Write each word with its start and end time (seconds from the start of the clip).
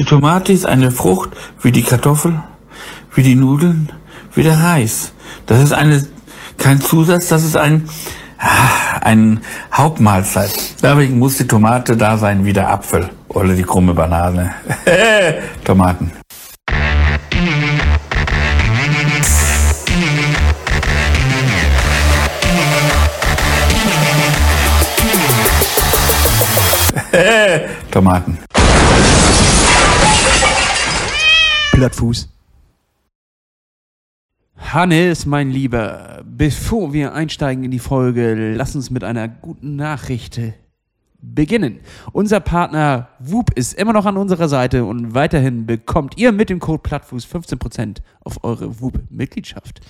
Die 0.00 0.06
Tomate 0.06 0.50
ist 0.54 0.64
eine 0.64 0.90
Frucht 0.90 1.28
wie 1.60 1.72
die 1.72 1.82
Kartoffel, 1.82 2.40
wie 3.14 3.22
die 3.22 3.34
Nudeln, 3.34 3.92
wie 4.34 4.42
der 4.42 4.58
Reis. 4.58 5.12
Das 5.44 5.62
ist 5.62 5.74
eine, 5.74 6.02
kein 6.56 6.80
Zusatz, 6.80 7.28
das 7.28 7.44
ist 7.44 7.58
ein, 7.58 7.86
ah, 8.38 8.96
ein 9.02 9.42
Hauptmahlzeit. 9.70 10.58
Deswegen 10.82 11.18
muss 11.18 11.36
die 11.36 11.46
Tomate 11.46 11.98
da 11.98 12.16
sein 12.16 12.46
wie 12.46 12.54
der 12.54 12.70
Apfel 12.70 13.10
oder 13.28 13.52
die 13.52 13.62
krumme 13.62 13.92
Banane. 13.92 14.54
Tomaten. 15.64 16.12
Tomaten. 27.90 28.38
Plattfuß. 31.80 32.28
Hannes, 34.58 35.24
mein 35.24 35.50
Lieber, 35.50 36.22
bevor 36.26 36.92
wir 36.92 37.14
einsteigen 37.14 37.64
in 37.64 37.70
die 37.70 37.78
Folge, 37.78 38.52
lass 38.54 38.76
uns 38.76 38.90
mit 38.90 39.02
einer 39.02 39.28
guten 39.28 39.76
Nachricht 39.76 40.38
beginnen. 41.22 41.80
Unser 42.12 42.40
Partner 42.40 43.08
Whoop 43.18 43.56
ist 43.56 43.72
immer 43.72 43.94
noch 43.94 44.04
an 44.04 44.18
unserer 44.18 44.50
Seite 44.50 44.84
und 44.84 45.14
weiterhin 45.14 45.64
bekommt 45.64 46.18
ihr 46.18 46.32
mit 46.32 46.50
dem 46.50 46.60
Code 46.60 46.82
Plattfuß 46.82 47.24
15% 47.24 48.02
auf 48.24 48.44
eure 48.44 48.82
Whoop-Mitgliedschaft. 48.82 49.80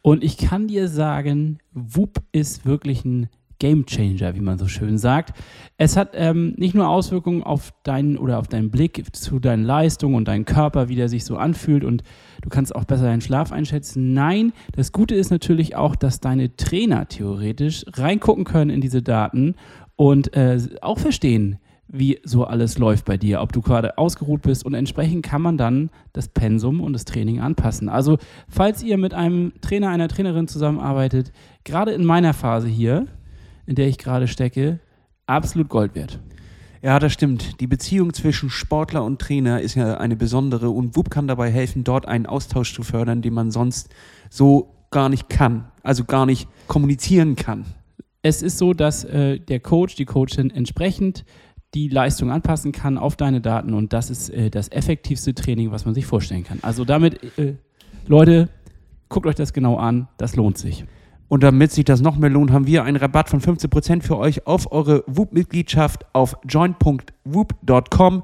Und 0.00 0.24
ich 0.24 0.38
kann 0.38 0.66
dir 0.66 0.88
sagen, 0.88 1.58
Whoop 1.74 2.22
ist 2.32 2.64
wirklich 2.64 3.04
ein 3.04 3.28
Game 3.58 3.86
Changer, 3.86 4.34
wie 4.34 4.40
man 4.40 4.58
so 4.58 4.68
schön 4.68 4.98
sagt. 4.98 5.36
Es 5.76 5.96
hat 5.96 6.10
ähm, 6.14 6.54
nicht 6.56 6.74
nur 6.74 6.88
Auswirkungen 6.88 7.42
auf 7.42 7.72
deinen 7.82 8.16
oder 8.16 8.38
auf 8.38 8.48
deinen 8.48 8.70
Blick 8.70 9.04
zu 9.14 9.38
deinen 9.38 9.64
Leistungen 9.64 10.14
und 10.14 10.28
deinen 10.28 10.44
Körper, 10.44 10.88
wie 10.88 10.96
der 10.96 11.08
sich 11.08 11.24
so 11.24 11.36
anfühlt 11.36 11.84
und 11.84 12.02
du 12.42 12.48
kannst 12.48 12.74
auch 12.74 12.84
besser 12.84 13.04
deinen 13.04 13.20
Schlaf 13.20 13.52
einschätzen. 13.52 14.14
Nein, 14.14 14.52
das 14.74 14.92
Gute 14.92 15.14
ist 15.14 15.30
natürlich 15.30 15.76
auch, 15.76 15.96
dass 15.96 16.20
deine 16.20 16.56
Trainer 16.56 17.08
theoretisch 17.08 17.84
reingucken 17.92 18.44
können 18.44 18.70
in 18.70 18.80
diese 18.80 19.02
Daten 19.02 19.54
und 19.96 20.36
äh, 20.36 20.58
auch 20.80 20.98
verstehen, 20.98 21.58
wie 21.88 22.20
so 22.22 22.44
alles 22.44 22.78
läuft 22.78 23.06
bei 23.06 23.16
dir, 23.16 23.40
ob 23.40 23.52
du 23.52 23.62
gerade 23.62 23.96
ausgeruht 23.96 24.42
bist 24.42 24.64
und 24.64 24.74
entsprechend 24.74 25.24
kann 25.24 25.40
man 25.40 25.56
dann 25.56 25.90
das 26.12 26.28
Pensum 26.28 26.80
und 26.80 26.92
das 26.92 27.06
Training 27.06 27.40
anpassen. 27.40 27.88
Also, 27.88 28.18
falls 28.48 28.82
ihr 28.82 28.98
mit 28.98 29.14
einem 29.14 29.52
Trainer, 29.62 29.88
einer 29.88 30.08
Trainerin 30.08 30.48
zusammenarbeitet, 30.48 31.32
gerade 31.64 31.92
in 31.92 32.04
meiner 32.04 32.34
Phase 32.34 32.68
hier, 32.68 33.06
in 33.68 33.74
der 33.74 33.86
ich 33.86 33.98
gerade 33.98 34.26
stecke, 34.26 34.80
absolut 35.26 35.68
Gold 35.68 35.94
wert. 35.94 36.18
Ja, 36.80 36.98
das 36.98 37.12
stimmt. 37.12 37.60
Die 37.60 37.66
Beziehung 37.66 38.14
zwischen 38.14 38.48
Sportler 38.50 39.04
und 39.04 39.20
Trainer 39.20 39.60
ist 39.60 39.74
ja 39.74 39.98
eine 39.98 40.16
besondere 40.16 40.70
und 40.70 40.96
WUP 40.96 41.10
kann 41.10 41.28
dabei 41.28 41.50
helfen, 41.50 41.84
dort 41.84 42.06
einen 42.06 42.24
Austausch 42.24 42.74
zu 42.74 42.82
fördern, 42.82 43.20
den 43.20 43.34
man 43.34 43.50
sonst 43.50 43.90
so 44.30 44.74
gar 44.90 45.10
nicht 45.10 45.28
kann, 45.28 45.66
also 45.82 46.04
gar 46.04 46.24
nicht 46.24 46.48
kommunizieren 46.66 47.36
kann. 47.36 47.66
Es 48.22 48.42
ist 48.42 48.56
so, 48.56 48.72
dass 48.72 49.04
äh, 49.04 49.38
der 49.38 49.60
Coach, 49.60 49.96
die 49.96 50.06
Coachin 50.06 50.50
entsprechend 50.50 51.24
die 51.74 51.88
Leistung 51.88 52.30
anpassen 52.30 52.72
kann 52.72 52.96
auf 52.96 53.16
deine 53.16 53.42
Daten 53.42 53.74
und 53.74 53.92
das 53.92 54.08
ist 54.08 54.30
äh, 54.30 54.48
das 54.48 54.68
effektivste 54.72 55.34
Training, 55.34 55.72
was 55.72 55.84
man 55.84 55.94
sich 55.94 56.06
vorstellen 56.06 56.44
kann. 56.44 56.60
Also 56.62 56.86
damit, 56.86 57.20
äh, 57.38 57.56
Leute, 58.06 58.48
guckt 59.10 59.26
euch 59.26 59.34
das 59.34 59.52
genau 59.52 59.76
an, 59.76 60.08
das 60.16 60.36
lohnt 60.36 60.56
sich. 60.56 60.86
Und 61.28 61.42
damit 61.42 61.72
sich 61.72 61.84
das 61.84 62.00
noch 62.00 62.16
mehr 62.16 62.30
lohnt, 62.30 62.50
haben 62.52 62.66
wir 62.66 62.84
einen 62.84 62.96
Rabatt 62.96 63.28
von 63.28 63.40
15% 63.40 64.02
für 64.02 64.16
euch 64.16 64.46
auf 64.46 64.72
eure 64.72 65.04
WUP-Mitgliedschaft 65.06 66.06
auf 66.14 66.36
join.woop.com 66.48 68.22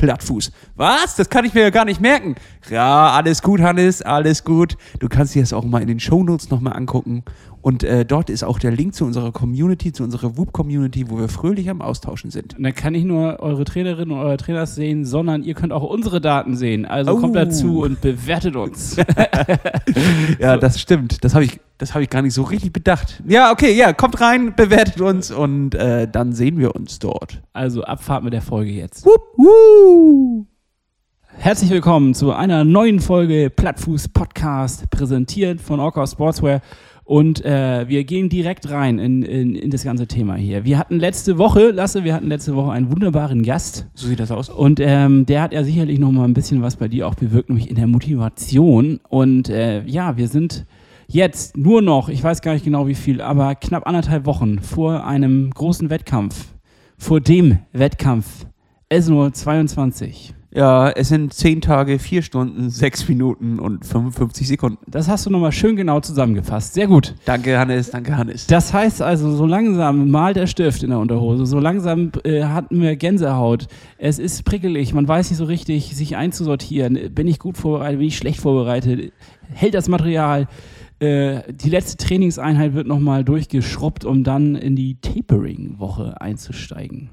Plattfuß. 0.00 0.50
Was? 0.76 1.16
Das 1.16 1.28
kann 1.28 1.44
ich 1.44 1.52
mir 1.52 1.60
ja 1.60 1.68
gar 1.68 1.84
nicht 1.84 2.00
merken. 2.00 2.36
Ja, 2.70 3.10
alles 3.10 3.42
gut, 3.42 3.60
Hannes, 3.60 4.00
alles 4.00 4.44
gut. 4.44 4.78
Du 4.98 5.10
kannst 5.10 5.34
dir 5.34 5.42
das 5.42 5.52
auch 5.52 5.64
mal 5.64 5.82
in 5.82 5.88
den 5.88 6.00
Shownotes 6.00 6.48
nochmal 6.48 6.74
angucken. 6.74 7.22
Und 7.60 7.84
äh, 7.84 8.06
dort 8.06 8.30
ist 8.30 8.42
auch 8.42 8.58
der 8.58 8.70
Link 8.70 8.94
zu 8.94 9.04
unserer 9.04 9.30
Community, 9.30 9.92
zu 9.92 10.02
unserer 10.02 10.38
WUP-Community, 10.38 11.10
wo 11.10 11.18
wir 11.18 11.28
fröhlich 11.28 11.68
am 11.68 11.82
Austauschen 11.82 12.30
sind. 12.30 12.56
Und 12.56 12.62
dann 12.62 12.74
kann 12.74 12.94
ich 12.94 13.04
nur 13.04 13.40
eure 13.40 13.64
Trainerinnen 13.64 14.16
und 14.16 14.24
eure 14.24 14.38
Trainers 14.38 14.74
sehen, 14.74 15.04
sondern 15.04 15.42
ihr 15.42 15.52
könnt 15.52 15.74
auch 15.74 15.82
unsere 15.82 16.22
Daten 16.22 16.56
sehen. 16.56 16.86
Also 16.86 17.12
oh. 17.12 17.20
kommt 17.20 17.36
dazu 17.36 17.82
und 17.82 18.00
bewertet 18.00 18.56
uns. 18.56 18.96
ja, 20.38 20.56
das 20.56 20.80
stimmt. 20.80 21.22
Das 21.22 21.34
habe 21.34 21.44
ich, 21.44 21.60
hab 21.80 22.02
ich 22.02 22.10
gar 22.10 22.22
nicht 22.22 22.34
so 22.34 22.42
richtig 22.42 22.72
bedacht. 22.72 23.22
Ja, 23.26 23.52
okay, 23.52 23.72
ja, 23.72 23.92
kommt 23.92 24.20
rein, 24.20 24.54
bewertet 24.54 25.00
uns 25.00 25.30
und 25.30 25.74
äh, 25.74 26.06
dann 26.06 26.32
sehen 26.32 26.58
wir 26.58 26.74
uns 26.74 26.98
dort. 26.98 27.40
Also 27.52 27.82
Abfahrt 27.84 28.22
mit 28.22 28.34
der 28.34 28.42
Folge 28.42 28.70
jetzt. 28.70 29.06
Wupp, 29.06 29.22
wuh. 29.36 30.44
Herzlich 31.38 31.70
willkommen 31.70 32.12
zu 32.12 32.32
einer 32.32 32.64
neuen 32.64 33.00
Folge 33.00 33.48
Plattfuß 33.48 34.08
Podcast, 34.08 34.90
präsentiert 34.90 35.62
von 35.62 35.80
Orca 35.80 36.06
Sportswear. 36.06 36.60
Und 37.04 37.44
äh, 37.44 37.88
wir 37.88 38.04
gehen 38.04 38.28
direkt 38.28 38.70
rein 38.70 38.98
in, 38.98 39.22
in, 39.22 39.56
in, 39.56 39.70
das 39.70 39.82
ganze 39.82 40.06
Thema 40.06 40.36
hier. 40.36 40.64
Wir 40.64 40.78
hatten 40.78 41.00
letzte 41.00 41.38
Woche, 41.38 41.70
Lasse, 41.70 42.04
wir 42.04 42.14
hatten 42.14 42.28
letzte 42.28 42.54
Woche 42.54 42.72
einen 42.72 42.92
wunderbaren 42.92 43.42
Gast. 43.42 43.86
So 43.94 44.06
sieht 44.06 44.20
das 44.20 44.30
aus. 44.30 44.48
Und 44.48 44.78
ähm, 44.80 45.26
der 45.26 45.42
hat 45.42 45.52
ja 45.52 45.64
sicherlich 45.64 45.98
noch 45.98 46.12
mal 46.12 46.24
ein 46.24 46.34
bisschen 46.34 46.62
was 46.62 46.76
bei 46.76 46.88
dir 46.88 47.08
auch 47.08 47.14
bewirkt, 47.14 47.48
nämlich 47.48 47.70
in 47.70 47.76
der 47.76 47.86
Motivation. 47.86 49.00
Und 49.08 49.48
äh, 49.48 49.82
ja, 49.86 50.18
wir 50.18 50.28
sind 50.28 50.66
jetzt 51.12 51.56
nur 51.56 51.82
noch, 51.82 52.08
ich 52.08 52.22
weiß 52.22 52.40
gar 52.40 52.52
nicht 52.52 52.64
genau 52.64 52.86
wie 52.86 52.94
viel, 52.94 53.20
aber 53.20 53.54
knapp 53.54 53.86
anderthalb 53.86 54.26
Wochen 54.26 54.60
vor 54.60 55.04
einem 55.04 55.50
großen 55.50 55.90
Wettkampf, 55.90 56.46
vor 56.96 57.20
dem 57.20 57.58
Wettkampf 57.72 58.46
ESNO 58.88 59.30
22. 59.30 60.34
Ja, 60.52 60.90
es 60.90 61.08
sind 61.08 61.32
10 61.32 61.60
Tage, 61.60 62.00
4 62.00 62.22
Stunden, 62.22 62.70
6 62.70 63.08
Minuten 63.08 63.60
und 63.60 63.86
55 63.86 64.48
Sekunden. 64.48 64.78
Das 64.88 65.08
hast 65.08 65.26
du 65.26 65.30
nochmal 65.30 65.52
schön 65.52 65.76
genau 65.76 66.00
zusammengefasst. 66.00 66.74
Sehr 66.74 66.88
gut. 66.88 67.14
Danke, 67.24 67.56
Hannes, 67.56 67.90
danke, 67.90 68.16
Hannes. 68.16 68.48
Das 68.48 68.72
heißt 68.72 69.00
also, 69.00 69.30
so 69.30 69.46
langsam 69.46 70.10
malt 70.10 70.36
der 70.36 70.48
Stift 70.48 70.82
in 70.82 70.90
der 70.90 70.98
Unterhose, 70.98 71.46
so 71.46 71.60
langsam 71.60 72.10
äh, 72.24 72.42
hatten 72.42 72.80
wir 72.80 72.96
Gänsehaut. 72.96 73.68
Es 73.96 74.18
ist 74.18 74.44
prickelig, 74.44 74.92
man 74.92 75.06
weiß 75.06 75.30
nicht 75.30 75.38
so 75.38 75.44
richtig, 75.44 75.94
sich 75.94 76.16
einzusortieren. 76.16 77.14
Bin 77.14 77.28
ich 77.28 77.38
gut 77.38 77.56
vorbereitet, 77.56 77.98
bin 77.98 78.08
ich 78.08 78.16
schlecht 78.16 78.40
vorbereitet? 78.40 79.12
Hält 79.52 79.74
das 79.74 79.88
Material? 79.88 80.48
Äh, 81.00 81.52
die 81.52 81.70
letzte 81.70 81.96
Trainingseinheit 81.96 82.74
wird 82.74 82.86
nochmal 82.86 83.24
durchgeschrubbt, 83.24 84.04
um 84.04 84.22
dann 84.22 84.54
in 84.54 84.76
die 84.76 85.00
Tapering-Woche 85.00 86.20
einzusteigen. 86.20 87.10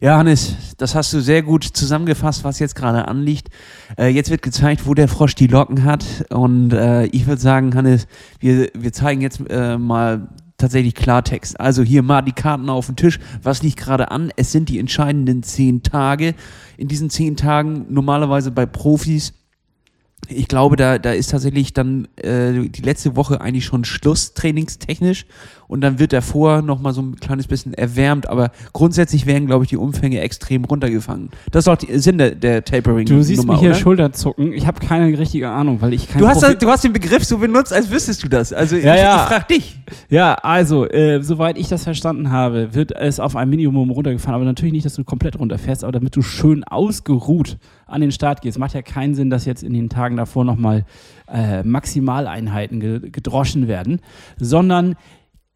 Ja, 0.00 0.18
Hannes, 0.18 0.56
das 0.76 0.94
hast 0.94 1.12
du 1.12 1.20
sehr 1.20 1.42
gut 1.42 1.64
zusammengefasst, 1.64 2.44
was 2.44 2.58
jetzt 2.58 2.74
gerade 2.74 3.08
anliegt. 3.08 3.48
Äh, 3.98 4.08
jetzt 4.08 4.30
wird 4.30 4.42
gezeigt, 4.42 4.86
wo 4.86 4.94
der 4.94 5.08
Frosch 5.08 5.34
die 5.34 5.46
Locken 5.46 5.84
hat. 5.84 6.04
Und 6.30 6.72
äh, 6.72 7.06
ich 7.06 7.26
würde 7.26 7.40
sagen, 7.40 7.74
Hannes, 7.74 8.06
wir, 8.38 8.70
wir 8.74 8.92
zeigen 8.92 9.20
jetzt 9.20 9.40
äh, 9.48 9.78
mal 9.78 10.28
tatsächlich 10.58 10.94
Klartext. 10.94 11.58
Also 11.60 11.82
hier 11.82 12.02
mal 12.02 12.22
die 12.22 12.32
Karten 12.32 12.68
auf 12.68 12.86
den 12.86 12.96
Tisch. 12.96 13.18
Was 13.42 13.62
liegt 13.62 13.78
gerade 13.78 14.10
an? 14.10 14.32
Es 14.36 14.52
sind 14.52 14.68
die 14.68 14.78
entscheidenden 14.78 15.42
zehn 15.42 15.82
Tage. 15.82 16.34
In 16.76 16.88
diesen 16.88 17.10
zehn 17.10 17.36
Tagen 17.36 17.86
normalerweise 17.88 18.50
bei 18.50 18.66
Profis 18.66 19.32
ich 20.28 20.48
glaube, 20.48 20.76
da, 20.76 20.98
da 20.98 21.12
ist 21.12 21.30
tatsächlich 21.30 21.72
dann 21.72 22.08
äh, 22.16 22.68
die 22.68 22.82
letzte 22.82 23.16
Woche 23.16 23.40
eigentlich 23.40 23.64
schon 23.64 23.84
Schluss 23.84 24.34
trainingstechnisch 24.34 25.26
und 25.68 25.80
dann 25.80 25.98
wird 25.98 26.12
davor 26.12 26.62
nochmal 26.62 26.92
so 26.92 27.02
ein 27.02 27.16
kleines 27.16 27.46
bisschen 27.46 27.74
erwärmt, 27.74 28.28
aber 28.28 28.50
grundsätzlich 28.72 29.26
werden, 29.26 29.46
glaube 29.46 29.64
ich, 29.64 29.70
die 29.70 29.76
Umfänge 29.76 30.20
extrem 30.20 30.64
runtergefangen. 30.64 31.30
Das 31.50 31.64
ist 31.64 31.68
auch 31.68 31.76
der 31.76 31.98
Sinn 31.98 32.18
der, 32.18 32.34
der 32.34 32.64
Tapering. 32.64 33.06
Du 33.06 33.22
siehst 33.22 33.46
mich 33.46 33.58
hier 33.58 33.70
oder? 33.70 33.78
Schulterzucken. 33.78 34.52
Ich 34.52 34.66
habe 34.66 34.80
keine 34.80 35.18
richtige 35.18 35.48
Ahnung, 35.50 35.80
weil 35.80 35.92
ich 35.92 36.08
kein 36.08 36.20
du 36.20 36.28
hast, 36.28 36.42
das, 36.42 36.58
du 36.58 36.68
hast 36.68 36.84
den 36.84 36.92
Begriff 36.92 37.24
so 37.24 37.38
benutzt, 37.38 37.72
als 37.72 37.90
wüsstest 37.90 38.22
du 38.22 38.28
das. 38.28 38.52
Also 38.52 38.76
ja, 38.76 38.94
ich, 38.94 39.00
ja. 39.00 39.16
ich 39.16 39.28
frage 39.28 39.44
dich. 39.50 39.78
Ja, 40.08 40.34
also, 40.34 40.86
äh, 40.88 41.22
soweit 41.22 41.58
ich 41.58 41.68
das 41.68 41.84
verstanden 41.84 42.30
habe, 42.30 42.74
wird 42.74 42.92
es 42.92 43.20
auf 43.20 43.36
ein 43.36 43.48
Minimum 43.48 43.90
runtergefahren, 43.90 44.34
aber 44.34 44.44
natürlich 44.44 44.72
nicht, 44.72 44.86
dass 44.86 44.94
du 44.94 45.04
komplett 45.04 45.38
runterfährst, 45.38 45.84
aber 45.84 45.92
damit 45.92 46.14
du 46.14 46.22
schön 46.22 46.64
ausgeruht 46.64 47.58
an 47.86 48.00
den 48.00 48.12
Start 48.12 48.42
gehst. 48.42 48.58
Macht 48.58 48.74
ja 48.74 48.82
keinen 48.82 49.14
Sinn, 49.14 49.30
dass 49.30 49.44
jetzt 49.44 49.62
in 49.62 49.72
den 49.72 49.88
Tagen 49.88 50.16
davor 50.16 50.44
nochmal 50.44 50.84
äh, 51.28 51.62
Maximaleinheiten 51.62 52.80
gedroschen 53.10 53.68
werden, 53.68 54.00
sondern 54.38 54.96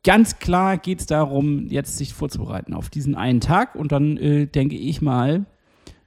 ganz 0.05 0.38
klar 0.38 0.79
geht 0.79 1.00
es 1.00 1.06
darum, 1.06 1.67
jetzt 1.69 1.99
sich 1.99 2.15
vorzubereiten 2.15 2.73
auf 2.73 2.88
diesen 2.88 3.15
einen 3.15 3.41
Tag 3.41 3.75
und 3.75 3.93
dann 3.93 4.17
äh, 4.17 4.47
denke 4.47 4.77
ich 4.77 5.03
mal, 5.03 5.44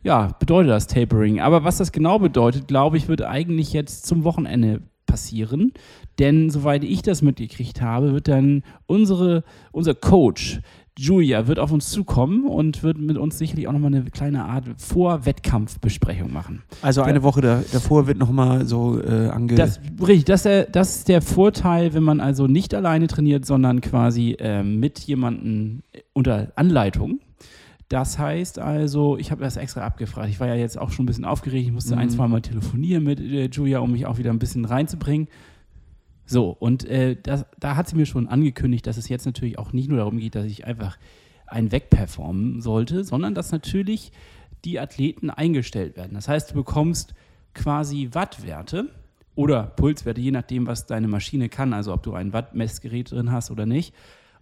ja, 0.01 0.35
bedeutet 0.39 0.71
das 0.71 0.87
Tapering. 0.87 1.39
Aber 1.39 1.63
was 1.63 1.77
das 1.77 1.91
genau 1.91 2.19
bedeutet, 2.19 2.67
glaube 2.67 2.97
ich, 2.97 3.07
wird 3.07 3.21
eigentlich 3.21 3.71
jetzt 3.73 4.05
zum 4.05 4.23
Wochenende 4.23 4.81
passieren. 5.05 5.73
Denn 6.19 6.49
soweit 6.49 6.83
ich 6.83 7.01
das 7.01 7.21
mitgekriegt 7.21 7.81
habe, 7.81 8.13
wird 8.13 8.27
dann 8.27 8.63
unsere, 8.85 9.43
unser 9.71 9.93
Coach, 9.93 10.59
Julia 10.97 11.47
wird 11.47 11.59
auf 11.59 11.71
uns 11.71 11.89
zukommen 11.89 12.45
und 12.45 12.83
wird 12.83 12.97
mit 12.99 13.17
uns 13.17 13.37
sicherlich 13.37 13.67
auch 13.67 13.71
nochmal 13.73 13.93
eine 13.93 14.03
kleine 14.05 14.45
Art 14.45 14.65
Vorwettkampfbesprechung 14.77 16.31
machen. 16.31 16.61
Also 16.81 17.01
eine 17.01 17.23
Woche 17.23 17.41
da, 17.41 17.63
davor 17.71 18.07
wird 18.07 18.17
nochmal 18.17 18.65
so 18.65 19.01
äh, 19.01 19.29
ange... 19.29 19.55
Das, 19.55 19.79
richtig, 19.99 20.25
das, 20.25 20.43
das 20.43 20.97
ist 20.97 21.07
der 21.07 21.21
Vorteil, 21.21 21.93
wenn 21.93 22.03
man 22.03 22.19
also 22.19 22.47
nicht 22.47 22.75
alleine 22.75 23.07
trainiert, 23.07 23.45
sondern 23.45 23.81
quasi 23.81 24.35
äh, 24.39 24.63
mit 24.63 24.99
jemandem 24.99 25.81
unter 26.13 26.51
Anleitung 26.55 27.19
das 27.89 28.17
heißt 28.17 28.57
also, 28.57 29.17
ich 29.19 29.29
habe 29.29 29.43
das 29.43 29.55
extra 29.55 29.81
abgefragt. 29.81 30.27
Ich 30.29 30.39
war 30.39 30.47
ja 30.47 30.55
jetzt 30.55 30.79
auch 30.79 30.89
schon 30.89 31.03
ein 31.03 31.05
bisschen 31.05 31.25
aufgeregt. 31.25 31.67
Ich 31.67 31.71
musste 31.71 31.93
Mhm. 31.93 32.01
ein, 32.01 32.09
zwei 32.09 32.27
Mal 32.27 32.41
telefonieren 32.41 33.03
mit 33.03 33.19
äh, 33.19 33.49
Julia, 33.51 33.79
um 33.79 33.91
mich 33.91 34.07
auch 34.07 34.17
wieder 34.17 34.31
ein 34.31 34.39
bisschen 34.39 34.65
reinzubringen. 34.65 35.27
So, 36.25 36.49
und 36.49 36.85
äh, 36.85 37.17
das, 37.21 37.45
da 37.59 37.75
hat 37.75 37.89
sie 37.89 37.95
mir 37.95 38.05
schon 38.05 38.27
angekündigt, 38.27 38.87
dass 38.87 38.97
es 38.97 39.09
jetzt 39.09 39.25
natürlich 39.25 39.59
auch 39.59 39.73
nicht 39.73 39.89
nur 39.89 39.97
darum 39.97 40.17
geht, 40.17 40.35
dass 40.35 40.45
ich 40.45 40.65
einfach 40.65 40.97
einen 41.47 41.71
wegperformen 41.71 42.61
sollte, 42.61 43.03
sondern 43.03 43.35
dass 43.35 43.51
natürlich 43.51 44.11
die 44.65 44.79
Athleten 44.79 45.29
eingestellt 45.29 45.97
werden. 45.97 46.13
Das 46.13 46.27
heißt, 46.27 46.51
du 46.51 46.55
bekommst 46.55 47.13
quasi 47.53 48.09
Wattwerte 48.13 48.89
oder 49.35 49.63
Pulswerte, 49.63 50.21
je 50.21 50.31
nachdem, 50.31 50.67
was 50.67 50.85
deine 50.85 51.07
Maschine 51.07 51.49
kann, 51.49 51.73
also 51.73 51.93
ob 51.93 52.03
du 52.03 52.13
ein 52.13 52.33
Wattmessgerät 52.33 53.11
drin 53.11 53.31
hast 53.31 53.51
oder 53.51 53.65
nicht. 53.65 53.93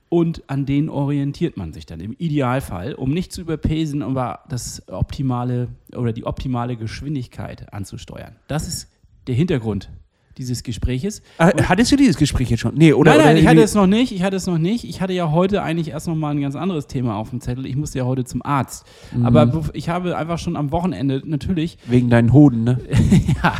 Und 0.09 0.49
an 0.49 0.65
denen 0.65 0.89
orientiert 0.89 1.55
man 1.55 1.71
sich 1.71 1.85
dann 1.85 2.01
im 2.01 2.13
Idealfall, 2.17 2.93
um 2.93 3.11
nicht 3.11 3.31
zu 3.31 3.41
überpesen, 3.41 4.03
aber 4.03 4.41
das 4.49 4.87
optimale 4.89 5.69
oder 5.95 6.11
die 6.11 6.25
optimale 6.25 6.75
Geschwindigkeit 6.75 7.73
anzusteuern. 7.73 8.35
Das 8.47 8.67
ist 8.67 8.91
der 9.27 9.35
Hintergrund 9.35 9.89
dieses 10.41 10.63
Gespräches. 10.63 11.21
Äh, 11.37 11.51
hattest 11.63 11.91
du 11.91 11.95
dieses 11.95 12.17
Gespräch 12.17 12.49
jetzt 12.49 12.59
schon? 12.59 12.75
Nee, 12.75 12.93
oder? 12.93 13.11
nein, 13.11 13.19
nein, 13.19 13.29
oder 13.29 13.39
ich 13.41 13.47
hatte 13.47 13.61
es 13.61 13.75
noch 13.75 13.87
nicht. 13.87 14.11
Ich 14.11 14.23
hatte 14.23 14.35
es 14.35 14.47
noch 14.47 14.57
nicht. 14.57 14.83
Ich 14.83 15.01
hatte 15.01 15.13
ja 15.13 15.31
heute 15.31 15.61
eigentlich 15.61 15.89
erst 15.89 16.07
noch 16.07 16.15
mal 16.15 16.31
ein 16.31 16.41
ganz 16.41 16.55
anderes 16.55 16.87
Thema 16.87 17.15
auf 17.15 17.29
dem 17.29 17.41
Zettel. 17.41 17.65
Ich 17.65 17.75
musste 17.75 17.99
ja 17.99 18.05
heute 18.05 18.25
zum 18.25 18.41
Arzt. 18.43 18.85
Mhm. 19.15 19.25
Aber 19.25 19.63
ich 19.73 19.89
habe 19.89 20.17
einfach 20.17 20.39
schon 20.39 20.55
am 20.55 20.71
Wochenende 20.71 21.21
natürlich 21.25 21.77
Wegen 21.87 22.09
deinen 22.09 22.33
Hoden, 22.33 22.63
ne? 22.63 22.79
ja, 23.43 23.55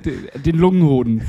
den 0.44 0.56
Lungenhoden, 0.56 1.22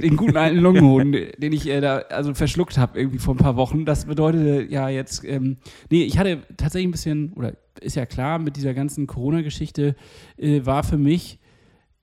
den 0.00 0.16
guten 0.16 0.36
alten 0.36 0.58
Lungenhoden, 0.58 1.12
den 1.12 1.52
ich 1.52 1.68
äh, 1.68 1.80
da 1.80 1.98
also 2.10 2.34
verschluckt 2.34 2.78
habe 2.78 2.98
irgendwie 2.98 3.18
vor 3.18 3.34
ein 3.34 3.38
paar 3.38 3.56
Wochen. 3.56 3.84
Das 3.84 4.04
bedeutet 4.04 4.70
ja 4.70 4.88
jetzt, 4.88 5.24
ähm, 5.24 5.56
nee, 5.90 6.02
ich 6.02 6.18
hatte 6.18 6.42
tatsächlich 6.56 6.88
ein 6.88 6.92
bisschen, 6.92 7.32
oder 7.34 7.54
ist 7.80 7.96
ja 7.96 8.06
klar, 8.06 8.38
mit 8.38 8.56
dieser 8.56 8.74
ganzen 8.74 9.06
Corona-Geschichte 9.06 9.96
äh, 10.36 10.60
war 10.64 10.82
für 10.82 10.98
mich 10.98 11.38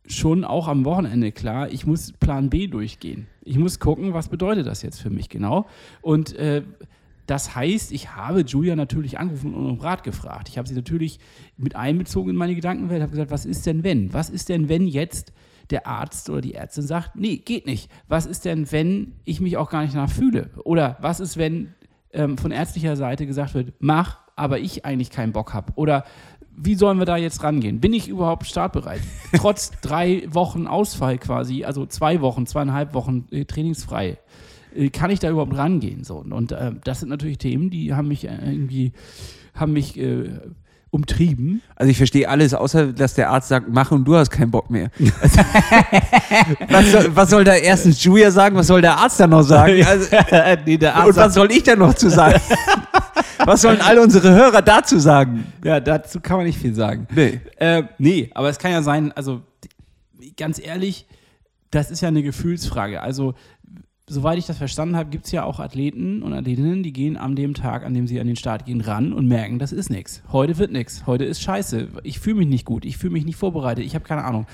schon 0.06 0.44
auch 0.44 0.68
am 0.68 0.86
Wochenende 0.86 1.32
klar, 1.32 1.72
ich 1.72 1.86
muss 1.86 2.12
Plan 2.14 2.50
B 2.50 2.68
durchgehen. 2.68 3.28
Ich 3.44 3.58
muss 3.58 3.80
gucken, 3.80 4.14
was 4.14 4.30
bedeutet 4.30 4.68
das 4.68 4.82
jetzt 4.82 5.02
für 5.02 5.10
mich 5.10 5.30
genau. 5.30 5.66
Und 6.02 6.34
äh, 6.36 6.64
das 7.26 7.56
heißt, 7.56 7.92
ich 7.94 8.16
habe 8.16 8.42
Julia 8.42 8.76
natürlich 8.76 9.18
angerufen 9.18 9.54
und 9.54 9.66
um 9.66 9.80
Rat 9.80 10.04
gefragt. 10.04 10.50
Ich 10.50 10.58
habe 10.58 10.68
sie 10.68 10.76
natürlich 10.76 11.20
mit 11.58 11.76
einbezogen 11.76 12.32
in 12.32 12.36
meine 12.36 12.56
Gedankenwelt, 12.56 13.02
habe 13.02 13.12
gesagt, 13.12 13.32
was 13.32 13.46
ist 13.46 13.66
denn 13.66 13.84
wenn? 13.84 14.14
Was 14.14 14.30
ist 14.30 14.50
denn, 14.50 14.68
wenn 14.68 14.88
jetzt 14.88 15.32
der 15.70 15.88
Arzt 15.88 16.30
oder 16.30 16.42
die 16.42 16.54
Ärztin 16.54 16.84
sagt, 16.84 17.16
nee, 17.16 17.38
geht 17.38 17.66
nicht. 17.66 17.90
Was 18.08 18.26
ist 18.26 18.44
denn, 18.46 18.72
wenn 18.72 19.14
ich 19.24 19.40
mich 19.40 19.56
auch 19.56 19.70
gar 19.70 19.82
nicht 19.84 19.96
danach 19.96 20.10
fühle? 20.10 20.50
Oder 20.66 20.98
was 21.00 21.22
ist, 21.22 21.38
wenn 21.38 21.74
ähm, 22.12 22.38
von 22.38 22.52
ärztlicher 22.52 22.98
Seite 22.98 23.26
gesagt 23.26 23.54
wird, 23.54 23.74
mach, 23.80 24.20
aber 24.36 24.60
ich 24.60 24.84
eigentlich 24.84 25.10
keinen 25.10 25.32
Bock 25.32 25.54
habe? 25.54 25.72
Oder 25.76 26.04
wie 26.56 26.76
sollen 26.76 27.00
wir 27.00 27.06
da 27.06 27.18
jetzt 27.18 27.44
rangehen? 27.44 27.80
Bin 27.80 27.94
ich 27.94 28.08
überhaupt 28.08 28.46
startbereit? 28.46 29.02
Trotz 29.36 29.72
drei 29.82 30.24
Wochen 30.30 30.68
Ausfall 30.68 31.18
quasi, 31.18 31.64
also 31.64 31.86
zwei 31.86 32.22
Wochen, 32.22 32.46
zweieinhalb 32.46 32.94
Wochen 32.94 33.26
äh, 33.32 33.46
trainingsfrei, 33.46 34.18
äh, 34.76 34.90
kann 34.90 35.12
ich 35.12 35.20
da 35.20 35.30
überhaupt 35.30 35.56
rangehen? 35.56 36.04
So, 36.04 36.18
und 36.18 36.52
äh, 36.52 36.72
das 36.84 37.00
sind 37.00 37.10
natürlich 37.10 37.38
Themen, 37.38 37.70
die 37.70 37.94
haben 37.94 38.08
mich 38.08 38.26
äh, 38.26 38.38
irgendwie, 38.42 38.94
haben 39.54 39.74
mich 39.74 39.98
äh, 39.98 40.30
umtrieben. 40.94 41.64
Also 41.76 41.90
ich 41.90 41.98
verstehe 41.98 42.30
alles, 42.30 42.54
außer 42.54 42.94
dass 42.94 43.16
der 43.16 43.32
Arzt 43.32 43.50
sagt, 43.50 43.68
mach 43.68 43.90
und 43.90 44.06
du 44.06 44.16
hast 44.16 44.30
keinen 44.30 44.52
Bock 44.52 44.70
mehr. 44.70 44.92
was, 46.70 46.92
soll, 46.92 47.16
was 47.16 47.30
soll 47.32 47.44
da 47.44 47.56
erstens 47.56 48.04
Julia 48.04 48.30
sagen, 48.30 48.56
was 48.56 48.68
soll 48.68 48.82
der 48.82 48.98
Arzt 48.98 49.20
dann 49.20 49.32
noch 49.32 49.42
sagen? 49.42 49.84
Also, 49.84 50.08
nee, 50.66 50.78
der 50.78 51.04
und 51.06 51.16
was 51.16 51.34
soll 51.34 51.52
ich 51.52 51.64
dann 51.64 51.80
noch 51.80 51.96
zu 51.96 52.10
sagen? 52.10 52.40
was 53.40 53.62
sollen 53.64 53.82
alle 53.82 54.02
unsere 54.04 54.32
Hörer 54.32 54.62
dazu 54.62 55.00
sagen? 55.00 55.52
ja, 55.64 55.80
dazu 55.80 56.20
kann 56.20 56.38
man 56.38 56.46
nicht 56.46 56.60
viel 56.60 56.76
sagen. 56.76 57.08
Nee. 57.14 57.42
Äh, 57.58 57.84
nee, 57.98 58.30
aber 58.36 58.50
es 58.50 58.60
kann 58.60 58.72
ja 58.72 58.84
sein, 58.84 59.12
also 59.14 59.42
ganz 60.38 60.64
ehrlich, 60.64 61.08
das 61.72 61.90
ist 61.90 62.02
ja 62.02 62.08
eine 62.08 62.22
Gefühlsfrage. 62.22 63.02
Also, 63.02 63.34
soweit 64.08 64.38
ich 64.38 64.46
das 64.46 64.58
verstanden 64.58 64.96
habe, 64.96 65.10
gibt 65.10 65.26
es 65.26 65.32
ja 65.32 65.44
auch 65.44 65.60
Athleten 65.60 66.24
und 66.24 66.34
Athletinnen, 66.34 66.84
die 66.84 66.94
gehen 66.94 67.18
an 67.18 67.36
dem 67.36 67.54
Tag, 67.54 67.86
an 67.86 67.94
dem 67.94 68.08
sie 68.08 68.20
an 68.20 68.28
den 68.28 68.36
Start 68.36 68.66
gehen, 68.66 68.82
ran 68.82 69.14
und 69.14 69.28
merken, 69.28 69.60
das 69.60 69.72
ist 69.72 69.90
nichts. 69.90 70.24
Heute 70.32 70.58
wird 70.58 70.72
nichts. 70.72 71.06
Heute 71.08 71.26
ist 71.26 71.42
scheiße. 71.42 71.90
Ich 72.04 72.20
fühle 72.20 72.38
mich 72.38 72.48
nicht 72.48 72.66
gut. 72.66 72.86
Ich 72.86 72.98
fühle 72.98 73.14
mich 73.14 73.26
nicht 73.26 73.38
vorbereitet. 73.38 73.86
Ich 73.86 73.96
habe 73.96 74.06
keine 74.06 74.24
Ahnung. 74.24 74.46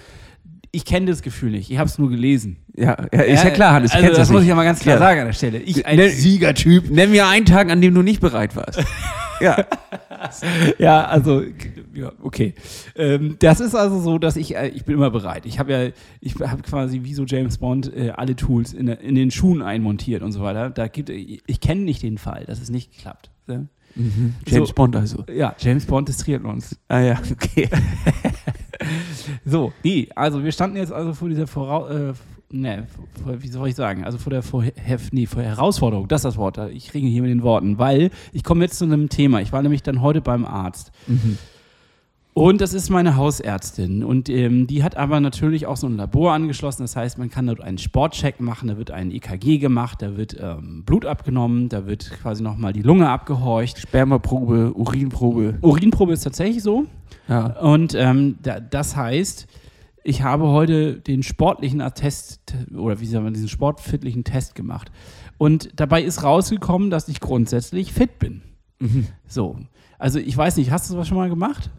Ich 0.72 0.86
kenne 0.86 1.08
das 1.08 1.22
Gefühl 1.24 1.52
nicht. 1.52 1.72
Ich 1.72 1.78
habe 1.80 1.90
es 1.90 1.98
nur 1.98 2.10
gelesen. 2.10 2.58
Ja, 2.76 2.96
ja, 3.12 3.22
ist 3.22 3.44
ja 3.44 3.50
klar, 3.50 3.74
Hannes, 3.74 3.92
also, 3.92 4.08
das 4.10 4.18
das 4.18 4.30
muss 4.30 4.38
nicht. 4.42 4.44
ich 4.44 4.50
ja 4.50 4.56
mal 4.56 4.64
ganz 4.66 4.80
klar 4.82 4.96
Ja. 4.96 5.00
sagen 5.00 5.20
an 5.22 5.26
der 5.28 5.34
Stelle. 5.34 5.58
Ich 5.60 5.86
als 5.86 5.98
Ne- 5.98 6.10
Siegertyp. 6.10 6.90
Nenn 6.92 7.10
mir 7.12 7.28
einen 7.28 7.46
Tag, 7.46 7.72
an 7.72 7.82
dem 7.82 7.96
du 7.96 8.04
nicht 8.04 8.22
bereit 8.22 8.56
warst. 8.56 8.84
ja. 9.42 9.66
Ja, 10.78 11.06
also, 11.06 11.42
ja, 11.94 12.12
okay. 12.22 12.54
Ähm, 12.96 13.38
das 13.40 13.60
ist 13.62 13.74
also 13.74 14.00
so, 14.00 14.18
dass 14.20 14.36
ich, 14.36 14.56
äh, 14.56 14.68
ich 14.68 14.86
bin 14.86 14.96
immer 14.96 15.10
bereit. 15.10 15.46
Ich 15.46 15.58
habe 15.60 15.72
ja, 15.72 15.90
ich 16.22 16.36
habe 16.40 16.62
quasi 16.62 17.02
wie 17.04 17.14
so 17.16 17.24
James 17.26 17.58
Bond 17.58 17.92
äh, 17.96 18.12
alle 18.16 18.36
Tools 18.36 18.74
in, 18.74 18.88
in 18.90 19.16
den 19.16 19.32
Schuhen 19.32 19.62
einmontiert 19.64 20.22
und 20.22 20.34
so 20.34 20.42
weiter. 20.42 20.70
Da 20.70 20.88
gibt, 20.88 21.10
ich, 21.10 21.42
ich 21.48 21.60
kenne 21.62 21.82
nicht 21.82 22.04
den 22.04 22.18
Fall, 22.18 22.46
dass 22.46 22.62
es 22.62 22.70
nicht 22.70 22.92
klappt. 23.00 23.32
Ne? 23.48 23.68
James 24.46 24.70
So. 24.70 24.76
Bond 24.76 24.96
also. 24.96 25.26
Ja, 25.34 25.56
James 25.58 25.86
Bond 25.86 26.10
des 26.10 26.18
Triathlons. 26.18 26.78
Ah 26.90 27.00
ja, 27.00 27.20
okay. 27.32 27.68
So, 29.46 29.74
nee, 29.84 30.10
also 30.16 30.44
wir 30.44 30.52
standen 30.52 30.78
jetzt 30.78 30.92
also 30.92 31.14
vor 31.14 31.30
dieser 31.30 31.48
Vorau 31.48 31.88
äh, 31.88 32.14
ne, 32.52 32.88
vor, 33.24 33.42
wie 33.42 33.48
soll 33.48 33.70
ich 33.70 33.76
sagen, 33.76 34.04
also 34.04 34.18
vor 34.18 34.32
der 34.32 34.44
vor, 34.44 34.64
nee, 35.12 35.26
vor 35.26 35.42
Herausforderung, 35.42 36.08
das 36.08 36.22
ist 36.22 36.26
das 36.26 36.38
Wort, 36.38 36.58
ich 36.74 36.94
ringe 36.94 37.10
hier 37.10 37.22
mit 37.22 37.32
den 37.32 37.44
Worten, 37.44 37.78
weil 37.78 38.12
ich 38.34 38.44
komme 38.44 38.64
jetzt 38.64 38.78
zu 38.78 38.86
einem 38.86 39.10
Thema, 39.10 39.42
ich 39.42 39.52
war 39.52 39.62
nämlich 39.62 39.84
dann 39.84 40.02
heute 40.02 40.22
beim 40.22 40.46
Arzt 40.46 40.92
und 42.40 42.62
das 42.62 42.74
ist 42.74 42.90
meine 42.90 43.18
Hausärztin 43.18 44.02
und 44.04 44.30
ähm, 44.30 44.66
die 44.66 44.82
hat 44.82 44.96
aber 44.96 45.20
natürlich 45.20 45.66
auch 45.66 45.76
so 45.76 45.88
ein 45.88 45.98
Labor 45.98 46.32
angeschlossen, 46.32 46.84
das 46.84 46.96
heißt, 46.96 47.18
man 47.18 47.30
kann 47.30 47.48
dort 47.48 47.60
einen 47.60 47.78
Sportcheck 47.78 48.40
machen, 48.40 48.70
da 48.70 48.78
wird 48.78 48.92
ein 48.92 49.12
EKG 49.12 49.58
gemacht, 49.58 50.02
da 50.02 50.16
wird 50.16 50.38
ähm, 50.40 50.84
Blut 50.86 51.06
abgenommen, 51.06 51.68
da 51.68 51.86
wird 51.86 52.10
quasi 52.22 52.42
nochmal 52.42 52.72
die 52.72 52.82
Lunge 52.82 53.10
abgehorcht. 53.10 53.78
Spermaprobe, 53.80 54.74
Urinprobe. 54.74 55.58
Urinprobe 55.62 56.14
ist 56.14 56.24
tatsächlich 56.24 56.64
so, 56.64 56.86
Ja. 57.28 57.60
und 57.60 57.94
ähm, 57.96 58.38
da, 58.42 58.62
das 58.62 58.96
heißt, 58.96 59.48
ich 60.06 60.22
habe 60.24 60.48
heute 60.48 60.96
den 61.02 61.24
sportlichen 61.24 61.82
Attest 61.82 62.54
oder 62.74 63.02
wie 63.02 63.06
sagt 63.06 63.22
man, 63.24 63.34
diesen 63.34 63.50
sportfitlichen 63.50 64.24
Test 64.24 64.56
gemacht. 64.56 64.92
Und 65.38 65.72
dabei 65.76 66.02
ist 66.02 66.24
rausgekommen, 66.24 66.90
dass 66.90 67.10
ich 67.10 67.20
grundsätzlich 67.20 67.92
fit 67.92 68.18
bin. 68.18 68.42
So. 69.28 69.58
Also 69.98 70.20
ich 70.20 70.36
weiß 70.38 70.56
nicht, 70.56 70.72
hast 70.72 70.90
du 70.90 70.94
sowas 70.94 71.08
schon 71.10 71.18
mal 71.18 71.28
gemacht? 71.30 71.70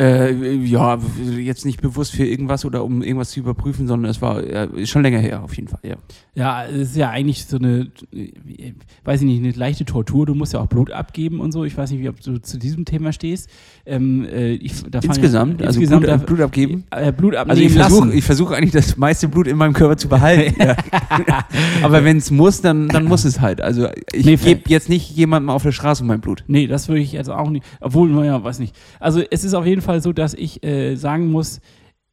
Äh, 0.00 0.54
ja, 0.64 0.98
jetzt 1.36 1.66
nicht 1.66 1.82
bewusst 1.82 2.12
für 2.12 2.24
irgendwas 2.24 2.64
oder 2.64 2.84
um 2.84 3.02
irgendwas 3.02 3.32
zu 3.32 3.40
überprüfen, 3.40 3.86
sondern 3.86 4.10
es 4.10 4.22
war 4.22 4.42
äh, 4.42 4.86
schon 4.86 5.02
länger 5.02 5.18
her, 5.18 5.42
auf 5.42 5.54
jeden 5.56 5.68
Fall, 5.68 5.80
ja. 5.82 5.96
Ja, 6.34 6.64
es 6.64 6.90
ist 6.90 6.96
ja 6.96 7.10
eigentlich 7.10 7.44
so 7.44 7.58
eine, 7.58 7.90
äh, 8.14 8.72
weiß 9.04 9.20
ich 9.20 9.26
nicht, 9.26 9.42
eine 9.44 9.52
leichte 9.52 9.84
Tortur. 9.84 10.24
Du 10.24 10.34
musst 10.34 10.54
ja 10.54 10.60
auch 10.60 10.68
Blut 10.68 10.90
abgeben 10.90 11.40
und 11.40 11.52
so. 11.52 11.64
Ich 11.64 11.76
weiß 11.76 11.90
nicht, 11.90 12.00
wie 12.00 12.08
ob 12.08 12.20
du 12.20 12.40
zu 12.40 12.58
diesem 12.58 12.84
Thema 12.84 13.12
stehst. 13.12 13.50
Ähm, 13.84 14.24
äh, 14.24 14.52
ich, 14.52 14.72
Insgesamt, 15.02 15.60
ja, 15.60 15.66
also 15.66 15.80
insgesamt 15.80 16.06
Blut, 16.06 16.20
da- 16.20 16.24
Blut 16.24 16.40
abgeben. 16.40 16.84
Äh, 16.92 17.12
Blut 17.12 17.34
abnehmen 17.34 17.50
Also 17.50 17.62
ich 17.62 17.72
versuche 17.72 18.22
versuch 18.22 18.50
eigentlich 18.52 18.72
das 18.72 18.96
meiste 18.96 19.26
Blut 19.28 19.48
in 19.48 19.56
meinem 19.56 19.72
Körper 19.72 19.96
zu 19.96 20.08
behalten. 20.08 20.54
Aber 21.82 22.04
wenn 22.04 22.18
es 22.18 22.30
muss, 22.30 22.60
dann, 22.60 22.88
dann 22.88 23.04
muss 23.04 23.24
es 23.24 23.40
halt. 23.40 23.60
Also 23.60 23.88
ich 24.12 24.24
Nee, 24.24 24.36
gebe 24.36 24.62
jetzt 24.68 24.88
nicht 24.88 25.10
jemandem 25.10 25.50
auf 25.50 25.64
der 25.64 25.72
Straße 25.72 26.04
mein 26.04 26.20
Blut. 26.20 26.44
Nee, 26.46 26.68
das 26.68 26.88
würde 26.88 27.00
ich 27.00 27.12
jetzt 27.12 27.28
auch 27.28 27.50
nicht. 27.50 27.66
Obwohl, 27.80 28.08
naja, 28.08 28.42
weiß 28.42 28.60
nicht. 28.60 28.76
Also 29.00 29.20
es 29.30 29.42
ist 29.44 29.54
auf 29.54 29.66
jeden 29.66 29.82
Fall 29.82 29.89
so, 29.98 30.12
dass 30.12 30.34
ich 30.34 30.62
äh, 30.64 30.94
sagen 30.94 31.30
muss, 31.32 31.60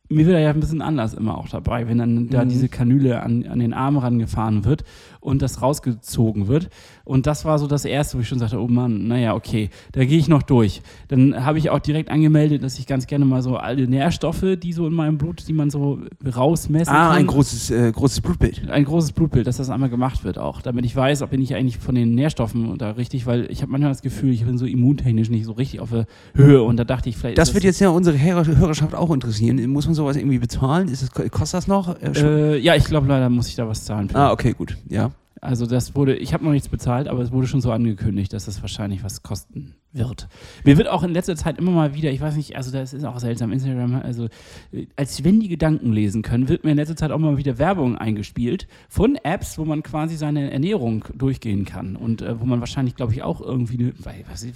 mir 0.10 0.25
wird 0.25 0.38
da 0.38 0.39
ja 0.39 0.51
ein 0.51 0.60
bisschen 0.62 0.81
anders 0.81 1.13
immer 1.13 1.38
auch 1.38 1.50
dabei, 1.50 1.88
wenn 1.88 1.98
dann 1.98 2.29
da 2.29 2.46
Mhm. 2.46 2.50
diese 2.50 2.69
Kanüle 2.69 3.22
an, 3.22 3.46
an 3.46 3.60
den 3.60 3.74
Arm 3.74 3.98
rangefahren 3.98 4.63
wird 4.63 4.84
und 5.27 5.41
das 5.41 5.62
rausgezogen 5.62 6.48
wird. 6.48 6.69
Und 7.05 7.25
das 7.27 7.46
war 7.46 7.60
so 7.60 7.67
das 7.67 7.86
Erste, 7.86 8.17
wo 8.17 8.22
ich 8.22 8.27
schon 8.27 8.39
sagte, 8.39 8.60
oh 8.60 8.67
Mann, 8.67 9.07
naja, 9.07 9.36
okay, 9.36 9.69
da 9.91 10.03
gehe 10.03 10.17
ich 10.17 10.27
noch 10.27 10.41
durch. 10.43 10.81
Dann 11.07 11.46
habe 11.46 11.57
ich 11.57 11.69
auch 11.69 11.79
direkt 11.79 12.10
angemeldet, 12.10 12.63
dass 12.63 12.79
ich 12.79 12.88
ganz 12.88 13.07
gerne 13.07 13.24
mal 13.25 13.41
so 13.41 13.55
alle 13.55 13.88
Nährstoffe, 13.88 14.43
die 14.62 14.74
so 14.74 14.88
in 14.88 14.93
meinem 14.93 15.17
Blut, 15.17 15.48
die 15.48 15.53
man 15.53 15.69
so 15.69 16.00
rausmessen 16.36 16.93
Ah, 16.93 17.10
kann. 17.10 17.17
ein 17.19 17.27
großes, 17.27 17.72
äh, 17.72 17.91
großes 17.91 18.22
Blutbild. 18.22 18.69
ein 18.69 18.84
großes 18.86 19.12
Blutbild, 19.13 19.48
dass 19.48 19.57
das 19.57 19.69
einmal 19.69 19.89
gemacht 19.89 20.24
wird 20.24 20.38
auch, 20.38 20.62
damit 20.62 20.84
ich 20.86 20.96
weiß, 20.96 21.22
ob 21.22 21.27
bin 21.29 21.41
ich 21.41 21.53
eigentlich 21.55 21.77
von 21.77 21.93
den 21.93 22.15
Nährstoffen 22.15 22.77
da 22.77 22.91
richtig, 22.91 23.25
weil 23.27 23.51
ich 23.51 23.62
habe 23.62 23.72
manchmal 23.72 23.91
das 23.91 24.01
Gefühl, 24.01 24.31
ich 24.34 24.46
bin 24.46 24.57
so 24.57 24.65
immuntechnisch 24.65 25.29
nicht 25.29 25.46
so 25.46 25.51
richtig 25.51 25.81
auf 25.81 25.89
der 25.91 26.05
Höhe 26.34 26.63
und 26.63 26.77
da 26.77 26.84
dachte 26.86 27.10
ich 27.10 27.17
vielleicht. 27.17 27.38
Das 27.38 27.50
ist 27.50 27.53
wird 27.53 27.63
jetzt 27.65 27.79
ja 27.81 27.89
unsere 27.89 28.17
Hörer- 28.17 28.46
Hörerschaft 28.48 28.96
auch 28.96 29.12
interessieren. 29.13 29.63
Muss 29.69 29.86
man 29.86 29.93
sowas 29.93 30.15
irgendwie 30.15 30.39
bezahlen? 30.39 30.88
Ist 30.88 31.03
das, 31.03 31.12
kostet 31.31 31.57
das 31.57 31.67
noch? 31.67 31.96
Äh, 32.01 32.57
ja, 32.60 32.75
ich 32.75 32.86
glaube 32.86 33.07
leider 33.07 33.29
muss 33.29 33.50
ich 33.50 33.55
da 33.55 33.67
was 33.67 33.84
zahlen. 33.84 34.07
Für. 34.10 34.15
ah, 34.17 34.31
okay, 34.31 34.53
gut. 34.57 34.77
Ja. 34.89 35.12
Also 35.41 35.65
das 35.65 35.96
wurde, 35.96 36.15
ich 36.15 36.34
habe 36.34 36.44
noch 36.44 36.51
nichts 36.51 36.70
bezahlt, 36.70 37.08
aber 37.08 37.22
es 37.22 37.32
wurde 37.32 37.48
schon 37.48 37.62
so 37.62 37.72
angekündigt, 37.72 38.34
dass 38.34 38.46
das 38.46 38.62
wahrscheinlich 38.62 39.03
was 39.03 39.24
kosten 39.24 39.75
wird. 39.94 40.27
Mir 40.63 40.77
wird 40.77 40.88
auch 40.88 41.03
in 41.03 41.12
letzter 41.12 41.36
Zeit 41.36 41.58
immer 41.58 41.72
mal 41.72 41.96
wieder, 41.96 42.12
ich 42.12 42.22
weiß 42.22 42.36
nicht, 42.36 42.56
also 42.56 42.72
das 42.72 42.94
ist 42.94 43.03
auch 43.03 43.20
seltsam, 43.20 43.51
Instagram, 43.51 43.96
also 43.96 44.25
äh, 44.72 44.88
als 44.96 45.24
wenn 45.24 45.39
die 45.39 45.48
Gedanken 45.48 45.91
lesen 45.91 46.22
können, 46.22 46.50
wird 46.50 46.63
mir 46.63 46.72
in 46.72 46.77
letzter 46.77 46.96
Zeit 46.96 47.12
auch 47.12 47.17
mal 47.17 47.38
wieder 47.38 47.58
Werbung 47.58 47.98
eingespielt 47.98 48.67
von 48.89 49.17
Apps, 49.24 49.58
wo 49.58 49.65
man 49.65 49.84
quasi 49.84 50.15
seine 50.15 50.51
Ernährung 50.51 51.06
durchgehen 51.15 51.65
kann 51.65 51.96
und 51.96 52.22
äh, 52.22 52.39
wo 52.39 52.46
man 52.46 52.60
wahrscheinlich, 52.60 52.96
glaube 52.96 53.13
ich, 53.13 53.24
auch 53.24 53.41
irgendwie 53.41 53.79
eine 53.79 53.94
was 54.29 54.44
ich, 54.44 54.53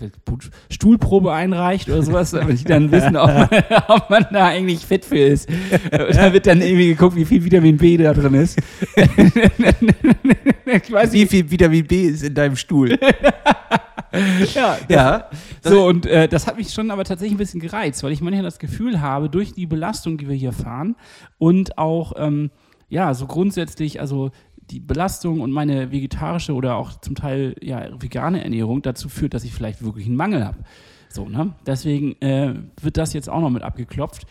Stuhlprobe 0.70 1.34
einreicht 1.34 1.90
oder 1.90 2.04
sowas, 2.04 2.32
damit 2.32 2.60
die 2.60 2.66
dann 2.66 2.92
wissen, 2.92 3.16
ob 3.18 3.28
man, 3.28 3.50
ob 3.88 4.10
man, 4.10 4.26
da 4.32 4.48
eigentlich 4.48 4.86
fit 4.86 5.04
für 5.06 5.18
ist. 5.18 5.50
da 5.92 6.32
wird 6.34 6.48
dann 6.48 6.62
irgendwie 6.62 6.90
geguckt, 6.90 7.16
wie 7.16 7.26
viel 7.26 7.44
Vitamin 7.44 7.78
B 7.78 7.98
da 7.98 8.14
drin 8.14 8.34
ist. 8.36 8.60
ich 10.66 10.92
weiß 10.92 11.14
wie 11.14 11.26
viel 11.26 11.50
Vitamin 11.50 11.86
B 11.86 12.04
ist 12.04 12.24
in 12.24 12.34
deinem 12.34 12.56
Stuhl. 12.56 12.98
ja, 14.54 14.78
ja. 14.90 15.30
So, 15.64 15.86
und 15.86 16.06
äh, 16.06 16.28
das 16.28 16.48
hat 16.48 16.58
mich 16.58 16.74
schon 16.74 16.92
aber 16.92 17.04
tatsächlich 17.04 17.36
ein 17.36 17.38
bisschen 17.38 17.62
gereizt, 17.62 18.04
weil 18.04 18.12
ich 18.12 18.22
manchmal 18.22 18.44
das 18.44 18.60
Gefühl 18.60 19.02
habe, 19.02 19.30
durch 19.30 19.54
die 19.54 19.66
Belastung, 19.66 20.18
die 20.18 20.28
wir 20.28 20.36
hier 20.36 20.54
fahren 20.54 20.96
und 21.38 21.78
auch, 21.78 22.14
ähm, 22.18 22.52
ja, 22.90 23.14
so 23.14 23.26
grundsätzlich, 23.26 24.02
also 24.02 24.32
die 24.70 24.80
Belastung 24.80 25.42
und 25.42 25.52
meine 25.52 25.92
vegetarische 25.92 26.54
oder 26.54 26.76
auch 26.76 27.00
zum 27.00 27.16
Teil 27.16 27.56
ja, 27.62 27.90
vegane 28.02 28.44
Ernährung 28.44 28.82
dazu 28.82 29.10
führt, 29.10 29.34
dass 29.34 29.44
ich 29.44 29.54
vielleicht 29.54 29.84
wirklich 29.84 30.08
einen 30.08 30.16
Mangel 30.16 30.46
habe. 30.46 30.60
So, 31.10 31.28
ne? 31.28 31.54
Deswegen 31.66 32.22
äh, 32.22 32.56
wird 32.82 32.98
das 32.98 33.14
jetzt 33.14 33.30
auch 33.30 33.42
noch 33.42 33.50
mit 33.50 33.64
abgeklopft. 33.64 34.26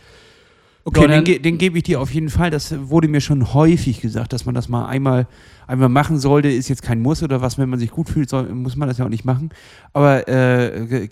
Okay, 0.83 1.07
den, 1.07 1.23
ge 1.23 1.39
den 1.39 1.57
gebe 1.57 1.77
ich 1.77 1.83
dir 1.83 2.01
auf 2.01 2.11
jeden 2.13 2.29
Fall. 2.29 2.49
Das 2.49 2.73
wurde 2.89 3.07
mir 3.07 3.21
schon 3.21 3.53
häufig 3.53 4.01
gesagt, 4.01 4.33
dass 4.33 4.45
man 4.45 4.55
das 4.55 4.67
mal 4.67 4.87
einmal, 4.87 5.27
einmal 5.67 5.89
machen 5.89 6.17
sollte. 6.17 6.49
Ist 6.49 6.69
jetzt 6.69 6.81
kein 6.81 7.01
Muss 7.01 7.21
oder 7.21 7.41
was, 7.41 7.57
wenn 7.57 7.69
man 7.69 7.79
sich 7.79 7.91
gut 7.91 8.09
fühlt, 8.09 8.29
soll, 8.29 8.53
muss 8.53 8.75
man 8.75 8.87
das 8.87 8.97
ja 8.97 9.05
auch 9.05 9.09
nicht 9.09 9.25
machen. 9.25 9.49
Aber 9.93 10.27
äh, 10.27 11.07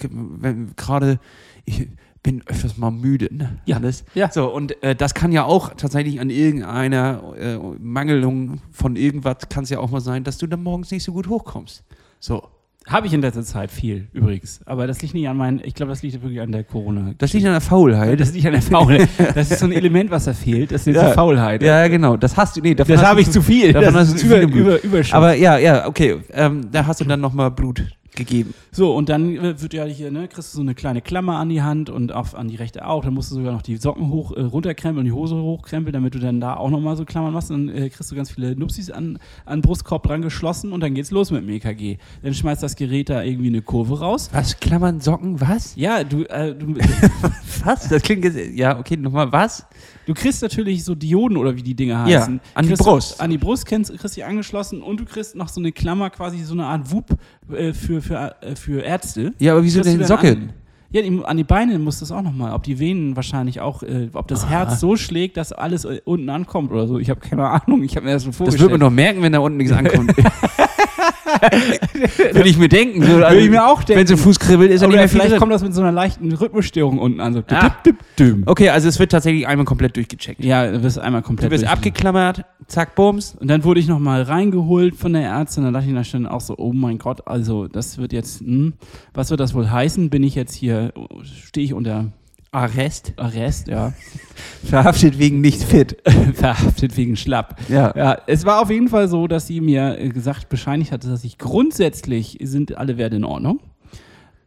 gerade, 0.76 1.20
ich 1.66 1.88
bin 2.24 2.42
öfters 2.48 2.78
mal 2.78 2.92
müde. 2.92 3.30
Ne? 3.32 3.60
Ja. 3.66 3.78
Alles. 3.78 4.04
ja. 4.14 4.32
So, 4.32 4.54
und 4.54 4.82
äh, 4.84 4.96
das 4.96 5.14
kann 5.14 5.32
ja 5.32 5.44
auch 5.44 5.74
tatsächlich 5.76 6.20
an 6.20 6.30
irgendeiner 6.30 7.36
äh, 7.38 7.58
Mangelung 7.80 8.62
von 8.72 8.96
irgendwas, 8.96 9.38
kann 9.50 9.64
es 9.64 9.70
ja 9.70 9.80
auch 9.80 9.92
mal 9.92 10.02
sein, 10.02 10.24
dass 10.24 10.38
du 10.38 10.48
dann 10.48 10.64
morgens 10.64 10.92
nicht 10.92 11.04
so 11.04 11.14
gut 11.14 11.28
hochkommst. 11.28 11.84
So. 12.20 12.44
Habe 12.90 13.06
ich 13.06 13.14
in 13.14 13.22
letzter 13.22 13.44
Zeit 13.44 13.70
viel, 13.70 14.08
übrigens. 14.14 14.62
Aber 14.66 14.88
das 14.88 15.00
liegt 15.04 15.14
nicht 15.14 15.30
an 15.30 15.38
meinen, 15.38 15.62
ich 15.64 15.76
glaube, 15.76 15.92
das 15.92 16.02
liegt 16.02 16.22
wirklich 16.24 16.42
an 16.42 16.52
der 16.52 16.64
Corona. 16.64 17.14
Das 17.20 17.34
liegt 17.34 17.46
an 17.46 17.52
der 17.52 17.62
Faulheit. 17.62 18.20
Das 18.20 18.34
liegt 18.34 18.48
an 18.48 18.54
der 18.54 18.64
Faulheit. 18.64 19.08
Das 19.36 19.52
ist 19.52 19.60
so 19.60 19.68
ein 19.68 19.72
Element, 19.74 20.10
was 20.10 20.26
da 20.26 20.34
fehlt. 20.34 20.72
Das 20.72 20.88
ist 20.88 20.96
ja. 20.96 21.10
die 21.10 21.14
Faulheit. 21.14 21.62
Ja, 21.62 21.88
genau. 21.88 22.18
Das 22.18 22.36
hast 22.36 22.58
du, 22.58 22.62
nee, 22.62 22.74
davon 22.74 22.96
das 22.96 23.06
habe 23.06 23.22
ich 23.22 23.30
zu 23.30 23.44
viel. 23.44 23.74
Davon 23.74 23.94
das 23.94 24.10
hast 24.10 24.24
du 24.24 24.26
über, 24.26 24.42
über, 24.42 24.84
über 24.84 25.02
Aber 25.12 25.36
ja, 25.36 25.60
ja, 25.60 25.88
okay. 25.88 26.18
Ähm, 26.34 26.72
da 26.72 26.88
hast 26.88 27.00
du 27.00 27.06
dann 27.06 27.22
nochmal 27.22 27.52
Blut 27.52 27.86
gegeben. 28.16 28.54
So, 28.72 28.96
und 28.96 29.10
dann 29.10 29.62
wird 29.62 29.74
ja 29.74 29.86
hier, 29.86 30.12
ne, 30.12 30.28
kriegst 30.28 30.54
du 30.54 30.58
so 30.58 30.62
eine 30.62 30.76
kleine 30.76 31.02
Klammer 31.02 31.38
an 31.38 31.50
die 31.50 31.62
Hand 31.62 31.90
und 31.90 32.12
auf, 32.12 32.36
an 32.36 32.48
die 32.48 32.56
rechte 32.56 32.86
auch. 32.86 33.04
Dann 33.04 33.14
musst 33.14 33.32
du 33.32 33.36
sogar 33.36 33.54
noch 33.54 33.62
die 33.62 33.78
Socken 33.78 34.10
hoch, 34.10 34.32
äh, 34.36 34.42
runterkrempeln 34.42 35.00
und 35.00 35.06
die 35.06 35.12
Hose 35.12 35.36
hochkrempeln, 35.36 35.94
damit 35.94 36.16
du 36.16 36.20
dann 36.20 36.40
da 36.40 36.56
auch 36.56 36.70
nochmal 36.70 36.96
so 36.96 37.06
Klammern 37.06 37.34
machst. 37.34 37.50
Dann 37.50 37.70
äh, 37.70 37.90
kriegst 37.90 38.12
du 38.12 38.16
ganz 38.16 38.32
viele 38.32 38.56
Nupsis 38.56 38.90
an, 38.90 39.20
an 39.46 39.62
Brustkorb 39.62 40.04
dran 40.04 40.22
geschlossen 40.22 40.74
und 40.74 40.82
dann 40.82 40.94
geht's 40.94 41.12
los 41.12 41.32
mit 41.32 41.42
dem 41.42 41.50
EKG. 41.50 41.98
Dann 42.22 42.34
schmeißt 42.34 42.62
das 42.64 42.76
Gerät 42.76 43.10
da 43.10 43.24
irgendwie 43.24 43.48
eine 43.48 43.62
Kurve 43.62 44.00
raus. 44.00 44.30
Was? 44.34 44.60
Klammern, 44.60 45.00
Socken, 45.00 45.40
was? 45.42 45.76
Ja, 45.76 46.04
du, 46.04 46.24
äh, 46.24 46.56
du 46.56 46.76
Was? 47.64 47.90
Das 47.90 48.02
klingt 48.02 48.24
jetzt, 48.26 48.38
ja, 48.56 48.78
okay, 48.78 48.98
nochmal, 48.98 49.32
was? 49.32 49.66
Du 50.10 50.16
kriegst 50.16 50.42
natürlich 50.42 50.84
so 50.84 50.96
Dioden 50.96 51.38
oder 51.38 51.56
wie 51.56 51.62
die 51.62 51.76
Dinge 51.76 52.00
heißen. 52.00 52.34
Ja, 52.34 52.42
an 52.56 52.68
die 52.68 52.74
Brust. 52.74 53.20
Du, 53.20 53.24
an 53.24 53.30
die 53.30 53.38
Brust 53.38 53.68
kriegst, 53.68 53.96
kriegst 53.96 54.18
die 54.18 54.24
angeschlossen 54.24 54.82
und 54.82 55.00
du 55.00 55.06
kriegst 55.06 55.36
noch 55.36 55.50
so 55.50 55.62
eine 55.62 55.72
Klammer, 55.72 56.10
quasi 56.10 56.40
so 56.40 56.54
eine 56.54 56.66
Art 56.66 56.92
Wub 56.92 57.16
äh, 57.52 57.74
für, 57.74 58.02
für, 58.02 58.36
äh, 58.42 58.56
für 58.56 58.82
Ärzte. 58.82 59.36
Ja, 59.38 59.52
aber 59.52 59.64
wieso 59.64 59.82
denn 59.82 60.04
Socken? 60.04 60.50
Ja, 60.90 61.04
an 61.26 61.38
die 61.38 61.44
Beine 61.44 61.78
muss 61.78 62.00
das 62.00 62.12
auch 62.12 62.24
nochmal. 62.24 62.54
Ob 62.54 62.64
die 62.64 62.80
Venen 62.80 63.16
wahrscheinlich 63.16 63.62
auch, 63.62 63.84
äh, 63.84 64.10
ob 64.14 64.28
das 64.28 64.46
Aha. 64.46 64.50
Herz 64.50 64.80
so 64.80 64.96
schlägt, 64.96 65.38
dass 65.38 65.52
alles 65.52 65.86
äh, 65.86 66.02
unten 66.06 66.32
ankommt 66.32 66.72
oder 66.72 66.88
so. 66.88 66.98
Ich 66.98 67.12
habe 67.12 67.20
keine 67.20 67.48
Ahnung. 67.48 67.84
Ich 67.84 67.96
habe 67.96 68.08
mir 68.08 68.14
das 68.14 68.24
so 68.24 68.32
vorgestellt. 68.32 68.62
Das 68.62 68.62
wird 68.62 68.72
man 68.72 68.80
doch 68.80 68.96
merken, 68.96 69.22
wenn 69.22 69.34
da 69.34 69.38
unten 69.38 69.58
nichts 69.60 69.74
ankommt. 69.74 70.16
Würde 72.34 72.50
ich 72.50 72.58
mir 72.58 72.70
denken. 72.70 73.04
So, 73.04 73.16
also, 73.16 73.30
Würde 73.30 73.40
ich 73.40 73.50
mir 73.50 73.66
auch 73.66 73.84
denken. 73.84 74.00
Wenn 74.00 74.08
so 74.08 74.18
Fuß 74.18 74.40
kribbelt, 74.40 74.72
ist 74.72 74.82
er 74.82 74.88
nicht 74.88 74.98
mehr 74.98 75.10
Vielleicht 75.10 75.38
kommt 75.38 75.52
das 75.52 75.64
mit 75.64 75.74
so 75.74 75.82
einer 75.82 75.92
leichten 75.92 76.32
Rhythmusstörung 76.32 77.00
unten 77.00 77.20
an. 77.20 77.34
So 77.34 77.44
ah. 77.50 77.76
dip, 77.86 77.98
dip, 78.18 78.48
okay, 78.48 78.70
also 78.70 78.88
es 78.88 79.00
wird 79.00 79.12
tatsächlich 79.12 79.48
einmal 79.48 79.66
komplett 79.66 79.96
durchgecheckt. 79.96 80.44
Ja, 80.44 80.72
du 80.72 80.84
wirst 80.84 81.00
einmal 81.00 81.22
komplett 81.22 81.52
Du 81.52 81.56
bist 81.56 81.68
abgeklammert, 81.68 82.46
zack, 82.68 82.96
bums. 82.96 83.36
Und 83.40 83.48
dann 83.48 83.64
wurde 83.64 83.80
ich 83.80 83.88
nochmal 83.88 84.24
reingeholt 84.24 84.96
von 84.96 85.14
der 85.14 85.24
Ärztin. 85.24 85.64
Dann 85.64 85.74
dachte 85.74 85.90
ich 85.90 86.12
dann 86.12 86.28
auch 86.28 86.42
so, 86.42 86.56
oh 86.58 86.74
mein 86.74 86.98
Gott, 86.98 87.28
also 87.28 87.68
das 87.68 87.98
wird 87.98 88.14
jetzt, 88.14 88.42
hm, 88.42 88.74
was 89.14 89.30
wird 89.30 89.40
das 89.40 89.54
wohl 89.54 89.70
heißen? 89.70 90.10
Bin 90.10 90.24
ich 90.24 90.36
jetzt 90.36 90.54
hier, 90.54 90.94
stehe 91.24 91.66
ich 91.66 91.74
unter 91.74 92.12
Arrest? 92.52 93.14
Arrest, 93.18 93.68
ja. 93.68 93.94
Verhaftet 94.64 95.20
wegen 95.20 95.42
nicht 95.42 95.64
fit. 95.64 95.98
Verhaftet 96.34 96.98
wegen 96.98 97.16
schlapp. 97.16 97.60
Ja. 97.70 97.94
ja. 97.96 98.18
Es 98.26 98.46
war 98.46 98.62
auf 98.62 98.72
jeden 98.72 98.88
Fall 98.88 99.08
so, 99.08 99.28
dass 99.28 99.48
sie 99.48 99.62
mir 99.62 100.10
gesagt, 100.10 100.50
bescheinigt 100.50 100.92
hatte, 100.92 101.10
dass 101.10 101.24
ich 101.24 101.38
grundsätzlich 101.38 102.38
sind 102.42 102.78
alle 102.78 102.98
Werte 102.98 103.18
in 103.18 103.24
Ordnung. 103.24 103.60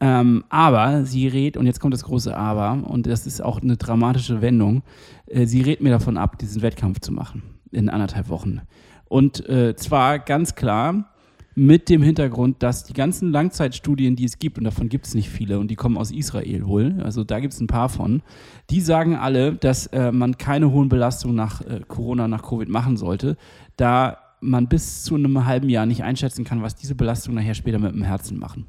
Ähm, 0.00 0.42
aber 0.48 1.04
sie 1.04 1.28
rät, 1.28 1.56
und 1.56 1.66
jetzt 1.66 1.78
kommt 1.78 1.94
das 1.94 2.02
große 2.02 2.36
Aber, 2.36 2.82
und 2.88 3.06
das 3.06 3.24
ist 3.24 3.40
auch 3.40 3.62
eine 3.62 3.76
dramatische 3.76 4.42
Wendung, 4.42 4.82
äh, 5.26 5.46
sie 5.46 5.62
rät 5.62 5.80
mir 5.80 5.90
davon 5.90 6.16
ab, 6.16 6.38
diesen 6.38 6.60
Wettkampf 6.60 6.98
zu 6.98 7.12
machen 7.12 7.42
in 7.70 7.88
anderthalb 7.88 8.28
Wochen. 8.28 8.62
Und 9.04 9.48
äh, 9.48 9.76
zwar 9.76 10.18
ganz 10.18 10.56
klar, 10.56 11.11
mit 11.54 11.88
dem 11.88 12.02
Hintergrund, 12.02 12.62
dass 12.62 12.84
die 12.84 12.94
ganzen 12.94 13.30
Langzeitstudien, 13.30 14.16
die 14.16 14.24
es 14.24 14.38
gibt, 14.38 14.58
und 14.58 14.64
davon 14.64 14.88
gibt 14.88 15.06
es 15.06 15.14
nicht 15.14 15.28
viele, 15.28 15.58
und 15.58 15.70
die 15.70 15.76
kommen 15.76 15.98
aus 15.98 16.10
Israel 16.10 16.66
wohl, 16.66 17.00
also 17.02 17.24
da 17.24 17.40
gibt 17.40 17.52
es 17.52 17.60
ein 17.60 17.66
paar 17.66 17.88
von, 17.88 18.22
die 18.70 18.80
sagen 18.80 19.16
alle, 19.16 19.54
dass 19.54 19.86
äh, 19.88 20.12
man 20.12 20.38
keine 20.38 20.72
hohen 20.72 20.88
Belastungen 20.88 21.36
nach 21.36 21.60
äh, 21.60 21.80
Corona, 21.86 22.28
nach 22.28 22.42
Covid 22.42 22.68
machen 22.68 22.96
sollte, 22.96 23.36
da 23.76 24.18
man 24.40 24.68
bis 24.68 25.04
zu 25.04 25.14
einem 25.14 25.44
halben 25.44 25.68
Jahr 25.68 25.86
nicht 25.86 26.02
einschätzen 26.02 26.44
kann, 26.44 26.62
was 26.62 26.74
diese 26.74 26.94
Belastungen 26.94 27.36
nachher 27.36 27.54
später 27.54 27.78
mit 27.78 27.92
dem 27.92 28.02
Herzen 28.02 28.38
machen. 28.38 28.66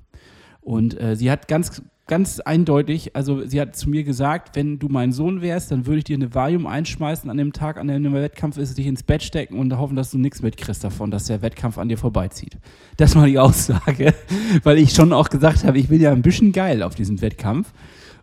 Und 0.62 1.00
äh, 1.00 1.16
sie 1.16 1.32
hat 1.32 1.48
ganz 1.48 1.82
ganz 2.07 2.39
eindeutig, 2.41 3.15
also 3.15 3.45
sie 3.45 3.62
hat 3.62 3.75
zu 3.75 3.89
mir 3.89 4.03
gesagt, 4.03 4.55
wenn 4.55 4.77
du 4.77 4.89
mein 4.89 5.13
Sohn 5.13 5.41
wärst, 5.41 5.72
dann 5.72 5.86
würde 5.86 6.00
ich 6.00 6.03
dir 6.03 6.17
eine 6.17 6.33
Valium 6.33 6.67
einschmeißen 6.67 7.29
an 7.29 7.38
dem 7.38 7.53
Tag, 7.53 7.77
an 7.77 7.88
dem 7.88 8.03
der 8.03 8.13
Wettkampf 8.13 8.57
ist, 8.57 8.77
dich 8.77 8.88
ins 8.88 9.03
Bett 9.03 9.24
stecken 9.24 9.57
und 9.57 9.77
hoffen, 9.77 9.95
dass 9.95 10.12
du 10.12 10.17
nichts 10.17 10.41
mitkriegst 10.41 10.83
davon, 10.83 11.12
dass 11.12 11.25
der 11.25 11.41
Wettkampf 11.41 11.77
an 11.77 11.88
dir 11.88 11.98
vorbeizieht. 11.98 12.57
Das 12.98 13.15
war 13.15 13.25
die 13.25 13.39
Aussage, 13.39 14.13
weil 14.63 14.77
ich 14.79 14.93
schon 14.93 15.13
auch 15.13 15.29
gesagt 15.29 15.63
habe, 15.63 15.77
ich 15.77 15.88
bin 15.88 16.01
ja 16.01 16.12
ein 16.12 16.22
bisschen 16.22 16.51
geil 16.51 16.83
auf 16.83 16.95
diesen 16.95 17.22
Wettkampf. 17.22 17.72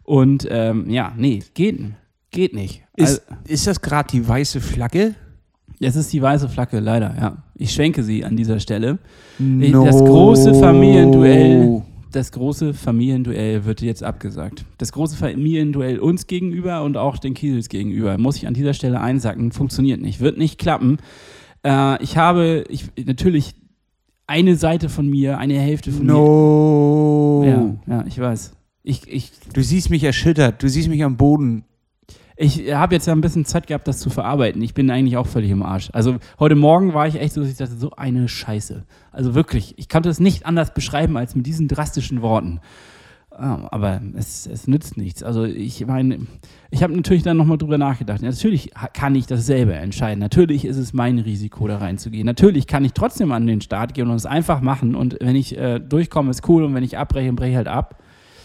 Und 0.04 0.46
ähm, 0.50 0.90
ja, 0.90 1.12
nee, 1.16 1.42
geht, 1.54 1.78
geht 2.30 2.54
nicht. 2.54 2.82
Ist, 2.96 3.22
also, 3.28 3.42
ist 3.46 3.66
das 3.66 3.80
gerade 3.80 4.08
die 4.10 4.26
weiße 4.26 4.60
Flagge? 4.60 5.14
Es 5.78 5.96
ist 5.96 6.12
die 6.12 6.20
weiße 6.20 6.50
Flagge, 6.50 6.80
leider, 6.80 7.14
ja. 7.18 7.42
Ich 7.54 7.72
schwenke 7.72 8.02
sie 8.02 8.24
an 8.24 8.36
dieser 8.36 8.60
Stelle. 8.60 8.98
No. 9.38 9.86
Das 9.86 9.96
große 9.96 10.54
Familienduell 10.54 11.82
das 12.10 12.32
große 12.32 12.74
Familienduell 12.74 13.64
wird 13.64 13.80
jetzt 13.82 14.02
abgesagt. 14.02 14.64
Das 14.78 14.92
große 14.92 15.16
Familienduell 15.16 15.98
uns 15.98 16.26
gegenüber 16.26 16.82
und 16.82 16.96
auch 16.96 17.18
den 17.18 17.34
Kiesels 17.34 17.68
gegenüber, 17.68 18.18
muss 18.18 18.36
ich 18.36 18.46
an 18.46 18.54
dieser 18.54 18.74
Stelle 18.74 19.00
einsacken, 19.00 19.52
funktioniert 19.52 20.00
nicht, 20.00 20.20
wird 20.20 20.38
nicht 20.38 20.58
klappen. 20.58 20.98
Äh, 21.64 22.02
ich 22.02 22.16
habe, 22.16 22.64
ich, 22.68 22.86
natürlich 23.04 23.54
eine 24.26 24.56
Seite 24.56 24.88
von 24.88 25.08
mir, 25.08 25.38
eine 25.38 25.58
Hälfte 25.58 25.92
von 25.92 26.06
no. 26.06 27.42
mir. 27.44 27.80
Ja, 27.86 27.96
ja, 27.96 28.04
ich 28.06 28.18
weiß. 28.18 28.52
Ich, 28.82 29.06
ich, 29.08 29.32
du 29.52 29.62
siehst 29.62 29.90
mich 29.90 30.04
erschüttert, 30.04 30.62
du 30.62 30.68
siehst 30.68 30.88
mich 30.88 31.04
am 31.04 31.16
Boden 31.16 31.64
ich 32.40 32.72
habe 32.72 32.94
jetzt 32.94 33.06
ja 33.06 33.12
ein 33.12 33.20
bisschen 33.20 33.44
Zeit 33.44 33.66
gehabt, 33.66 33.86
das 33.86 33.98
zu 33.98 34.08
verarbeiten. 34.08 34.62
Ich 34.62 34.72
bin 34.72 34.90
eigentlich 34.90 35.18
auch 35.18 35.26
völlig 35.26 35.50
im 35.50 35.62
Arsch. 35.62 35.90
Also 35.92 36.16
heute 36.38 36.54
Morgen 36.54 36.94
war 36.94 37.06
ich 37.06 37.20
echt 37.20 37.34
so, 37.34 37.42
dass 37.42 37.50
ich 37.50 37.58
dachte, 37.58 37.76
so 37.76 37.90
eine 37.90 38.28
Scheiße. 38.28 38.84
Also 39.12 39.34
wirklich, 39.34 39.74
ich 39.76 39.90
konnte 39.90 40.08
es 40.08 40.20
nicht 40.20 40.46
anders 40.46 40.72
beschreiben 40.72 41.18
als 41.18 41.36
mit 41.36 41.44
diesen 41.46 41.68
drastischen 41.68 42.22
Worten. 42.22 42.60
Ah, 43.30 43.68
aber 43.70 44.00
es, 44.16 44.46
es 44.46 44.66
nützt 44.66 44.96
nichts. 44.96 45.22
Also 45.22 45.44
ich 45.44 45.86
meine, 45.86 46.20
ich 46.70 46.82
habe 46.82 46.94
natürlich 46.96 47.22
dann 47.22 47.36
nochmal 47.36 47.58
drüber 47.58 47.76
nachgedacht. 47.76 48.22
Natürlich 48.22 48.70
kann 48.94 49.14
ich 49.14 49.26
das 49.26 49.44
selber 49.44 49.74
entscheiden. 49.74 50.18
Natürlich 50.18 50.64
ist 50.64 50.78
es 50.78 50.94
mein 50.94 51.18
Risiko, 51.18 51.68
da 51.68 51.76
reinzugehen. 51.76 52.24
Natürlich 52.24 52.66
kann 52.66 52.86
ich 52.86 52.94
trotzdem 52.94 53.32
an 53.32 53.46
den 53.46 53.60
Start 53.60 53.92
gehen 53.92 54.08
und 54.08 54.16
es 54.16 54.26
einfach 54.26 54.62
machen. 54.62 54.94
Und 54.94 55.18
wenn 55.20 55.36
ich 55.36 55.58
äh, 55.58 55.78
durchkomme, 55.78 56.30
ist 56.30 56.48
cool. 56.48 56.64
Und 56.64 56.74
wenn 56.74 56.84
ich 56.84 56.96
abbreche, 56.96 57.34
breche 57.34 57.50
ich 57.50 57.56
halt 57.56 57.68
ab. 57.68 58.02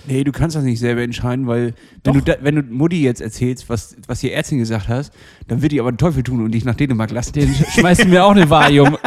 Nee, 0.07 0.23
du 0.23 0.31
kannst 0.31 0.55
das 0.55 0.63
nicht 0.63 0.79
selber 0.79 1.01
entscheiden, 1.01 1.47
weil 1.47 1.73
wenn 2.03 2.13
du, 2.13 2.21
da, 2.21 2.35
wenn 2.41 2.55
du 2.55 2.61
Mutti 2.61 3.01
jetzt 3.01 3.21
erzählst, 3.21 3.69
was, 3.69 3.95
was 4.07 4.19
die 4.19 4.31
Ärztin 4.31 4.59
gesagt 4.59 4.87
hast, 4.87 5.13
dann 5.47 5.61
wird 5.61 5.71
die 5.71 5.79
aber 5.79 5.91
den 5.91 5.97
Teufel 5.97 6.23
tun 6.23 6.43
und 6.43 6.51
dich 6.51 6.65
nach 6.65 6.75
Dänemark 6.75 7.11
lassen. 7.11 7.33
Den 7.33 7.53
schmeißt 7.53 8.03
du 8.03 8.07
mir 8.07 8.23
auch 8.23 8.31
eine 8.31 8.49
Valium. 8.49 8.97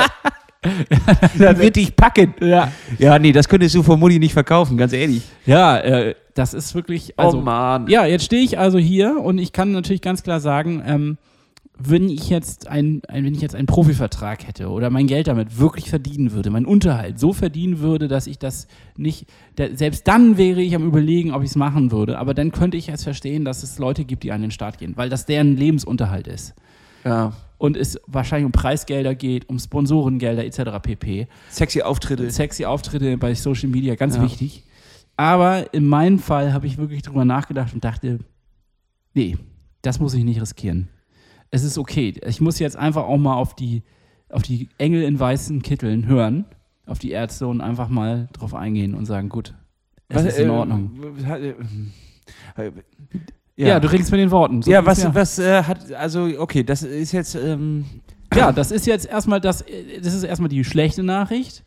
dann 1.38 1.58
wird 1.58 1.76
dich 1.76 1.94
packen. 1.94 2.34
Ja. 2.40 2.72
ja, 2.98 3.18
nee, 3.18 3.32
das 3.32 3.48
könntest 3.48 3.74
du 3.74 3.82
von 3.82 4.00
Mutti 4.00 4.18
nicht 4.18 4.32
verkaufen, 4.32 4.76
ganz 4.76 4.92
ehrlich. 4.92 5.22
Ja, 5.46 5.78
äh, 5.78 6.14
das 6.34 6.54
ist 6.54 6.74
wirklich. 6.74 7.18
Also, 7.18 7.38
oh 7.38 7.42
Mann. 7.42 7.86
Ja, 7.88 8.06
jetzt 8.06 8.24
stehe 8.24 8.42
ich 8.42 8.58
also 8.58 8.78
hier 8.78 9.18
und 9.20 9.38
ich 9.38 9.52
kann 9.52 9.72
natürlich 9.72 10.02
ganz 10.02 10.22
klar 10.22 10.40
sagen, 10.40 10.82
ähm, 10.86 11.18
wenn 11.80 12.08
ich 12.08 12.28
jetzt 12.28 12.66
ein, 12.66 13.02
ein, 13.06 13.24
wenn 13.24 13.34
ich 13.34 13.40
jetzt 13.40 13.54
einen 13.54 13.66
Profivertrag 13.66 14.46
hätte 14.46 14.68
oder 14.68 14.90
mein 14.90 15.06
Geld 15.06 15.28
damit 15.28 15.58
wirklich 15.58 15.88
verdienen 15.88 16.32
würde, 16.32 16.50
meinen 16.50 16.66
Unterhalt 16.66 17.20
so 17.20 17.32
verdienen 17.32 17.78
würde, 17.78 18.08
dass 18.08 18.26
ich 18.26 18.38
das 18.38 18.66
nicht, 18.96 19.26
da, 19.56 19.68
selbst 19.72 20.08
dann 20.08 20.36
wäre 20.36 20.60
ich 20.60 20.74
am 20.74 20.84
überlegen, 20.84 21.32
ob 21.32 21.42
ich 21.44 21.50
es 21.50 21.56
machen 21.56 21.92
würde. 21.92 22.18
Aber 22.18 22.34
dann 22.34 22.50
könnte 22.50 22.76
ich 22.76 22.88
jetzt 22.88 23.04
verstehen, 23.04 23.44
dass 23.44 23.62
es 23.62 23.78
Leute 23.78 24.04
gibt, 24.04 24.24
die 24.24 24.32
an 24.32 24.42
den 24.42 24.50
Start 24.50 24.78
gehen, 24.78 24.96
weil 24.96 25.08
das 25.08 25.24
deren 25.24 25.56
Lebensunterhalt 25.56 26.26
ist. 26.26 26.54
Ja. 27.04 27.32
Und 27.58 27.76
es 27.76 28.00
wahrscheinlich 28.06 28.46
um 28.46 28.52
Preisgelder 28.52 29.14
geht, 29.14 29.48
um 29.48 29.58
Sponsorengelder 29.58 30.44
etc. 30.44 30.82
pp. 30.82 31.28
Sexy 31.50 31.82
Auftritte. 31.82 32.30
Sexy 32.30 32.64
Auftritte 32.64 33.16
bei 33.18 33.34
Social 33.34 33.68
Media, 33.68 33.94
ganz 33.94 34.16
Ja. 34.16 34.22
wichtig. 34.22 34.64
Aber 35.16 35.72
in 35.72 35.86
meinem 35.86 36.18
Fall 36.18 36.52
habe 36.52 36.66
ich 36.66 36.78
wirklich 36.78 37.02
drüber 37.02 37.24
nachgedacht 37.24 37.72
und 37.74 37.84
dachte, 37.84 38.18
nee, 39.14 39.36
das 39.82 40.00
muss 40.00 40.14
ich 40.14 40.24
nicht 40.24 40.40
riskieren. 40.40 40.88
Es 41.50 41.64
ist 41.64 41.78
okay. 41.78 42.14
Ich 42.26 42.40
muss 42.40 42.58
jetzt 42.58 42.76
einfach 42.76 43.04
auch 43.04 43.16
mal 43.16 43.34
auf 43.34 43.54
die, 43.54 43.82
auf 44.28 44.42
die 44.42 44.68
Engel 44.78 45.02
in 45.02 45.18
weißen 45.18 45.62
Kitteln 45.62 46.06
hören, 46.06 46.44
auf 46.86 46.98
die 46.98 47.10
Ärzte 47.10 47.46
und 47.46 47.60
einfach 47.60 47.88
mal 47.88 48.28
drauf 48.32 48.54
eingehen 48.54 48.94
und 48.94 49.06
sagen, 49.06 49.28
gut, 49.28 49.54
es 50.08 50.24
ist 50.24 50.38
in 50.38 50.48
äh, 50.48 50.52
Ordnung. 50.52 50.90
Äh, 52.56 52.72
Ja, 53.56 53.80
du 53.80 53.90
ringst 53.90 54.10
mit 54.12 54.20
den 54.20 54.30
Worten. 54.30 54.62
So 54.62 54.70
ja, 54.70 54.84
was, 54.86 55.02
mir. 55.02 55.14
was 55.14 55.38
äh, 55.38 55.62
hat, 55.64 55.92
also, 55.92 56.28
okay, 56.38 56.62
das 56.62 56.82
ist 56.82 57.12
jetzt, 57.12 57.34
ähm, 57.34 57.86
ja, 58.34 58.52
das 58.52 58.70
ist 58.70 58.86
jetzt 58.86 59.06
erstmal 59.06 59.40
das, 59.40 59.62
äh, 59.62 60.00
das 60.00 60.14
ist 60.14 60.22
erstmal 60.22 60.48
die 60.48 60.62
schlechte 60.64 61.02
Nachricht. 61.02 61.64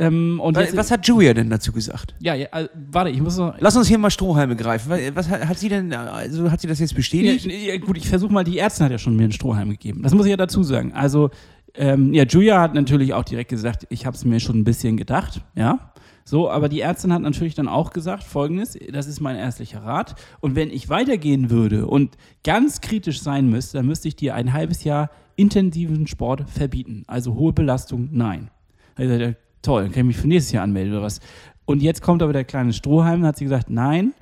Ähm, 0.00 0.38
und 0.38 0.56
was, 0.56 0.76
was 0.76 0.90
hat 0.92 1.06
Julia 1.08 1.34
denn 1.34 1.50
dazu 1.50 1.72
gesagt? 1.72 2.14
ja, 2.20 2.34
ja, 2.34 2.46
äh, 2.52 2.68
warte, 2.90 3.10
ich 3.10 3.20
muss 3.20 3.36
noch. 3.36 3.56
Lass 3.58 3.76
uns 3.76 3.88
hier 3.88 3.98
mal 3.98 4.10
Strohhalme 4.10 4.54
greifen. 4.54 4.90
Was, 4.90 5.00
was 5.14 5.28
hat, 5.28 5.48
hat 5.48 5.58
sie 5.58 5.68
denn, 5.68 5.92
also 5.92 6.50
hat 6.50 6.60
sie 6.60 6.68
das 6.68 6.78
jetzt 6.78 6.94
bestätigt? 6.94 7.46
ja, 7.46 7.76
gut, 7.78 7.96
ich 7.96 8.08
versuche 8.08 8.32
mal, 8.32 8.44
die 8.44 8.58
Ärztin 8.58 8.84
hat 8.84 8.92
ja 8.92 8.98
schon 8.98 9.16
mir 9.16 9.24
einen 9.24 9.32
Strohhalm 9.32 9.70
gegeben. 9.70 10.02
Das 10.02 10.14
muss 10.14 10.24
ich 10.26 10.30
ja 10.30 10.36
dazu 10.36 10.62
sagen. 10.62 10.92
Also, 10.92 11.30
ähm, 11.74 12.14
ja, 12.14 12.24
Julia 12.24 12.60
hat 12.60 12.74
natürlich 12.74 13.12
auch 13.12 13.24
direkt 13.24 13.50
gesagt, 13.50 13.86
ich 13.90 14.06
habe 14.06 14.16
es 14.16 14.24
mir 14.24 14.38
schon 14.38 14.58
ein 14.60 14.64
bisschen 14.64 14.96
gedacht, 14.96 15.42
ja. 15.56 15.92
So, 16.24 16.50
aber 16.50 16.68
die 16.68 16.80
Ärztin 16.80 17.12
hat 17.12 17.22
natürlich 17.22 17.54
dann 17.54 17.68
auch 17.68 17.90
gesagt, 17.90 18.22
folgendes, 18.22 18.78
das 18.92 19.06
ist 19.06 19.20
mein 19.20 19.36
ärztlicher 19.36 19.82
Rat. 19.82 20.14
Und 20.40 20.56
wenn 20.56 20.70
ich 20.70 20.90
weitergehen 20.90 21.48
würde 21.48 21.86
und 21.86 22.18
ganz 22.44 22.82
kritisch 22.82 23.22
sein 23.22 23.48
müsste, 23.48 23.78
dann 23.78 23.86
müsste 23.86 24.08
ich 24.08 24.16
dir 24.16 24.34
ein 24.34 24.52
halbes 24.52 24.84
Jahr 24.84 25.10
intensiven 25.36 26.06
Sport 26.06 26.48
verbieten. 26.50 27.04
Also 27.06 27.34
hohe 27.34 27.54
Belastung, 27.54 28.10
nein. 28.12 28.50
Also, 28.94 29.34
toll, 29.62 29.82
dann 29.82 29.92
kann 29.92 30.00
ich 30.00 30.06
mich 30.06 30.16
für 30.16 30.28
nächstes 30.28 30.52
Jahr 30.52 30.64
anmelden 30.64 30.94
oder 30.94 31.02
was. 31.02 31.20
Und 31.64 31.82
jetzt 31.82 32.02
kommt 32.02 32.22
aber 32.22 32.32
der 32.32 32.44
kleine 32.44 32.72
Strohhalm, 32.72 33.24
hat 33.24 33.36
sie 33.36 33.44
gesagt, 33.44 33.70
nein, 33.70 34.14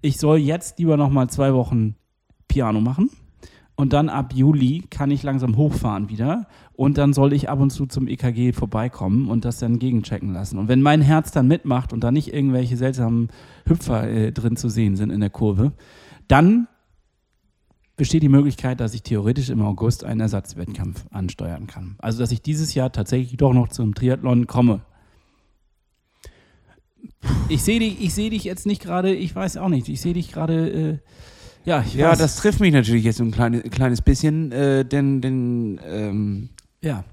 ich 0.00 0.18
soll 0.18 0.38
jetzt 0.38 0.78
lieber 0.78 0.96
noch 0.96 1.10
mal 1.10 1.28
zwei 1.28 1.54
Wochen 1.54 1.96
Piano 2.48 2.80
machen. 2.80 3.10
Und 3.76 3.92
dann 3.92 4.08
ab 4.08 4.32
Juli 4.34 4.84
kann 4.88 5.10
ich 5.10 5.22
langsam 5.22 5.56
hochfahren 5.56 6.08
wieder. 6.08 6.46
Und 6.74 6.96
dann 6.96 7.12
soll 7.12 7.32
ich 7.32 7.48
ab 7.48 7.60
und 7.60 7.70
zu 7.70 7.86
zum 7.86 8.06
EKG 8.06 8.52
vorbeikommen 8.52 9.28
und 9.28 9.44
das 9.44 9.58
dann 9.58 9.78
gegenchecken 9.78 10.32
lassen. 10.32 10.58
Und 10.58 10.68
wenn 10.68 10.80
mein 10.80 11.00
Herz 11.00 11.32
dann 11.32 11.48
mitmacht 11.48 11.92
und 11.92 12.04
da 12.04 12.12
nicht 12.12 12.32
irgendwelche 12.32 12.76
seltsamen 12.76 13.28
Hüpfer 13.66 14.08
äh, 14.08 14.32
drin 14.32 14.56
zu 14.56 14.68
sehen 14.68 14.96
sind 14.96 15.10
in 15.10 15.20
der 15.20 15.30
Kurve, 15.30 15.72
dann 16.28 16.68
besteht 17.96 18.22
die 18.22 18.28
Möglichkeit, 18.28 18.80
dass 18.80 18.94
ich 18.94 19.02
theoretisch 19.02 19.50
im 19.50 19.62
August 19.62 20.04
einen 20.04 20.20
Ersatzwettkampf 20.20 21.04
ansteuern 21.10 21.66
kann. 21.66 21.96
Also, 21.98 22.18
dass 22.18 22.32
ich 22.32 22.42
dieses 22.42 22.74
Jahr 22.74 22.90
tatsächlich 22.92 23.36
doch 23.36 23.52
noch 23.52 23.68
zum 23.68 23.94
Triathlon 23.94 24.46
komme. 24.46 24.80
Ich 27.48 27.62
sehe 27.62 27.78
dich, 27.78 28.00
ich 28.00 28.14
sehe 28.14 28.30
dich 28.30 28.44
jetzt 28.44 28.66
nicht 28.66 28.82
gerade, 28.82 29.14
ich 29.14 29.34
weiß 29.34 29.56
auch 29.58 29.68
nicht, 29.68 29.88
ich 29.88 30.00
sehe 30.00 30.14
dich 30.14 30.32
gerade, 30.32 30.70
äh, 30.70 30.98
ja, 31.64 31.82
ich 31.86 31.94
Ja, 31.94 32.10
weiß, 32.10 32.18
das 32.18 32.36
trifft 32.36 32.60
mich 32.60 32.72
natürlich 32.72 33.04
jetzt 33.04 33.20
ein 33.20 33.30
kleines, 33.30 33.62
kleines 33.70 34.02
bisschen, 34.02 34.52
äh, 34.52 34.84
denn, 34.84 35.20
denn 35.20 35.80
ähm, 35.86 36.48
ja. 36.82 37.04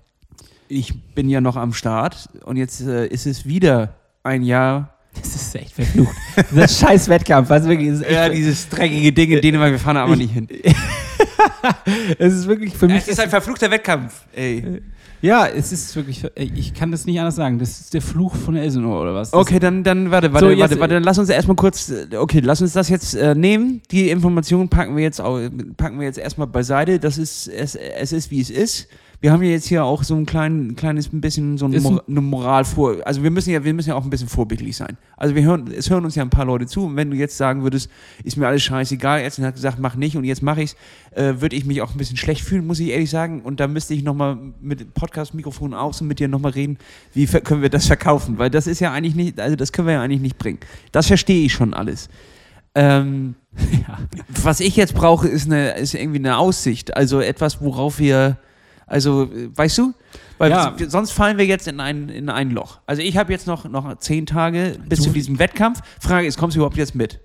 ich 0.68 1.02
bin 1.14 1.30
ja 1.30 1.42
noch 1.42 1.56
am 1.56 1.74
Start 1.74 2.30
und 2.46 2.58
jetzt 2.58 2.82
äh, 2.82 3.08
ist 3.08 3.26
es 3.26 3.46
wieder 3.46 3.96
ein 4.24 4.44
Jahr. 4.44 4.96
Das 5.14 5.36
ist 5.36 5.56
echt 5.56 5.74
verflucht. 5.74 6.16
das 6.52 6.80
scheiß 6.80 7.10
Wettkampf, 7.10 7.50
was 7.50 7.68
wirklich 7.68 7.90
ist 7.90 8.10
Ja, 8.10 8.30
dieses 8.30 8.70
dreckige 8.70 9.12
Ding 9.12 9.32
in 9.32 9.42
Dänemark, 9.42 9.72
wir 9.72 9.80
fahren 9.80 9.96
da 9.96 10.04
aber 10.04 10.16
nicht 10.16 10.34
hin. 10.34 10.48
es 12.18 12.34
ist 12.34 12.48
wirklich 12.48 12.74
für 12.74 12.88
mich. 12.88 12.98
Es 12.98 13.08
ist 13.08 13.20
ein 13.20 13.30
verfluchter 13.30 13.70
Wettkampf, 13.70 14.26
ey. 14.34 14.82
ja, 15.22 15.48
es 15.48 15.72
ist 15.72 15.96
wirklich. 15.96 16.24
Ich 16.36 16.74
kann 16.74 16.92
das 16.92 17.06
nicht 17.06 17.20
anders 17.20 17.36
sagen. 17.36 17.60
Das 17.60 17.80
ist 17.82 17.94
der 17.94 18.02
Fluch 18.02 18.36
von 18.36 18.56
Elsenor 18.56 19.02
oder 19.02 19.14
was? 19.14 19.32
Das, 19.32 19.40
Okay, 19.40 19.60
dann, 19.60 19.84
dann 19.84 20.12
warte, 20.12 20.32
warte, 20.34 20.50
So, 20.54 20.60
warte, 20.60 20.76
äh, 20.76 20.80
warte, 20.80 20.94
dann 20.96 21.04
lass 21.04 21.18
uns 21.18 21.30
erstmal 21.30 21.56
kurz, 21.56 21.90
äh, 21.90 22.16
okay, 22.16 22.40
lass 22.40 22.62
uns 22.62 22.74
das 22.74 22.90
jetzt 22.90 23.14
äh, 23.14 23.36
nehmen. 23.36 23.82
Die 23.92 24.10
Informationen 24.10 24.70
packen 24.70 24.96
wir 24.96 25.04
jetzt, 25.04 25.22
packen 25.78 26.00
wir 26.00 26.06
jetzt 26.06 26.18
erstmal 26.18 26.48
beiseite. 26.48 27.00
Das 27.00 27.18
ist, 27.18 27.48
es, 27.48 27.76
es 27.76 28.12
ist, 28.12 28.32
wie 28.32 28.42
es 28.42 28.50
ist. 28.50 28.88
Wir 29.22 29.32
haben 29.32 29.44
ja 29.44 29.52
jetzt 29.52 29.68
hier 29.68 29.84
auch 29.84 30.04
so 30.04 30.16
ein 30.16 30.26
klein, 30.26 30.76
kleines 30.76 31.10
bisschen 31.12 31.56
so 31.60 31.66
ein- 31.68 31.80
Mor 31.84 32.04
eine 32.08 32.22
Moral 32.22 32.66
vor. 32.66 32.96
Also 33.06 33.22
wir 33.22 33.30
müssen 33.30 33.52
ja, 33.52 33.64
wir 33.64 33.72
müssen 33.74 33.90
ja 33.90 33.96
auch 33.96 34.04
ein 34.04 34.10
bisschen 34.10 34.28
vorbildlich 34.28 34.76
sein. 34.76 34.98
Also 35.16 35.36
wir 35.36 35.44
hören, 35.44 35.70
es 35.72 35.92
hören 35.92 36.04
uns 36.06 36.16
ja 36.16 36.24
ein 36.24 36.32
paar 36.32 36.46
Leute 36.46 36.66
zu 36.66 36.86
und 36.86 36.96
wenn 36.96 37.12
du 37.12 37.16
jetzt 37.16 37.38
sagen 37.38 37.62
würdest, 37.62 37.88
ist 38.24 38.36
mir 38.36 38.48
alles 38.48 38.64
scheißegal, 38.64 39.20
Ärztin 39.22 39.46
hat 39.46 39.54
gesagt, 39.54 39.78
mach 39.78 39.96
nicht 39.96 40.18
und 40.18 40.24
jetzt 40.24 40.42
mache 40.42 40.64
ich's, 40.64 40.76
äh, 41.12 41.36
würde 41.38 41.56
ich 41.56 41.66
mich 41.66 41.84
auch 41.84 41.92
ein 41.92 42.00
bisschen 42.00 42.18
schlecht 42.18 42.42
fühlen, 42.42 42.66
muss 42.66 42.80
ich 42.80 42.88
ehrlich 42.90 43.12
sagen. 43.12 43.42
Und 43.44 43.60
da 43.60 43.68
müsste 43.68 43.94
ich 43.94 44.02
nochmal 44.02 44.40
mit 44.60 44.92
Podcast-Mikrofon 44.96 45.76
aus 45.76 46.02
und 46.02 46.08
mit 46.08 46.18
dir 46.18 46.28
nochmal 46.28 46.54
reden, 46.54 46.80
wie 47.14 47.28
können 47.28 47.62
wir 47.62 47.70
das 47.70 47.86
verkaufen? 47.86 48.40
Weil 48.40 48.50
das 48.50 48.66
ist 48.66 48.80
ja 48.80 48.92
eigentlich 48.92 49.14
nicht, 49.14 49.40
also 49.40 49.56
das 49.56 49.72
können 49.72 49.88
wir 49.88 49.94
ja 49.94 50.02
eigentlich 50.02 50.22
nicht 50.22 50.40
bringen. 50.40 50.58
Das 50.92 51.06
verstehe 51.06 51.46
ich 51.46 51.54
schon 51.54 51.76
alles. 51.76 52.10
Ähm, 52.74 53.36
Ja. 53.88 54.00
was 54.44 54.62
ich 54.62 54.76
jetzt 54.78 54.96
brauche, 54.96 55.28
ist, 55.28 55.46
eine, 55.46 55.72
ist 55.78 55.94
irgendwie 55.94 56.18
eine 56.20 56.38
Aussicht. 56.38 56.96
Also 56.98 57.20
etwas, 57.20 57.62
worauf 57.62 58.00
wir, 58.00 58.38
also, 58.92 59.30
weißt 59.56 59.78
du? 59.80 59.94
Weil 60.38 60.52
Ja. 60.52 60.76
sonst 60.88 61.12
fallen 61.12 61.38
wir 61.38 61.46
jetzt 61.46 61.68
in 61.68 61.80
ein, 61.80 62.10
in 62.10 62.30
ein 62.30 62.52
Loch. 62.52 62.80
Also 62.88 63.02
ich 63.02 63.16
habe 63.18 63.32
jetzt 63.32 63.48
noch, 63.48 63.68
noch 63.70 63.98
zehn 64.00 64.26
Tage 64.26 64.76
bis 64.88 65.00
Du- 65.00 65.06
zu 65.06 65.12
diesem 65.12 65.40
Wettkampf. 65.40 65.82
Frage 66.00 66.28
ist, 66.28 66.38
kommst 66.38 66.56
du 66.56 66.60
überhaupt 66.60 66.78
jetzt 66.78 66.96
mit? 66.96 67.20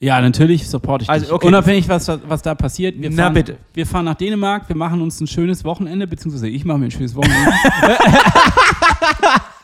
Ja, 0.00 0.20
natürlich 0.20 0.68
supporte 0.68 1.04
ich 1.04 1.10
Also, 1.10 1.26
dich. 1.26 1.34
okay. 1.34 1.46
Unabhängig, 1.48 1.88
was, 1.88 2.08
was 2.28 2.42
da 2.42 2.54
passiert. 2.54 3.00
Wir 3.00 3.10
Na, 3.10 3.24
fahren, 3.24 3.34
bitte. 3.34 3.56
Wir 3.74 3.84
fahren 3.86 4.04
nach 4.04 4.14
Dänemark, 4.14 4.68
wir 4.68 4.76
machen 4.76 5.00
uns 5.02 5.20
ein 5.20 5.26
schönes 5.26 5.64
Wochenende, 5.64 6.06
beziehungsweise 6.06 6.48
ich 6.48 6.64
mache 6.64 6.78
mir 6.78 6.84
ein 6.86 6.90
schönes 6.92 7.14
Wochenende. 7.16 7.52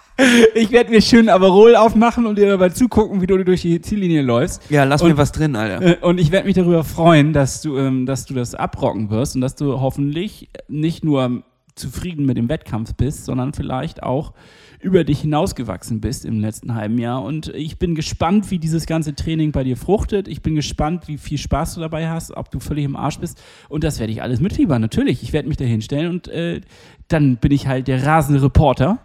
ich 0.54 0.70
werde 0.70 0.90
mir 0.90 1.02
schön 1.02 1.28
Aperol 1.28 1.74
aufmachen 1.76 2.26
und 2.26 2.38
dir 2.38 2.48
dabei 2.48 2.68
zugucken, 2.68 3.20
wie 3.20 3.26
du 3.26 3.42
durch 3.44 3.62
die 3.62 3.80
Ziellinie 3.80 4.22
läufst. 4.22 4.62
Ja, 4.70 4.84
lass 4.84 5.02
Und- 5.02 5.10
mir 5.10 5.16
was 5.16 5.32
drin, 5.32 5.56
Alter. 5.56 5.82
Äh, 5.84 5.96
Und 6.04 6.18
ich 6.20 6.30
werde 6.30 6.46
mich 6.46 6.54
darüber 6.56 6.84
freuen, 6.84 7.32
dass 7.32 7.62
du, 7.62 7.76
ähm, 7.78 8.06
dass 8.06 8.24
du 8.24 8.34
das 8.34 8.54
abrocken 8.54 9.10
wirst 9.10 9.34
und 9.34 9.40
dass 9.40 9.56
du 9.56 9.80
hoffentlich 9.80 10.48
nicht 10.68 11.04
nur 11.04 11.42
zufrieden 11.74 12.24
mit 12.26 12.36
dem 12.36 12.48
Wettkampf 12.48 12.94
bist, 12.94 13.24
sondern 13.24 13.52
vielleicht 13.52 14.02
auch 14.04 14.32
über 14.80 15.02
dich 15.02 15.22
hinausgewachsen 15.22 16.00
bist 16.00 16.24
im 16.24 16.38
letzten 16.40 16.74
halben 16.74 16.98
Jahr. 16.98 17.22
Und 17.24 17.48
ich 17.48 17.78
bin 17.78 17.94
gespannt, 17.96 18.50
wie 18.52 18.58
dieses 18.58 18.86
ganze 18.86 19.14
Training 19.16 19.50
bei 19.50 19.64
dir 19.64 19.76
fruchtet. 19.76 20.28
Ich 20.28 20.42
bin 20.42 20.54
gespannt, 20.54 21.08
wie 21.08 21.16
viel 21.18 21.38
Spaß 21.38 21.74
du 21.74 21.80
dabei 21.80 22.08
hast, 22.10 22.36
ob 22.36 22.50
du 22.50 22.60
völlig 22.60 22.84
im 22.84 22.94
Arsch 22.94 23.18
bist. 23.18 23.42
Und 23.68 23.82
das 23.82 23.98
werde 23.98 24.12
ich 24.12 24.22
alles 24.22 24.40
mitfiebern, 24.40 24.80
natürlich. 24.82 25.22
Ich 25.22 25.32
werde 25.32 25.48
mich 25.48 25.56
da 25.56 25.64
hinstellen 25.64 26.10
und 26.10 26.28
äh, 26.28 26.60
dann 27.08 27.38
bin 27.38 27.50
ich 27.50 27.66
halt 27.66 27.88
der 27.88 28.04
rasende 28.06 28.42
Reporter 28.42 28.98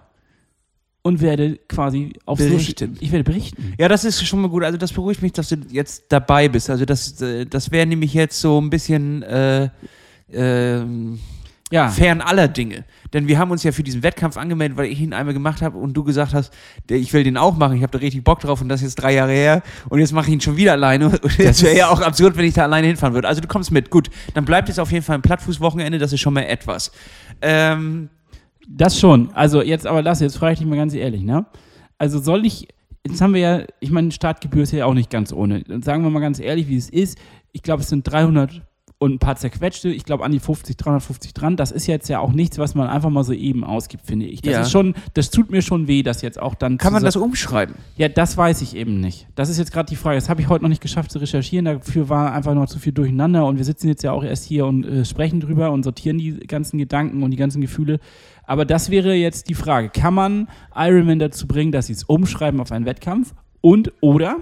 und 1.10 1.20
werde 1.22 1.58
quasi 1.68 2.14
auf 2.26 2.38
Berichten. 2.38 2.96
Ich 3.02 3.12
werde 3.12 3.24
berichten. 3.26 3.74
Ja, 3.78 3.90
das 3.90 4.06
ist 4.06 4.26
schon 4.26 4.40
mal 4.42 4.48
gut. 4.48 4.64
Also 4.64 4.78
das 4.78 4.94
beruhigt 4.94 5.22
mich, 5.22 5.34
dass 5.34 5.50
du 5.50 5.58
jetzt 5.70 6.06
dabei 6.10 6.48
bist. 6.48 6.70
Also 6.70 6.86
das, 6.86 7.22
äh, 7.22 7.46
das 7.46 7.72
wäre 7.72 7.86
nämlich 7.86 8.14
jetzt 8.14 8.40
so 8.40 8.60
ein 8.62 8.70
bisschen 8.70 9.24
äh, 9.24 9.70
ähm, 10.32 11.20
Ja. 11.72 11.90
fern 11.90 12.22
aller 12.22 12.48
Dinge. 12.48 12.86
Denn 13.14 13.28
wir 13.28 13.38
haben 13.40 13.52
uns 13.52 13.64
ja 13.64 13.72
für 13.72 13.84
diesen 13.84 14.04
Wettkampf 14.04 14.38
angemeldet, 14.38 14.78
weil 14.78 14.86
ich 14.88 15.00
ihn 15.02 15.14
einmal 15.14 15.34
gemacht 15.34 15.62
habe 15.62 15.78
und 15.78 15.94
du 15.94 16.04
gesagt 16.04 16.34
hast, 16.34 16.54
ich 16.90 17.12
will 17.14 17.24
den 17.24 17.38
auch 17.38 17.58
machen, 17.58 17.76
ich 17.78 17.84
habe 17.84 17.92
da 17.92 17.98
richtig 18.00 18.24
Bock 18.24 18.40
drauf 18.40 18.62
und 18.62 18.70
das 18.70 18.82
ist 18.82 18.88
jetzt 18.90 18.96
drei 18.96 19.14
Jahre 19.16 19.32
her 19.34 19.62
und 19.90 20.00
jetzt 20.00 20.12
mache 20.14 20.28
ich 20.28 20.34
ihn 20.34 20.42
schon 20.42 20.58
wieder 20.58 20.74
alleine. 20.74 21.10
Und 21.22 21.40
das 21.40 21.62
wäre 21.64 21.76
ja 21.76 21.90
auch 21.90 22.02
absurd, 22.02 22.38
wenn 22.38 22.46
ich 22.46 22.54
da 22.54 22.64
alleine 22.64 22.88
hinfahren 22.88 23.14
würde. 23.16 23.28
Also 23.28 23.42
du 23.42 23.48
kommst 23.48 23.72
mit. 23.72 23.90
Gut, 23.90 24.10
dann 24.36 24.46
bleibt 24.46 24.68
jetzt 24.68 24.80
auf 24.80 24.92
jeden 24.92 25.04
Fall 25.04 25.16
ein 25.16 25.22
Plattfußwochenende, 25.24 25.98
das 25.98 26.14
ist 26.14 26.22
schon 26.22 26.34
mal 26.36 26.44
etwas. 26.44 26.92
Ähm, 27.42 28.10
Das 28.72 29.00
schon. 29.00 29.32
Also 29.34 29.62
jetzt 29.62 29.88
aber 29.88 30.02
lass, 30.02 30.20
jetzt 30.20 30.38
frage 30.38 30.54
ich 30.54 30.60
dich 30.60 30.68
mal 30.68 30.76
ganz 30.78 30.94
ehrlich, 30.94 31.24
ne? 31.24 31.46
Also 31.98 32.20
soll 32.20 32.46
ich, 32.46 32.68
jetzt 33.06 33.20
haben 33.20 33.34
wir 33.34 33.42
ja, 33.42 33.64
ich 33.80 33.92
meine, 33.92 34.12
Startgebühr 34.12 34.64
ist 34.64 34.72
ja 34.72 34.86
auch 34.86 34.94
nicht 34.94 35.10
ganz 35.10 35.34
ohne. 35.34 35.64
Dann 35.64 35.82
sagen 35.82 36.04
wir 36.04 36.10
mal 36.10 36.20
ganz 36.20 36.40
ehrlich, 36.40 36.68
wie 36.68 36.78
es 36.78 36.90
ist. 36.90 37.18
Ich 37.52 37.64
glaube, 37.64 37.82
es 37.82 37.90
sind 37.90 38.04
300 38.10 38.62
und 39.02 39.14
ein 39.14 39.20
paar 39.20 39.38
zerquetschte. 39.38 39.90
Ich 39.90 40.04
glaube, 40.04 40.26
an 40.26 40.32
die 40.34 40.40
50, 40.40 40.76
350 40.76 41.34
dran. 41.34 41.56
Das 41.56 41.72
ist 41.72 41.88
jetzt 41.88 42.10
ja 42.10 42.20
auch 42.20 42.34
nichts, 42.34 42.58
was 42.60 42.76
man 42.76 42.90
einfach 42.90 43.10
mal 43.10 43.24
so 43.24 43.32
eben 43.32 43.64
ausgibt, 43.64 44.06
finde 44.06 44.26
ich. 44.26 44.42
Das 44.42 44.54
Ja. 44.54 44.62
ist 44.62 44.72
schon, 44.72 44.94
das 45.14 45.32
tut 45.32 45.50
mir 45.50 45.62
schon 45.62 45.88
weh, 45.88 46.04
das 46.04 46.22
jetzt 46.22 46.40
auch 46.40 46.54
dann 46.54 46.78
kann 46.78 46.92
man 46.92 47.02
das 47.04 47.16
umschreiben? 47.16 47.76
Ja, 47.96 48.10
das 48.10 48.36
weiß 48.36 48.62
ich 48.62 48.76
eben 48.76 49.00
nicht. 49.00 49.28
Das 49.36 49.48
ist 49.50 49.58
jetzt 49.58 49.72
gerade 49.72 49.90
die 49.90 49.96
Frage. 49.96 50.16
Das 50.18 50.28
habe 50.30 50.42
ich 50.42 50.50
heute 50.50 50.64
noch 50.64 50.70
nicht 50.70 50.82
geschafft 50.82 51.12
zu 51.12 51.20
recherchieren. 51.20 51.64
Dafür 51.66 52.10
war 52.10 52.34
einfach 52.34 52.54
noch 52.54 52.68
zu 52.68 52.78
viel 52.78 52.92
durcheinander. 52.92 53.46
Und 53.46 53.58
wir 53.58 53.64
sitzen 53.66 53.88
jetzt 53.88 54.04
ja 54.04 54.12
auch 54.12 54.24
erst 54.24 54.44
hier 54.46 54.66
und 54.66 54.86
äh, 54.86 55.06
sprechen 55.06 55.40
drüber 55.40 55.72
und 55.72 55.84
sortieren 55.84 56.18
die 56.18 56.38
ganzen 56.40 56.78
Gedanken 56.78 57.24
und 57.24 57.32
die 57.32 57.38
ganzen 57.38 57.62
Gefühle. 57.62 58.00
Aber 58.50 58.66
das 58.66 58.90
wäre 58.90 59.14
jetzt 59.14 59.48
die 59.48 59.54
Frage. 59.54 59.90
Kann 59.90 60.16
man 60.16 60.48
Ironman 60.76 61.20
dazu 61.20 61.46
bringen, 61.46 61.72
dass 61.72 61.86
sie 61.86 61.94
es 61.94 62.04
umschreiben 62.04 62.60
auf 62.60 62.72
einen 62.72 62.88
Wettkampf? 62.88 63.36
Und 63.62 63.94
oder 64.02 64.38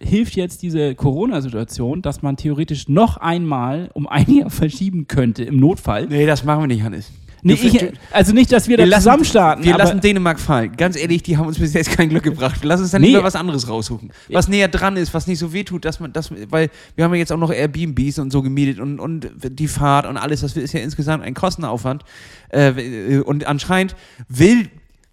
hilft 0.00 0.34
jetzt 0.34 0.62
diese 0.62 0.94
Corona-Situation, 0.94 2.00
dass 2.00 2.22
man 2.22 2.38
theoretisch 2.38 2.88
noch 2.88 3.18
einmal 3.18 3.90
um 3.92 4.06
ein 4.06 4.30
Jahr 4.30 4.48
verschieben 4.48 5.08
könnte 5.08 5.44
im 5.44 5.60
Notfall. 5.60 6.06
Nee, 6.06 6.24
das 6.24 6.42
machen 6.42 6.62
wir 6.62 6.68
nicht, 6.68 6.82
Hannes. 6.82 7.12
Nee, 7.42 7.52
ich, 7.54 7.92
also 8.10 8.32
nicht, 8.32 8.50
dass 8.52 8.68
wir, 8.68 8.76
da 8.76 8.84
lassen, 8.84 9.02
zusammen 9.02 9.24
starten. 9.24 9.64
wir 9.64 9.76
lassen 9.76 10.00
Dänemark 10.00 10.40
fallen. 10.40 10.76
Ganz 10.76 10.96
ehrlich, 10.96 11.22
die 11.22 11.36
haben 11.36 11.46
uns 11.46 11.58
bis 11.58 11.72
jetzt 11.74 11.90
kein 11.90 12.08
Glück 12.08 12.24
gebracht. 12.24 12.60
Lass 12.64 12.80
uns 12.80 12.90
dann 12.90 13.02
Nee. 13.02 13.08
lieber 13.08 13.22
was 13.22 13.36
anderes 13.36 13.68
raussuchen. 13.68 14.10
Was 14.28 14.48
näher 14.48 14.68
dran 14.68 14.96
ist, 14.96 15.14
was 15.14 15.26
nicht 15.26 15.38
so 15.38 15.52
wehtut, 15.52 15.84
dass 15.84 16.00
man 16.00 16.12
das, 16.12 16.30
weil 16.50 16.70
wir 16.96 17.04
haben 17.04 17.12
ja 17.14 17.18
jetzt 17.18 17.32
auch 17.32 17.38
noch 17.38 17.52
Airbnbs 17.52 18.18
und 18.18 18.30
so 18.32 18.42
gemietet 18.42 18.80
und, 18.80 18.98
und 18.98 19.30
die 19.42 19.68
Fahrt 19.68 20.06
und 20.06 20.16
alles, 20.16 20.40
das 20.40 20.56
ist 20.56 20.72
ja 20.72 20.80
insgesamt 20.80 21.24
ein 21.24 21.34
Kostenaufwand. 21.34 22.04
Äh, 22.50 23.18
und 23.20 23.46
anscheinend 23.46 23.94
will 24.28 24.68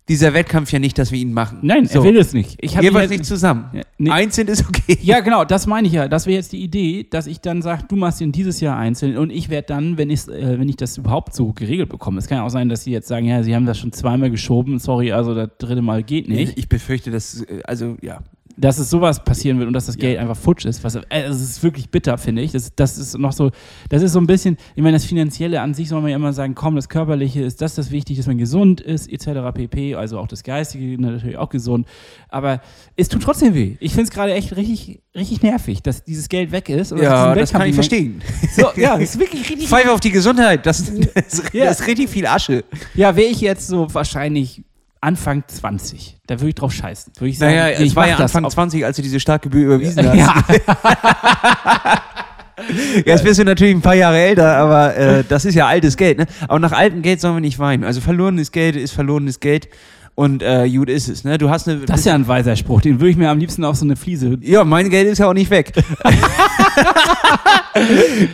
dieser 0.07 0.33
Wettkampf 0.33 0.71
ja 0.71 0.79
nicht, 0.79 0.97
dass 0.99 1.11
wir 1.11 1.19
ihn 1.19 1.33
machen. 1.33 1.59
Nein, 1.63 1.87
so. 1.87 1.99
er 1.99 2.03
will 2.03 2.17
es 2.17 2.33
nicht. 2.33 2.57
Ich 2.61 2.75
Jeweils 2.75 3.09
nicht 3.09 3.25
zusammen. 3.25 3.69
Ja, 3.73 3.81
nee. 3.97 4.09
Einzeln 4.11 4.47
ist 4.47 4.67
okay. 4.67 4.97
Ja, 5.01 5.19
genau, 5.19 5.45
das 5.45 5.65
meine 5.65 5.87
ich 5.87 5.93
ja. 5.93 6.07
Das 6.07 6.27
wäre 6.27 6.35
jetzt 6.35 6.51
die 6.51 6.61
Idee, 6.61 7.07
dass 7.09 7.25
ich 7.27 7.41
dann 7.41 7.61
sage, 7.61 7.83
du 7.87 7.95
machst 7.95 8.21
ihn 8.21 8.31
dieses 8.31 8.59
Jahr 8.59 8.77
einzeln 8.77 9.17
und 9.17 9.31
ich 9.31 9.49
werde 9.49 9.67
dann, 9.67 9.97
wenn, 9.97 10.09
ich's, 10.09 10.27
äh, 10.27 10.59
wenn 10.59 10.69
ich 10.69 10.77
das 10.77 10.97
überhaupt 10.97 11.33
so 11.33 11.53
geregelt 11.53 11.89
bekomme. 11.89 12.19
Es 12.19 12.27
kann 12.27 12.37
ja 12.37 12.43
auch 12.43 12.49
sein, 12.49 12.69
dass 12.69 12.83
sie 12.83 12.91
jetzt 12.91 13.07
sagen, 13.07 13.25
ja, 13.25 13.41
sie 13.41 13.55
haben 13.55 13.65
das 13.65 13.79
schon 13.79 13.91
zweimal 13.91 14.29
geschoben, 14.29 14.77
sorry, 14.79 15.11
also 15.11 15.33
das 15.33 15.49
dritte 15.57 15.81
Mal 15.81 16.03
geht 16.03 16.29
nicht. 16.29 16.51
Ich, 16.51 16.57
ich 16.57 16.69
befürchte, 16.69 17.09
dass, 17.09 17.41
äh, 17.41 17.61
also 17.63 17.97
ja. 18.01 18.21
Dass 18.57 18.77
es 18.77 18.89
sowas 18.89 19.23
passieren 19.23 19.57
wird 19.59 19.67
und 19.67 19.73
dass 19.73 19.85
das 19.85 19.97
Geld 19.97 20.17
einfach 20.17 20.37
futsch 20.37 20.65
ist. 20.65 20.83
Was, 20.83 20.95
äh, 20.95 21.03
es 21.27 21.41
ist 21.41 21.63
wirklich 21.63 21.89
bitter, 21.89 22.17
finde 22.17 22.41
ich. 22.41 22.51
Das, 22.51 22.73
das 22.75 22.97
ist 22.97 23.17
noch 23.17 23.33
so, 23.33 23.51
das 23.89 24.01
ist 24.01 24.13
so 24.13 24.19
ein 24.19 24.27
bisschen, 24.27 24.57
ich 24.75 24.83
meine, 24.83 24.95
das 24.95 25.05
Finanzielle 25.05 25.61
an 25.61 25.73
sich 25.73 25.89
soll 25.89 26.01
man 26.01 26.09
ja 26.11 26.15
immer 26.15 26.33
sagen, 26.33 26.55
komm, 26.55 26.75
das 26.75 26.87
Körperliche 26.89 27.41
ist 27.41 27.61
das, 27.61 27.75
das 27.75 27.91
wichtig, 27.91 28.17
dass 28.17 28.27
man 28.27 28.37
gesund 28.37 28.81
ist, 28.81 29.11
etc. 29.11 29.53
pp. 29.53 29.95
Also 29.95 30.19
auch 30.19 30.27
das 30.27 30.43
Geistige 30.43 31.01
natürlich 31.01 31.37
auch 31.37 31.49
gesund. 31.49 31.85
Aber 32.29 32.61
es 32.95 33.09
tut 33.09 33.23
trotzdem 33.23 33.53
weh. 33.53 33.75
Ich 33.79 33.91
finde 33.91 34.03
es 34.05 34.11
gerade 34.11 34.33
echt 34.33 34.55
richtig, 34.55 35.01
richtig 35.15 35.41
nervig, 35.41 35.81
dass 35.83 36.03
dieses 36.03 36.29
Geld 36.29 36.51
weg 36.51 36.69
ist. 36.69 36.91
Ja, 36.91 37.35
das 37.35 37.51
kann 37.51 37.67
ich 37.67 37.75
verstehen. 37.75 38.21
So, 38.55 38.67
ja, 38.75 38.95
ist 38.95 39.19
wirklich 39.19 39.49
richtig. 39.49 39.67
Pfeife 39.67 39.91
auf 39.91 39.99
die 39.99 40.11
Gesundheit, 40.11 40.65
das, 40.65 40.85
das, 41.13 41.43
Ja. 41.51 41.65
das 41.65 41.81
ist 41.81 41.87
richtig 41.87 42.09
viel 42.09 42.25
Asche. 42.25 42.63
Ja, 42.93 43.15
wäre 43.15 43.29
ich 43.29 43.41
jetzt 43.41 43.67
so 43.67 43.93
wahrscheinlich 43.93 44.63
Anfang 45.05 45.43
20, 45.47 46.17
da 46.27 46.35
würde 46.39 46.49
ich 46.49 46.55
drauf 46.55 46.71
scheißen. 46.73 47.13
Würde 47.17 47.29
ich 47.29 47.37
sagen, 47.37 47.55
Naja, 47.55 47.65
nee, 47.77 47.83
es 47.85 47.91
ich 47.91 47.95
war 47.95 48.07
ja 48.07 48.17
Anfang 48.17 48.43
auf- 48.45 48.53
20, 48.53 48.83
als 48.83 48.95
du 48.97 49.01
diese 49.03 49.19
Startgebühr 49.19 49.65
überwiesen 49.65 50.05
hast. 50.09 50.17
Ja, 50.17 50.43
Jetzt 53.05 53.23
bist 53.23 53.37
du 53.39 53.43
natürlich 53.43 53.75
ein 53.75 53.81
paar 53.81 53.95
Jahre 53.95 54.17
älter, 54.17 54.55
aber 54.57 54.95
äh, 54.95 55.23
das 55.27 55.43
ist 55.43 55.55
ja 55.55 55.67
altes 55.67 55.97
Geld. 55.97 56.17
Ne? 56.17 56.25
Aber 56.47 56.57
nach 56.59 56.71
altem 56.71 57.01
Geld 57.01 57.19
sollen 57.19 57.35
wir 57.35 57.41
nicht 57.41 57.59
weinen. 57.59 57.83
Also 57.83 57.99
verlorenes 57.99 58.51
Geld 58.51 58.75
ist 58.77 58.93
verlorenes 58.93 59.39
Geld 59.41 59.67
und 60.15 60.41
äh, 60.41 60.69
gut 60.69 60.89
ist 60.89 61.09
es. 61.09 61.23
Ne? 61.23 61.37
Du 61.37 61.49
hast 61.49 61.67
eine. 61.67 61.81
das 61.81 61.99
ist 61.99 62.05
ja 62.05 62.15
ein 62.15 62.27
weiser 62.27 62.55
Spruch, 62.55 62.81
den 62.81 62.99
würde 62.99 63.09
ich 63.11 63.17
mir 63.17 63.29
am 63.29 63.37
liebsten 63.37 63.63
auf 63.65 63.75
so 63.75 63.85
eine 63.85 63.95
Fliese 63.95 64.37
ja, 64.41 64.63
mein 64.63 64.89
Geld 64.89 65.07
ist 65.07 65.19
ja 65.19 65.27
auch 65.27 65.33
nicht 65.33 65.49
weg. 65.49 65.73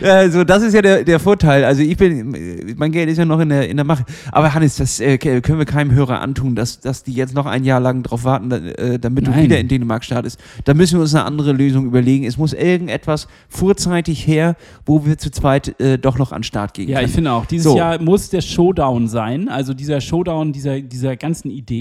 also, 0.02 0.44
das 0.44 0.62
ist 0.62 0.74
ja 0.74 0.82
der, 0.82 1.04
der 1.04 1.18
Vorteil. 1.18 1.64
Also, 1.64 1.82
ich 1.82 1.96
bin, 1.96 2.74
mein 2.76 2.92
Geld 2.92 3.08
ist 3.08 3.18
ja 3.18 3.24
noch 3.24 3.40
in 3.40 3.48
der, 3.48 3.68
in 3.68 3.76
der 3.76 3.84
Mache. 3.84 4.04
Aber 4.30 4.52
Hannes, 4.54 4.76
das 4.76 5.00
äh, 5.00 5.18
können 5.18 5.58
wir 5.58 5.64
keinem 5.64 5.92
Hörer 5.92 6.20
antun, 6.20 6.54
dass, 6.54 6.80
dass 6.80 7.02
die 7.02 7.12
jetzt 7.12 7.34
noch 7.34 7.46
ein 7.46 7.64
Jahr 7.64 7.80
lang 7.80 8.02
drauf 8.02 8.24
warten, 8.24 8.50
äh, 8.52 8.98
damit 8.98 9.26
du 9.26 9.30
Nein. 9.32 9.44
wieder 9.44 9.58
in 9.58 9.68
Dänemark 9.68 10.04
startest. 10.04 10.38
Da 10.64 10.74
müssen 10.74 10.98
wir 10.98 11.02
uns 11.02 11.14
eine 11.14 11.24
andere 11.24 11.52
Lösung 11.52 11.86
überlegen. 11.86 12.24
Es 12.24 12.36
muss 12.36 12.52
irgendetwas 12.52 13.26
vorzeitig 13.48 14.26
her, 14.26 14.56
wo 14.86 15.04
wir 15.04 15.18
zu 15.18 15.30
zweit 15.30 15.80
äh, 15.80 15.98
doch 15.98 16.18
noch 16.18 16.32
an 16.32 16.38
den 16.38 16.44
Start 16.44 16.74
gehen 16.74 16.88
Ja, 16.88 16.96
können. 16.96 17.08
ich 17.08 17.14
finde 17.14 17.32
auch. 17.32 17.46
Dieses 17.46 17.64
So. 17.64 17.76
Jahr 17.76 18.00
muss 18.00 18.30
der 18.30 18.40
Showdown 18.40 19.08
sein, 19.08 19.48
also 19.48 19.74
dieser 19.74 20.00
Showdown 20.00 20.52
dieser, 20.52 20.80
dieser 20.80 21.16
ganzen 21.16 21.50
Idee. 21.50 21.71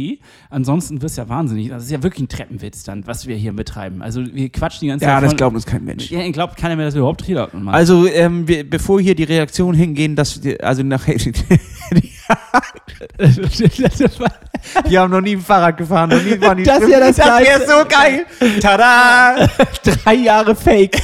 Ansonsten 0.50 1.02
wird 1.02 1.12
es 1.12 1.18
ja 1.18 1.28
wahnsinnig. 1.30 1.70
Das 1.70 1.84
ist 1.84 1.92
ja 1.92 2.02
wirklich 2.04 2.24
ein 2.24 2.28
Treppenwitz 2.30 2.84
dann, 2.84 3.06
was 3.08 3.28
wir 3.28 3.36
hier 3.36 3.54
betreiben. 3.54 4.02
Also 4.02 4.24
wir 4.26 4.50
quatschen 4.50 4.82
die 4.82 4.88
ganze 4.88 5.06
ja, 5.06 5.16
Zeit. 5.16 5.24
das 5.24 5.30
von- 5.32 5.38
glaubt 5.38 5.56
uns 5.56 5.66
kein 5.66 5.84
Mensch. 5.84 6.10
Ja, 6.12 6.22
ich 6.22 6.34
glaube, 6.34 6.54
keiner 6.56 6.76
mehr, 6.76 6.86
dass 6.86 6.94
wir 6.94 7.00
überhaupt 7.00 7.22
Triathlon 7.26 7.64
machen. 7.64 7.76
Also, 7.76 8.08
ähm, 8.08 8.48
wir, 8.48 8.70
bevor 8.70 9.02
hier 9.02 9.16
die 9.16 9.24
Reaktionen 9.24 9.78
hingehen, 9.78 10.16
dass, 10.16 10.44
wir- 10.44 10.64
also 10.64 10.84
nachher, 10.84 11.16
die 11.16 11.32
haben 14.98 15.12
noch 15.12 15.22
nie 15.22 15.36
ein 15.36 15.42
Fahrrad 15.42 15.78
gefahren, 15.78 16.10
noch 16.12 16.22
nie 16.24 16.40
waren 16.42 16.58
die 16.58 16.64
Das 16.64 16.82
ist 16.82 16.90
ja 16.90 17.00
das 17.00 17.16
das 17.18 17.26
wäre 17.28 17.44
Geilste. 17.44 17.68
so 17.68 17.86
geil. 17.90 18.26
Tada! 18.62 19.48
drei 19.84 20.14
Jahre 20.16 20.56
Fake. 20.56 21.02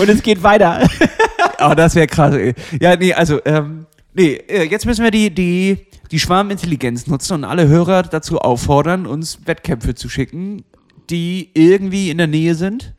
Und 0.00 0.08
es 0.08 0.22
geht 0.22 0.42
weiter. 0.42 0.88
Oh, 1.60 1.74
das 1.76 1.94
wäre 1.94 2.06
krass. 2.06 2.34
Ey. 2.34 2.54
Ja, 2.80 2.96
nee, 2.96 3.12
also, 3.12 3.38
ähm, 3.44 3.84
nee, 4.16 4.34
äh, 4.48 4.64
jetzt 4.64 4.86
müssen 4.86 5.04
wir 5.04 5.10
die, 5.10 5.32
die, 5.32 5.86
die 6.10 6.18
Schwarmintelligenz 6.18 7.06
nutzen 7.06 7.34
und 7.34 7.44
alle 7.44 7.68
Hörer 7.68 8.02
dazu 8.02 8.38
auffordern, 8.38 9.06
uns 9.06 9.46
Wettkämpfe 9.46 9.94
zu 9.94 10.08
schicken, 10.08 10.64
die 11.10 11.50
irgendwie 11.54 12.10
in 12.10 12.18
der 12.18 12.26
Nähe 12.26 12.54
sind. 12.54 12.94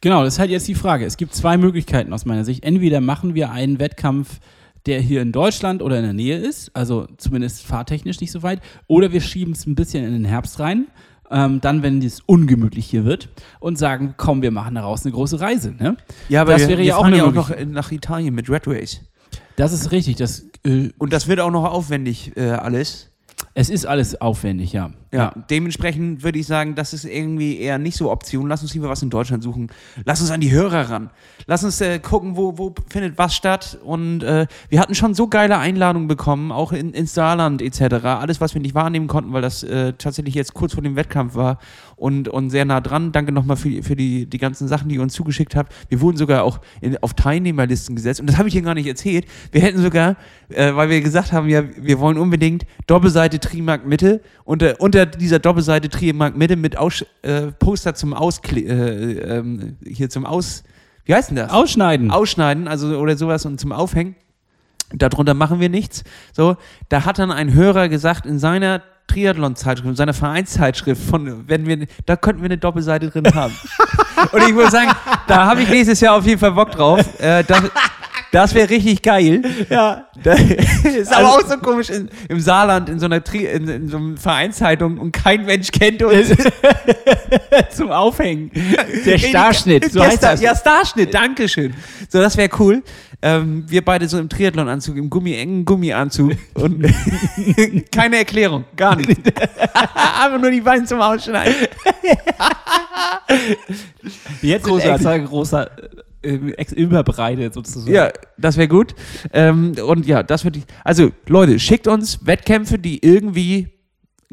Genau, 0.00 0.22
das 0.22 0.34
ist 0.34 0.38
halt 0.38 0.50
jetzt 0.50 0.68
die 0.68 0.74
Frage. 0.74 1.04
Es 1.06 1.16
gibt 1.16 1.34
zwei 1.34 1.56
Möglichkeiten 1.56 2.12
aus 2.12 2.26
meiner 2.26 2.44
Sicht. 2.44 2.62
Entweder 2.64 3.00
machen 3.00 3.34
wir 3.34 3.50
einen 3.50 3.78
Wettkampf, 3.78 4.38
der 4.86 5.00
hier 5.00 5.22
in 5.22 5.32
Deutschland 5.32 5.82
oder 5.82 5.96
in 5.96 6.04
der 6.04 6.12
Nähe 6.12 6.36
ist, 6.36 6.70
also 6.74 7.06
zumindest 7.16 7.62
fahrtechnisch 7.62 8.20
nicht 8.20 8.30
so 8.30 8.42
weit, 8.42 8.60
oder 8.86 9.12
wir 9.12 9.22
schieben 9.22 9.54
es 9.54 9.66
ein 9.66 9.74
bisschen 9.74 10.04
in 10.04 10.12
den 10.12 10.24
Herbst 10.26 10.60
rein, 10.60 10.88
ähm, 11.30 11.62
dann, 11.62 11.82
wenn 11.82 12.02
es 12.02 12.20
ungemütlich 12.20 12.84
hier 12.84 13.06
wird, 13.06 13.30
und 13.60 13.78
sagen, 13.78 14.14
komm, 14.18 14.42
wir 14.42 14.50
machen 14.50 14.74
daraus 14.74 15.06
eine 15.06 15.14
große 15.14 15.40
Reise. 15.40 15.72
Ne? 15.72 15.96
Ja, 16.28 16.42
aber 16.42 16.52
Das 16.52 16.62
wir, 16.62 16.68
wäre 16.68 16.78
wir 16.80 16.84
ja 16.84 16.96
auch 16.96 17.08
ja 17.08 17.24
auch 17.24 17.32
noch 17.32 17.50
nach 17.66 17.90
Italien 17.90 18.34
mit 18.34 18.50
Red 18.50 18.66
Race. 18.66 19.00
Das 19.56 19.72
ist 19.72 19.92
richtig. 19.92 20.16
Das, 20.16 20.44
äh, 20.64 20.90
Und 20.98 21.12
das 21.12 21.26
wird 21.28 21.40
auch 21.40 21.50
noch 21.50 21.64
aufwendig 21.64 22.36
äh, 22.36 22.50
alles. 22.50 23.10
es 23.54 23.70
ist 23.70 23.86
alles 23.86 24.20
aufwendig, 24.20 24.72
ja. 24.72 24.90
Ja, 25.14 25.32
dementsprechend 25.48 26.24
würde 26.24 26.40
ich 26.40 26.46
sagen, 26.46 26.74
das 26.74 26.92
ist 26.92 27.04
irgendwie 27.04 27.58
eher 27.58 27.78
nicht 27.78 27.96
so 27.96 28.10
Option. 28.10 28.48
Lass 28.48 28.62
uns 28.62 28.74
lieber 28.74 28.88
was 28.88 29.00
in 29.00 29.10
Deutschland 29.10 29.44
suchen. 29.44 29.68
Lass 30.04 30.20
uns 30.20 30.32
an 30.32 30.40
die 30.40 30.50
Hörer 30.50 30.90
ran. 30.90 31.10
Lass 31.46 31.62
uns 31.62 31.80
äh, 31.80 32.00
gucken, 32.00 32.36
wo, 32.36 32.58
wo 32.58 32.74
findet 32.88 33.16
was 33.16 33.32
statt. 33.36 33.78
Und 33.84 34.24
äh, 34.24 34.48
wir 34.70 34.80
hatten 34.80 34.96
schon 34.96 35.14
so 35.14 35.28
geile 35.28 35.58
Einladungen 35.58 36.08
bekommen, 36.08 36.50
auch 36.50 36.72
in, 36.72 36.92
ins 36.92 37.14
Saarland 37.14 37.62
etc. 37.62 38.04
Alles, 38.04 38.40
was 38.40 38.54
wir 38.54 38.60
nicht 38.60 38.74
wahrnehmen 38.74 39.06
konnten, 39.06 39.32
weil 39.32 39.42
das 39.42 39.62
äh, 39.62 39.92
tatsächlich 39.92 40.34
jetzt 40.34 40.52
kurz 40.52 40.74
vor 40.74 40.82
dem 40.82 40.96
Wettkampf 40.96 41.36
war 41.36 41.58
und, 41.94 42.28
und 42.28 42.50
sehr 42.50 42.64
nah 42.64 42.80
dran. 42.80 43.12
Danke 43.12 43.30
nochmal 43.30 43.56
für, 43.56 43.84
für 43.84 43.94
die, 43.94 44.26
die 44.26 44.38
ganzen 44.38 44.66
Sachen, 44.66 44.88
die 44.88 44.96
ihr 44.96 45.02
uns 45.02 45.12
zugeschickt 45.12 45.54
habt. 45.54 45.72
Wir 45.90 46.00
wurden 46.00 46.16
sogar 46.16 46.42
auch 46.42 46.58
in, 46.80 46.96
auf 47.02 47.14
Teilnehmerlisten 47.14 47.94
gesetzt. 47.94 48.18
Und 48.18 48.26
das 48.26 48.36
habe 48.36 48.48
ich 48.48 48.54
hier 48.54 48.62
gar 48.62 48.74
nicht 48.74 48.88
erzählt. 48.88 49.26
Wir 49.52 49.60
hätten 49.60 49.80
sogar, 49.80 50.16
äh, 50.48 50.74
weil 50.74 50.88
wir 50.88 51.00
gesagt 51.00 51.30
haben, 51.30 51.48
ja, 51.48 51.62
wir 51.76 52.00
wollen 52.00 52.18
unbedingt 52.18 52.66
Doppelseite 52.88 53.38
Trimark 53.38 53.86
Mitte 53.86 54.22
unter, 54.44 54.80
unter 54.80 55.03
dieser 55.06 55.38
Doppelseite 55.38 55.88
Trimark 55.88 56.36
Mitte 56.36 56.56
mit 56.56 56.76
Aus, 56.76 57.04
äh, 57.22 57.52
Poster 57.52 57.94
zum 57.94 58.14
Auskle 58.14 58.60
äh, 58.60 59.38
ähm, 59.38 59.76
hier 59.84 60.10
zum 60.10 60.26
Aus, 60.26 60.64
wie 61.04 61.14
heißt 61.14 61.30
denn 61.30 61.36
das? 61.36 61.50
Ausschneiden. 61.50 62.10
Ausschneiden, 62.10 62.68
also 62.68 62.98
oder 62.98 63.16
sowas 63.16 63.44
und 63.46 63.60
zum 63.60 63.72
Aufhängen. 63.72 64.16
Darunter 64.92 65.34
machen 65.34 65.60
wir 65.60 65.68
nichts. 65.68 66.04
So, 66.32 66.56
da 66.88 67.04
hat 67.04 67.18
dann 67.18 67.32
ein 67.32 67.52
Hörer 67.52 67.88
gesagt, 67.88 68.26
in 68.26 68.38
seiner 68.38 68.82
Triathlon-Zeitschrift, 69.06 69.88
in 69.88 69.96
seiner 69.96 70.14
Vereinszeitschrift, 70.14 71.02
von, 71.02 71.48
wenn 71.48 71.66
wir, 71.66 71.86
da 72.06 72.16
könnten 72.16 72.42
wir 72.42 72.46
eine 72.46 72.58
Doppelseite 72.58 73.10
drin 73.10 73.26
haben. 73.34 73.54
und 74.32 74.42
ich 74.42 74.54
würde 74.54 74.70
sagen, 74.70 74.90
da 75.26 75.46
habe 75.46 75.62
ich 75.62 75.68
nächstes 75.68 76.00
Jahr 76.00 76.16
auf 76.16 76.26
jeden 76.26 76.38
Fall 76.38 76.52
Bock 76.52 76.70
drauf. 76.70 77.00
Äh, 77.20 77.44
das 77.44 77.62
das 78.34 78.52
wäre 78.52 78.68
richtig 78.68 79.00
geil. 79.02 79.42
ja. 79.70 80.06
Das 80.22 80.40
ist 80.84 81.12
aber 81.12 81.28
auch 81.28 81.46
so 81.46 81.56
komisch 81.58 81.90
in, 81.90 82.08
im 82.28 82.40
Saarland 82.40 82.88
in 82.88 82.98
so 82.98 83.06
einer 83.06 83.22
Tri 83.22 83.46
in, 83.46 83.68
in 83.68 83.88
so 83.88 83.96
einer 83.96 84.16
Vereinszeitung 84.16 84.98
und 84.98 85.12
kein 85.12 85.44
Mensch 85.44 85.70
kennt 85.70 86.02
uns. 86.02 86.28
Zum 87.70 87.90
Aufhängen. 87.90 88.50
Der 89.04 89.18
Starschnitt, 89.18 89.92
so 89.92 90.00
ja, 90.00 90.06
heißt 90.06 90.18
Star, 90.18 90.30
das. 90.32 90.40
Ja, 90.40 90.56
Starschnitt, 90.56 91.14
Dankeschön. 91.14 91.74
So, 92.08 92.18
das 92.18 92.36
wäre 92.36 92.50
cool. 92.58 92.82
Ähm, 93.22 93.64
wir 93.68 93.84
beide 93.84 94.08
so 94.08 94.18
im 94.18 94.28
Triathlon-Anzug, 94.28 94.96
im 94.96 95.08
Gummi, 95.08 95.34
engen 95.34 95.64
Gummianzug 95.64 96.32
und 96.54 96.84
keine 97.92 98.18
Erklärung, 98.18 98.64
gar 98.76 98.96
nicht. 98.96 99.08
Einfach 99.08 100.40
nur 100.40 100.50
die 100.50 100.60
Beine 100.60 100.84
zum 100.84 101.00
Ausschneiden. 101.00 101.54
Jetzt 104.42 104.68
extra 104.68 105.18
großer, 105.18 105.70
ex 105.70 105.93
überbreitet 106.76 107.54
sozusagen. 107.54 107.94
Ja, 107.94 108.10
das 108.38 108.56
wäre 108.56 108.68
gut. 108.68 108.94
Ähm, 109.32 109.74
und 109.86 110.06
ja, 110.06 110.22
das 110.22 110.44
würde 110.44 110.60
ich. 110.60 110.64
Also, 110.82 111.10
Leute, 111.28 111.58
schickt 111.58 111.86
uns 111.86 112.26
Wettkämpfe, 112.26 112.78
die 112.78 113.04
irgendwie 113.04 113.68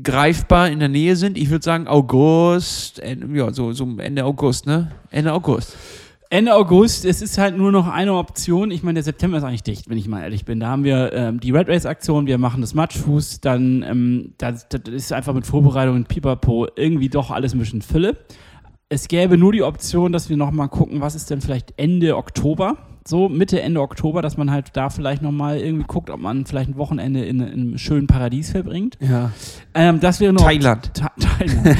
greifbar 0.01 0.69
in 0.69 0.79
der 0.79 0.89
Nähe 0.89 1.15
sind. 1.15 1.37
Ich 1.37 1.49
würde 1.49 1.63
sagen 1.63 1.87
August, 1.87 2.99
Ende, 2.99 3.27
ja, 3.37 3.51
so, 3.51 3.73
so 3.73 3.87
Ende 3.97 4.25
August, 4.25 4.65
ne? 4.65 4.91
Ende 5.09 5.33
August. 5.33 5.75
Ende 6.29 6.55
August, 6.55 7.03
es 7.03 7.21
ist 7.21 7.37
halt 7.37 7.57
nur 7.57 7.73
noch 7.73 7.89
eine 7.89 8.13
Option. 8.13 8.71
Ich 8.71 8.83
meine, 8.83 8.95
der 8.95 9.03
September 9.03 9.37
ist 9.37 9.43
eigentlich 9.43 9.63
dicht, 9.63 9.89
wenn 9.89 9.97
ich 9.97 10.07
mal 10.07 10.21
ehrlich 10.21 10.45
bin. 10.45 10.61
Da 10.61 10.67
haben 10.67 10.85
wir 10.85 11.11
ähm, 11.11 11.41
die 11.41 11.51
Red 11.51 11.67
Race 11.67 11.85
Aktion, 11.85 12.25
wir 12.25 12.37
machen 12.37 12.61
das 12.61 12.73
Matschfuß, 12.73 13.41
dann 13.41 13.83
ähm, 13.83 14.33
das, 14.37 14.69
das 14.69 14.81
ist 14.87 15.11
einfach 15.11 15.33
mit 15.33 15.45
Vorbereitung 15.45 15.97
und 15.97 16.07
Pipapo 16.07 16.67
irgendwie 16.77 17.09
doch 17.09 17.31
alles 17.31 17.53
ein 17.53 17.59
bisschen 17.59 17.81
Fülle. 17.81 18.17
Es 18.93 19.07
gäbe 19.07 19.37
nur 19.37 19.53
die 19.53 19.63
Option, 19.63 20.11
dass 20.11 20.29
wir 20.29 20.35
nochmal 20.35 20.67
gucken, 20.67 20.99
was 20.99 21.15
ist 21.15 21.29
denn 21.29 21.39
vielleicht 21.39 21.73
Ende 21.77 22.17
Oktober. 22.17 22.75
so 23.07 23.29
Mitte, 23.29 23.61
Ende 23.61 23.79
Oktober, 23.79 24.21
dass 24.21 24.35
man 24.35 24.51
halt 24.51 24.71
da 24.73 24.89
vielleicht 24.89 25.21
nochmal 25.21 25.59
irgendwie 25.59 25.85
guckt, 25.87 26.09
ob 26.09 26.19
man 26.19 26.45
vielleicht 26.45 26.71
ein 26.71 26.75
Wochenende 26.75 27.23
in, 27.23 27.39
in 27.39 27.53
einem 27.53 27.77
schönen 27.77 28.07
Paradies 28.07 28.51
verbringt. 28.51 28.97
Ja. 28.99 29.31
Ähm, 29.73 30.01
das 30.01 30.19
wäre 30.19 30.33
noch 30.33 30.43
Thailand. 30.43 30.93
Tha 30.93 31.09
Thailand. 31.17 31.77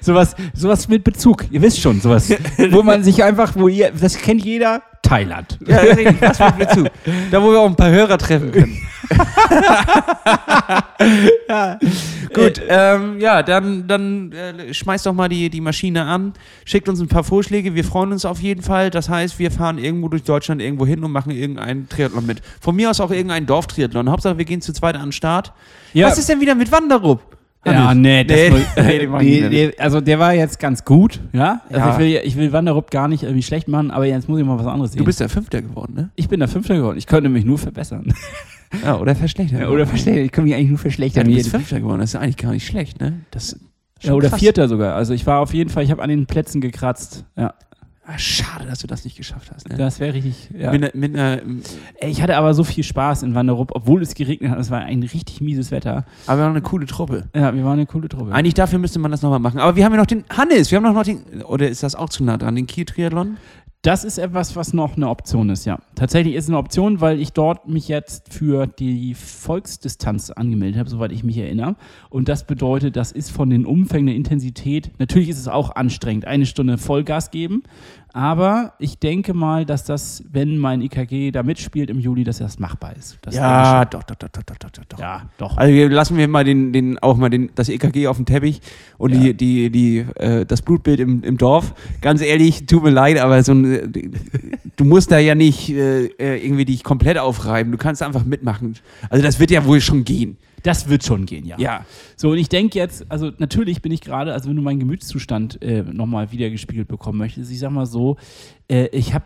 sowas, 0.02 0.36
sowas 0.54 0.86
mit 0.86 1.02
Bezug. 1.02 1.46
Ihr 1.50 1.62
wisst 1.62 1.80
schon, 1.80 2.00
sowas, 2.00 2.30
wo 2.70 2.84
man 2.84 3.02
sich 3.02 3.24
einfach, 3.24 3.56
wo 3.56 3.66
ihr, 3.66 3.90
das 3.90 4.18
kennt 4.18 4.44
jeder, 4.44 4.82
Thailand. 5.06 5.58
Ja, 5.66 5.78
richtig, 5.78 6.20
das 6.20 6.38
mit 6.38 6.58
mir 6.58 6.68
zu. 6.68 6.84
Da, 7.30 7.42
wo 7.42 7.52
wir 7.52 7.60
auch 7.60 7.66
ein 7.66 7.76
paar 7.76 7.90
Hörer 7.90 8.18
treffen 8.18 8.52
können. 8.52 8.78
Gut, 12.34 12.60
ähm, 12.68 13.20
ja, 13.20 13.42
dann, 13.42 13.86
dann 13.86 14.32
äh, 14.32 14.74
schmeißt 14.74 15.06
doch 15.06 15.12
mal 15.12 15.28
die, 15.28 15.48
die 15.48 15.60
Maschine 15.60 16.04
an, 16.04 16.32
schickt 16.64 16.88
uns 16.88 17.00
ein 17.00 17.08
paar 17.08 17.24
Vorschläge, 17.24 17.74
wir 17.74 17.84
freuen 17.84 18.12
uns 18.12 18.24
auf 18.24 18.40
jeden 18.40 18.62
Fall. 18.62 18.90
Das 18.90 19.08
heißt, 19.08 19.38
wir 19.38 19.50
fahren 19.50 19.78
irgendwo 19.78 20.08
durch 20.08 20.24
Deutschland 20.24 20.60
irgendwo 20.60 20.86
hin 20.86 21.04
und 21.04 21.12
machen 21.12 21.30
irgendeinen 21.30 21.88
Triathlon 21.88 22.26
mit. 22.26 22.42
Von 22.60 22.74
mir 22.74 22.90
aus 22.90 23.00
auch 23.00 23.10
irgendeinen 23.10 23.46
Dorftriathlon. 23.46 24.10
Hauptsache, 24.10 24.38
wir 24.38 24.44
gehen 24.44 24.60
zu 24.60 24.72
zweit 24.72 24.96
an 24.96 25.02
den 25.02 25.12
Start. 25.12 25.52
Ja. 25.92 26.08
Was 26.08 26.18
ist 26.18 26.28
denn 26.28 26.40
wieder 26.40 26.56
mit 26.56 26.72
Wanderup? 26.72 27.35
Ja, 27.66 27.94
nee, 27.94 28.24
das 28.24 28.36
Nee, 28.36 28.50
muss- 28.50 29.20
nee, 29.22 29.48
nee, 29.48 29.72
also 29.78 30.00
der 30.00 30.18
war 30.18 30.32
jetzt 30.34 30.58
ganz 30.58 30.84
gut, 30.84 31.20
ja. 31.32 31.60
Also 31.68 31.78
Ja. 31.80 31.92
ich 31.92 31.98
will, 31.98 32.20
ich 32.24 32.36
will 32.36 32.52
Wanderup 32.52 32.90
gar 32.90 33.08
nicht 33.08 33.24
irgendwie 33.24 33.42
schlecht 33.42 33.68
machen, 33.68 33.90
aber 33.90 34.06
jetzt 34.06 34.28
muss 34.28 34.38
ich 34.38 34.46
mal 34.46 34.58
was 34.58 34.66
anderes 34.66 34.92
sehen. 34.92 34.98
Du 35.00 35.04
bist 35.04 35.20
der 35.20 35.28
Fünfter 35.28 35.60
geworden, 35.62 35.94
ne? 35.94 36.10
ich 36.16 36.28
bin 36.28 36.38
der 36.40 36.48
Fünfter 36.48 36.76
geworden. 36.76 36.96
Ich 36.98 37.06
könnte 37.06 37.28
mich 37.28 37.44
nur 37.44 37.58
verbessern. 37.58 38.14
Ja, 38.84 38.98
oder 38.98 39.14
verschlechtert. 39.14 39.60
Ja, 39.60 39.68
oder 39.68 39.86
verschlechtern. 39.86 40.24
Ich 40.24 40.32
kann 40.32 40.44
mich 40.44 40.54
eigentlich 40.54 40.68
nur 40.70 40.78
ja, 40.78 40.82
verschlechtern. 40.82 41.24
du 41.28 41.34
bist 41.34 41.50
Fünfter 41.50 41.80
geworden, 41.80 42.00
das 42.00 42.10
ist 42.14 42.16
eigentlich 42.20 42.36
gar 42.36 42.52
nicht 42.52 42.66
schlecht, 42.66 43.00
ne? 43.00 43.20
Das 43.30 43.58
ja, 44.02 44.12
oder 44.12 44.28
krass. 44.28 44.40
Vierter 44.40 44.68
sogar. 44.68 44.94
Also 44.94 45.14
ich 45.14 45.26
war 45.26 45.40
auf 45.40 45.54
jeden 45.54 45.70
Fall, 45.70 45.84
ich 45.84 45.90
habe 45.90 46.02
an 46.02 46.08
den 46.10 46.26
Plätzen 46.26 46.60
gekratzt. 46.60 47.24
Ja, 47.36 47.54
Ah, 48.08 48.18
schade, 48.18 48.66
dass 48.66 48.78
du 48.78 48.86
das 48.86 49.04
nicht 49.04 49.16
geschafft 49.16 49.50
hast, 49.52 49.68
ne? 49.68 49.76
das 49.76 49.98
wäre 49.98 50.14
richtig. 50.14 50.48
Ja. 50.56 50.70
Mit, 50.70 50.84
einer- 50.84 50.92
mit 50.94 51.14
einer, 51.18 51.40
Ey, 51.98 52.10
Ich 52.10 52.22
hatte 52.22 52.36
aber 52.36 52.54
so 52.54 52.62
viel 52.62 52.84
Spaß 52.84 53.24
in 53.24 53.34
Wanderup, 53.34 53.72
obwohl 53.74 54.00
es 54.00 54.14
geregnet 54.14 54.52
hat. 54.52 54.60
Es 54.60 54.70
war 54.70 54.78
ein 54.80 55.02
richtig 55.02 55.40
mieses 55.40 55.72
Wetter. 55.72 56.04
aber 56.28 56.38
wir 56.38 56.44
waren 56.44 56.50
eine 56.52 56.62
coole 56.62 56.86
Truppe. 56.86 57.24
Ja, 57.34 57.52
wir 57.52 57.64
waren 57.64 57.72
eine 57.74 57.86
coole 57.86 58.08
Truppe. 58.08 58.32
Eigentlich 58.32 58.54
dafür 58.54 58.78
müsste 58.78 59.00
man 59.00 59.10
das 59.10 59.22
nochmal 59.22 59.40
machen. 59.40 59.58
Aber 59.58 59.74
wir 59.74 59.84
haben 59.84 59.92
ja 59.92 59.98
noch 59.98 60.06
den 60.06 60.22
Hannes, 60.30 60.70
wir 60.70 60.76
haben 60.80 60.84
noch 60.94 61.02
den, 61.02 61.42
oder 61.42 61.68
ist 61.68 61.82
das 61.82 61.96
auch 61.96 62.08
zu 62.08 62.22
nah 62.22 62.36
dran, 62.36 62.54
den 62.54 62.68
Kiel-Triathlon? 62.68 63.38
Das 63.82 64.02
ist 64.02 64.18
etwas, 64.18 64.56
was 64.56 64.72
noch 64.72 64.96
eine 64.96 65.08
Option 65.08 65.48
ist, 65.48 65.64
ja. 65.64 65.78
Tatsächlich 65.94 66.34
ist 66.34 66.44
es 66.44 66.50
eine 66.50 66.58
Option, 66.58 67.00
weil 67.00 67.20
ich 67.20 67.32
dort 67.32 67.68
mich 67.68 67.86
jetzt 67.86 68.32
für 68.32 68.66
die 68.66 69.14
Volksdistanz 69.14 70.30
angemeldet 70.30 70.80
habe, 70.80 70.90
soweit 70.90 71.12
ich 71.12 71.22
mich 71.22 71.38
erinnere. 71.38 71.76
Und 72.10 72.28
das 72.28 72.46
bedeutet, 72.46 72.96
das 72.96 73.12
ist 73.12 73.30
von 73.30 73.48
den 73.48 73.64
Umfängen 73.64 74.06
der 74.06 74.16
Intensität, 74.16 74.90
natürlich 74.98 75.28
ist 75.28 75.38
es 75.38 75.46
auch 75.46 75.76
anstrengend, 75.76 76.24
eine 76.26 76.46
Stunde 76.46 76.78
Vollgas 76.78 77.30
geben. 77.30 77.62
Aber 78.16 78.72
ich 78.78 78.98
denke 78.98 79.34
mal, 79.34 79.66
dass 79.66 79.84
das, 79.84 80.24
wenn 80.32 80.56
mein 80.56 80.80
IKG 80.80 81.32
da 81.32 81.42
mitspielt 81.42 81.90
im 81.90 81.98
Juli, 82.00 82.24
dass 82.24 82.38
das 82.38 82.58
machbar 82.58 82.96
ist. 82.96 83.18
Das 83.20 83.34
Ja, 83.34 83.84
denke 83.84 83.98
doch, 83.98 84.04
doch, 84.04 84.16
doch, 84.30 84.42
doch, 84.42 84.56
doch, 84.56 84.70
doch, 84.70 84.84
doch. 84.88 84.98
ja, 84.98 85.28
doch. 85.36 85.58
Also 85.58 85.74
wir 85.74 85.90
lassen 85.90 86.16
wir 86.16 86.26
mal 86.26 86.42
den, 86.42 86.72
den, 86.72 86.98
auch 87.00 87.18
mal 87.18 87.28
den, 87.28 87.50
das 87.56 87.68
EKG 87.68 88.06
auf 88.06 88.16
dem 88.16 88.24
Teppich 88.24 88.62
und 88.96 89.12
Ja. 89.14 89.20
die, 89.20 89.34
die, 89.34 89.70
die, 89.70 89.98
äh, 90.16 90.46
das 90.46 90.62
Blutbild 90.62 90.98
im, 91.00 91.22
im 91.24 91.36
Dorf. 91.36 91.74
Ganz 92.00 92.22
ehrlich, 92.22 92.64
tut 92.64 92.84
mir 92.84 92.90
leid, 92.90 93.18
aber 93.18 93.42
so 93.42 93.52
ein, 93.52 93.64
äh, 93.70 94.10
du 94.76 94.84
musst 94.86 95.12
da 95.12 95.18
ja 95.18 95.34
nicht 95.34 95.68
äh, 95.68 96.06
äh, 96.06 96.42
irgendwie 96.42 96.64
dich 96.64 96.84
komplett 96.84 97.18
aufreiben. 97.18 97.70
Du 97.70 97.76
kannst 97.76 98.02
einfach 98.02 98.24
mitmachen. 98.24 98.76
Also 99.10 99.22
das 99.22 99.38
wird 99.40 99.50
ja 99.50 99.66
wohl 99.66 99.82
schon 99.82 100.04
gehen. 100.04 100.38
Das 100.66 100.88
wird 100.88 101.04
schon 101.04 101.26
gehen, 101.26 101.46
ja. 101.46 101.56
Ja. 101.58 101.86
So, 102.16 102.30
und 102.30 102.38
ich 102.38 102.48
denke 102.48 102.78
jetzt, 102.78 103.06
also 103.08 103.30
natürlich 103.38 103.82
bin 103.82 103.92
ich 103.92 104.00
gerade, 104.00 104.32
also 104.32 104.48
wenn 104.48 104.56
du 104.56 104.62
meinen 104.62 104.80
Gemütszustand 104.80 105.62
äh, 105.62 105.82
nochmal 105.82 106.32
wiedergespiegelt 106.32 106.88
bekommen 106.88 107.18
möchtest, 107.18 107.50
ich 107.52 107.58
sag 107.58 107.70
mal 107.70 107.86
so, 107.86 108.16
äh, 108.68 108.86
ich 108.88 109.14
habe 109.14 109.24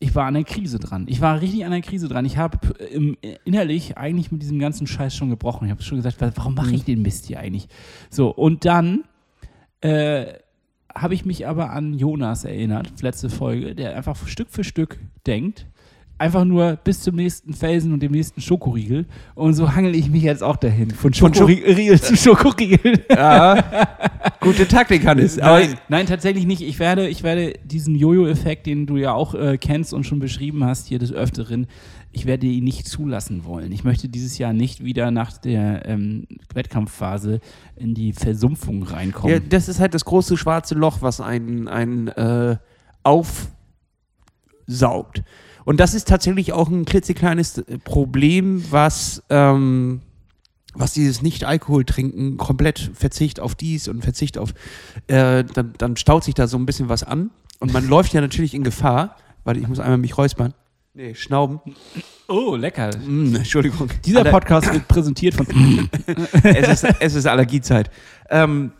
ich 0.00 0.16
war 0.16 0.26
an 0.26 0.34
der 0.34 0.42
Krise 0.42 0.80
dran. 0.80 1.06
Ich 1.08 1.20
war 1.20 1.40
richtig 1.40 1.64
an 1.64 1.70
der 1.70 1.80
Krise 1.80 2.08
dran. 2.08 2.24
Ich 2.24 2.36
habe 2.36 2.58
ähm, 2.92 3.16
innerlich 3.44 3.96
eigentlich 3.96 4.32
mit 4.32 4.42
diesem 4.42 4.58
ganzen 4.58 4.88
Scheiß 4.88 5.14
schon 5.14 5.30
gebrochen. 5.30 5.66
Ich 5.66 5.70
habe 5.70 5.80
schon 5.84 5.98
gesagt, 5.98 6.20
wa- 6.20 6.32
warum 6.34 6.56
mache 6.56 6.74
ich 6.74 6.82
den 6.82 7.02
Mist 7.02 7.26
hier 7.26 7.38
eigentlich? 7.38 7.68
So, 8.10 8.28
und 8.28 8.64
dann 8.64 9.04
äh, 9.80 10.26
habe 10.92 11.14
ich 11.14 11.24
mich 11.24 11.46
aber 11.46 11.70
an 11.70 11.94
Jonas 11.94 12.44
erinnert, 12.44 13.00
letzte 13.00 13.30
Folge, 13.30 13.76
der 13.76 13.96
einfach 13.96 14.26
Stück 14.26 14.48
für 14.50 14.64
Stück 14.64 14.98
denkt. 15.24 15.66
Einfach 16.22 16.44
nur 16.44 16.76
bis 16.76 17.00
zum 17.00 17.16
nächsten 17.16 17.52
Felsen 17.52 17.92
und 17.92 18.00
dem 18.00 18.12
nächsten 18.12 18.40
Schokoriegel. 18.40 19.06
Und 19.34 19.54
so 19.54 19.74
hangel 19.74 19.96
ich 19.96 20.08
mich 20.08 20.22
jetzt 20.22 20.40
auch 20.44 20.54
dahin. 20.54 20.92
Von 20.92 21.12
Von 21.12 21.32
Scho- 21.32 21.38
Schokoriegel 21.38 22.00
zu 22.00 22.16
Schokoriegel. 22.22 23.04
ja. 23.10 23.60
Gute 24.38 24.68
Taktik, 24.68 25.04
Hannes. 25.04 25.36
Nein, 25.36 25.74
nein, 25.88 26.06
tatsächlich 26.06 26.46
nicht. 26.46 26.62
Ich 26.62 26.78
werde, 26.78 27.08
ich 27.08 27.24
werde 27.24 27.54
diesen 27.64 27.96
Jojo-Effekt, 27.96 28.66
den 28.66 28.86
du 28.86 28.98
ja 28.98 29.12
auch 29.12 29.34
äh, 29.34 29.58
kennst 29.58 29.92
und 29.92 30.04
schon 30.04 30.20
beschrieben 30.20 30.62
hast, 30.64 30.86
hier 30.86 31.00
des 31.00 31.12
Öfteren, 31.12 31.66
ich 32.12 32.24
werde 32.26 32.46
ihn 32.46 32.62
nicht 32.62 32.86
zulassen 32.86 33.44
wollen. 33.44 33.72
Ich 33.72 33.82
möchte 33.82 34.08
dieses 34.08 34.38
Jahr 34.38 34.52
nicht 34.52 34.84
wieder 34.84 35.10
nach 35.10 35.36
der 35.38 35.88
ähm, 35.88 36.28
Wettkampfphase 36.54 37.40
in 37.74 37.94
die 37.94 38.12
Versumpfung 38.12 38.84
Ja, 38.84 38.90
reinkommen. 38.94 39.42
das 39.48 39.68
ist 39.68 39.80
halt 39.80 39.92
das 39.92 40.04
große 40.04 40.36
schwarze 40.36 40.76
Loch, 40.76 40.98
was 41.00 41.20
einen, 41.20 41.66
einen 41.66 42.06
äh, 42.08 42.58
aufsaugt. 43.02 45.24
Und 45.64 45.80
das 45.80 45.94
ist 45.94 46.08
tatsächlich 46.08 46.52
auch 46.52 46.68
ein 46.68 46.84
klitzekleines 46.84 47.58
äh, 47.58 47.78
Problem, 47.78 48.64
was, 48.70 49.22
ähm, 49.30 50.00
was 50.74 50.92
dieses 50.92 51.22
Nicht-Alkohol-Trinken, 51.22 52.36
komplett 52.36 52.90
Verzicht 52.94 53.40
auf 53.40 53.54
dies 53.54 53.88
und 53.88 54.02
Verzicht 54.02 54.38
auf, 54.38 54.54
äh, 55.06 55.44
dann, 55.44 55.74
dann 55.78 55.96
staut 55.96 56.24
sich 56.24 56.34
da 56.34 56.46
so 56.46 56.56
ein 56.56 56.66
bisschen 56.66 56.88
was 56.88 57.02
an. 57.04 57.30
Und 57.60 57.72
man 57.72 57.86
läuft 57.90 58.12
ja 58.12 58.20
natürlich 58.20 58.54
in 58.54 58.64
Gefahr. 58.64 59.16
Warte, 59.44 59.60
ich 59.60 59.68
muss 59.68 59.80
einmal 59.80 59.98
mich 59.98 60.16
räuspern. 60.16 60.54
Nee, 60.94 61.14
schnauben. 61.14 61.60
oh, 62.28 62.54
lecker. 62.54 62.90
Mm, 62.98 63.34
Entschuldigung. 63.36 63.88
Dieser 64.04 64.20
Aller- 64.20 64.30
Podcast 64.30 64.72
wird 64.72 64.86
präsentiert 64.88 65.34
von. 65.34 65.46
es, 66.42 66.82
ist, 66.82 66.94
es 67.00 67.14
ist 67.14 67.26
Allergiezeit. 67.26 67.90
Ähm, 68.28 68.72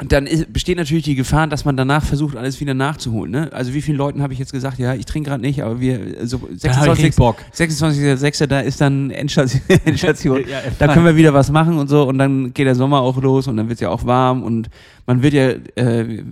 und 0.00 0.12
dann 0.12 0.26
ist, 0.26 0.52
besteht 0.52 0.78
natürlich 0.78 1.04
die 1.04 1.16
Gefahr, 1.16 1.48
dass 1.48 1.64
man 1.64 1.76
danach 1.76 2.04
versucht, 2.04 2.36
alles 2.36 2.60
wieder 2.60 2.72
nachzuholen. 2.72 3.32
Ne? 3.32 3.52
Also 3.52 3.74
wie 3.74 3.82
vielen 3.82 3.98
Leuten 3.98 4.22
habe 4.22 4.32
ich 4.32 4.38
jetzt 4.38 4.52
gesagt, 4.52 4.78
ja, 4.78 4.94
ich 4.94 5.06
trinke 5.06 5.30
gerade 5.30 5.42
nicht, 5.42 5.62
aber 5.62 5.80
wir, 5.80 6.26
so 6.26 6.40
hab 6.40 6.50
ich 6.50 6.60
26, 6.60 7.04
richtig 7.04 7.16
Bock. 7.16 7.36
26.06. 7.52 8.46
da 8.46 8.60
ist 8.60 8.80
dann 8.80 9.10
Endstation. 9.10 9.62
Endstation. 9.84 10.44
Ja, 10.48 10.60
Da 10.78 10.92
können 10.92 11.04
wir 11.04 11.16
wieder 11.16 11.34
was 11.34 11.50
machen 11.50 11.78
und 11.78 11.88
so 11.88 12.04
und 12.04 12.18
dann 12.18 12.54
geht 12.54 12.66
der 12.66 12.76
Sommer 12.76 13.00
auch 13.00 13.20
los 13.20 13.48
und 13.48 13.56
dann 13.56 13.68
wird 13.68 13.76
es 13.76 13.80
ja 13.80 13.88
auch 13.88 14.06
warm 14.06 14.44
und 14.44 14.68
man 15.06 15.22
wird 15.22 15.34
ja, 15.34 15.48
äh, 15.74 16.22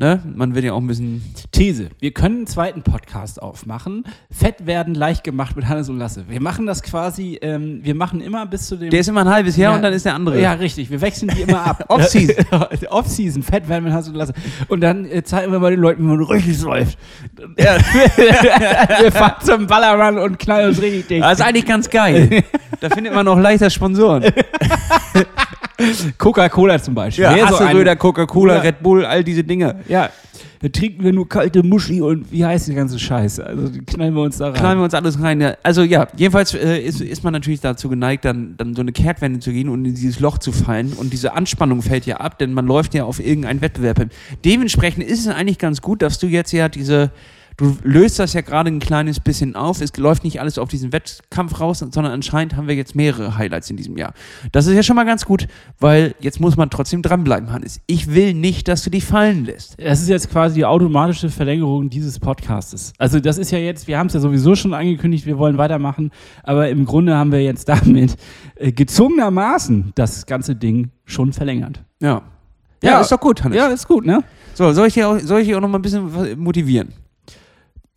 ne, 0.00 0.20
man 0.34 0.54
wird 0.54 0.64
ja 0.64 0.72
auch 0.72 0.80
ein 0.80 0.86
bisschen, 0.86 1.22
These. 1.52 1.90
Wir 2.00 2.10
können 2.10 2.38
einen 2.38 2.46
zweiten 2.46 2.82
Podcast 2.82 3.40
aufmachen. 3.40 4.04
Fett 4.30 4.66
werden 4.66 4.94
leicht 4.94 5.22
gemacht 5.22 5.54
mit 5.54 5.68
Hannes 5.68 5.88
und 5.88 5.98
Lasse. 5.98 6.24
Wir 6.28 6.40
machen 6.40 6.66
das 6.66 6.82
quasi, 6.82 7.38
ähm, 7.42 7.80
wir 7.82 7.94
machen 7.94 8.20
immer 8.20 8.46
bis 8.46 8.66
zu 8.66 8.76
dem. 8.76 8.90
der 8.90 9.00
ist 9.00 9.08
immer 9.08 9.20
ein 9.20 9.28
halbes 9.28 9.56
Jahr 9.56 9.72
Ja. 9.72 9.76
und 9.76 9.82
dann 9.82 9.92
ist 9.92 10.06
der 10.06 10.14
andere. 10.14 10.40
Ja, 10.40 10.54
richtig. 10.54 10.90
Wir 10.90 11.00
wechseln 11.00 11.30
die 11.36 11.42
immer 11.42 11.64
ab. 11.64 11.84
Off-Season. 11.88 12.44
Off-Season. 12.90 13.42
Fett 13.42 13.68
werden 13.68 13.84
mit 13.84 13.92
Hans 13.92 14.08
und 14.08 14.14
Lasse. 14.14 14.32
Und 14.68 14.80
dann 14.80 15.04
äh, 15.04 15.22
zeigen 15.22 15.52
wir 15.52 15.60
mal 15.60 15.70
den 15.70 15.80
Leuten, 15.80 16.02
wie 16.02 16.06
man 16.06 16.22
richtig 16.24 16.60
läuft. 16.62 16.98
Ja. 17.58 17.76
wir 18.16 19.12
fahren 19.12 19.34
zum 19.44 19.66
Ballermann 19.66 20.18
und 20.18 20.38
knallen 20.38 20.70
uns 20.70 20.80
richtig 20.80 21.08
dick. 21.08 21.20
Das 21.20 21.38
ist 21.38 21.44
eigentlich 21.44 21.66
ganz 21.66 21.90
geil. 21.90 22.42
da 22.80 22.88
findet 22.88 23.14
man 23.14 23.28
auch 23.28 23.38
leichter 23.38 23.68
Sponsoren. 23.68 24.24
Coca-Cola 26.18 26.82
zum 26.82 26.94
Beispiel. 26.94 27.24
Ja, 27.24 27.34
Wäre 27.34 27.48
so 27.48 27.96
Coca-Cola, 27.96 28.56
Ja. 28.56 28.60
Red 28.60 28.82
Bull, 28.82 29.04
all 29.04 29.24
diese 29.24 29.44
Dinge. 29.44 29.76
Ja. 29.88 30.10
Da 30.62 30.68
trinken 30.68 31.02
wir 31.02 31.12
nur 31.14 31.26
kalte 31.26 31.62
Muschi 31.62 32.02
und 32.02 32.30
wie 32.30 32.44
heißt 32.44 32.68
die 32.68 32.74
ganze 32.74 32.98
Scheiße? 32.98 33.44
Also 33.44 33.70
knallen 33.86 34.14
wir 34.14 34.22
uns 34.22 34.36
da 34.36 34.48
rein. 34.48 34.54
Knallen 34.54 34.78
wir 34.78 34.84
uns 34.84 34.92
alles 34.92 35.20
rein. 35.20 35.40
Ja. 35.40 35.54
Also 35.62 35.82
ja, 35.82 36.06
jedenfalls 36.16 36.52
äh, 36.52 36.78
ist, 36.78 37.00
ist 37.00 37.24
man 37.24 37.32
natürlich 37.32 37.60
dazu 37.60 37.88
geneigt, 37.88 38.26
dann, 38.26 38.56
dann 38.58 38.74
so 38.74 38.82
eine 38.82 38.92
Kehrtwende 38.92 39.40
zu 39.40 39.52
gehen 39.52 39.70
und 39.70 39.86
in 39.86 39.94
dieses 39.94 40.20
Loch 40.20 40.36
zu 40.36 40.52
fallen. 40.52 40.92
Und 40.92 41.14
diese 41.14 41.32
Anspannung 41.32 41.80
fällt 41.80 42.04
ja 42.04 42.18
ab, 42.18 42.38
denn 42.38 42.52
man 42.52 42.66
läuft 42.66 42.92
ja 42.92 43.04
auf 43.04 43.24
irgendeinen 43.24 43.62
Wettbewerb 43.62 43.98
hin. 44.00 44.10
Dementsprechend 44.44 45.02
ist 45.04 45.20
es 45.20 45.28
eigentlich 45.28 45.58
ganz 45.58 45.80
gut, 45.80 46.02
dass 46.02 46.18
du 46.18 46.26
jetzt 46.26 46.52
ja 46.52 46.68
diese, 46.68 47.10
du 47.60 47.76
löst 47.84 48.18
das 48.18 48.32
ja 48.32 48.40
gerade 48.40 48.70
ein 48.70 48.80
kleines 48.80 49.20
bisschen 49.20 49.54
auf. 49.54 49.80
Es 49.80 49.96
läuft 49.96 50.24
nicht 50.24 50.40
alles 50.40 50.58
auf 50.58 50.68
diesen 50.68 50.92
Wettkampf 50.92 51.60
raus, 51.60 51.78
sondern 51.78 52.06
anscheinend 52.12 52.56
haben 52.56 52.66
wir 52.66 52.74
jetzt 52.74 52.96
mehrere 52.96 53.36
Highlights 53.36 53.70
in 53.70 53.76
diesem 53.76 53.96
Jahr. 53.96 54.12
Das 54.50 54.66
ist 54.66 54.74
ja 54.74 54.82
schon 54.82 54.96
mal 54.96 55.04
ganz 55.04 55.24
gut, 55.26 55.46
weil 55.78 56.14
jetzt 56.20 56.40
muss 56.40 56.56
man 56.56 56.70
trotzdem 56.70 57.02
dranbleiben, 57.02 57.52
Hannes. 57.52 57.80
Ich 57.86 58.12
will 58.14 58.34
nicht, 58.34 58.66
dass 58.66 58.82
du 58.82 58.90
dich 58.90 59.04
fallen 59.04 59.44
lässt. 59.44 59.76
Das 59.80 60.00
ist 60.00 60.08
jetzt 60.08 60.30
quasi 60.30 60.56
die 60.56 60.64
automatische 60.64 61.28
Verlängerung 61.28 61.90
dieses 61.90 62.18
Podcastes. 62.18 62.92
Also 62.98 63.20
das 63.20 63.38
ist 63.38 63.50
ja 63.50 63.58
jetzt, 63.58 63.86
wir 63.86 63.98
haben 63.98 64.08
es 64.08 64.14
ja 64.14 64.20
sowieso 64.20 64.54
schon 64.56 64.74
angekündigt, 64.74 65.26
wir 65.26 65.38
wollen 65.38 65.58
weitermachen, 65.58 66.10
aber 66.42 66.68
im 66.70 66.86
Grunde 66.86 67.14
haben 67.16 67.30
wir 67.30 67.42
jetzt 67.42 67.68
damit 67.68 68.16
äh, 68.56 68.72
gezwungenermaßen 68.72 69.92
das 69.94 70.26
ganze 70.26 70.56
Ding 70.56 70.90
schon 71.04 71.32
verlängert. 71.32 71.82
Ja. 72.00 72.22
Ja, 72.82 72.92
Ja. 72.92 73.00
ist 73.02 73.12
doch 73.12 73.20
gut, 73.20 73.44
Hannes. 73.44 73.58
Ja, 73.58 73.66
ist 73.66 73.86
gut, 73.86 74.06
ne? 74.06 74.24
So, 74.54 74.72
soll 74.72 74.86
ich 74.88 74.94
hier 74.94 75.08
auch, 75.08 75.18
soll 75.18 75.40
ich 75.40 75.46
hier 75.46 75.58
auch 75.58 75.60
noch 75.60 75.68
mal 75.68 75.78
ein 75.78 75.82
bisschen 75.82 76.38
motivieren? 76.42 76.94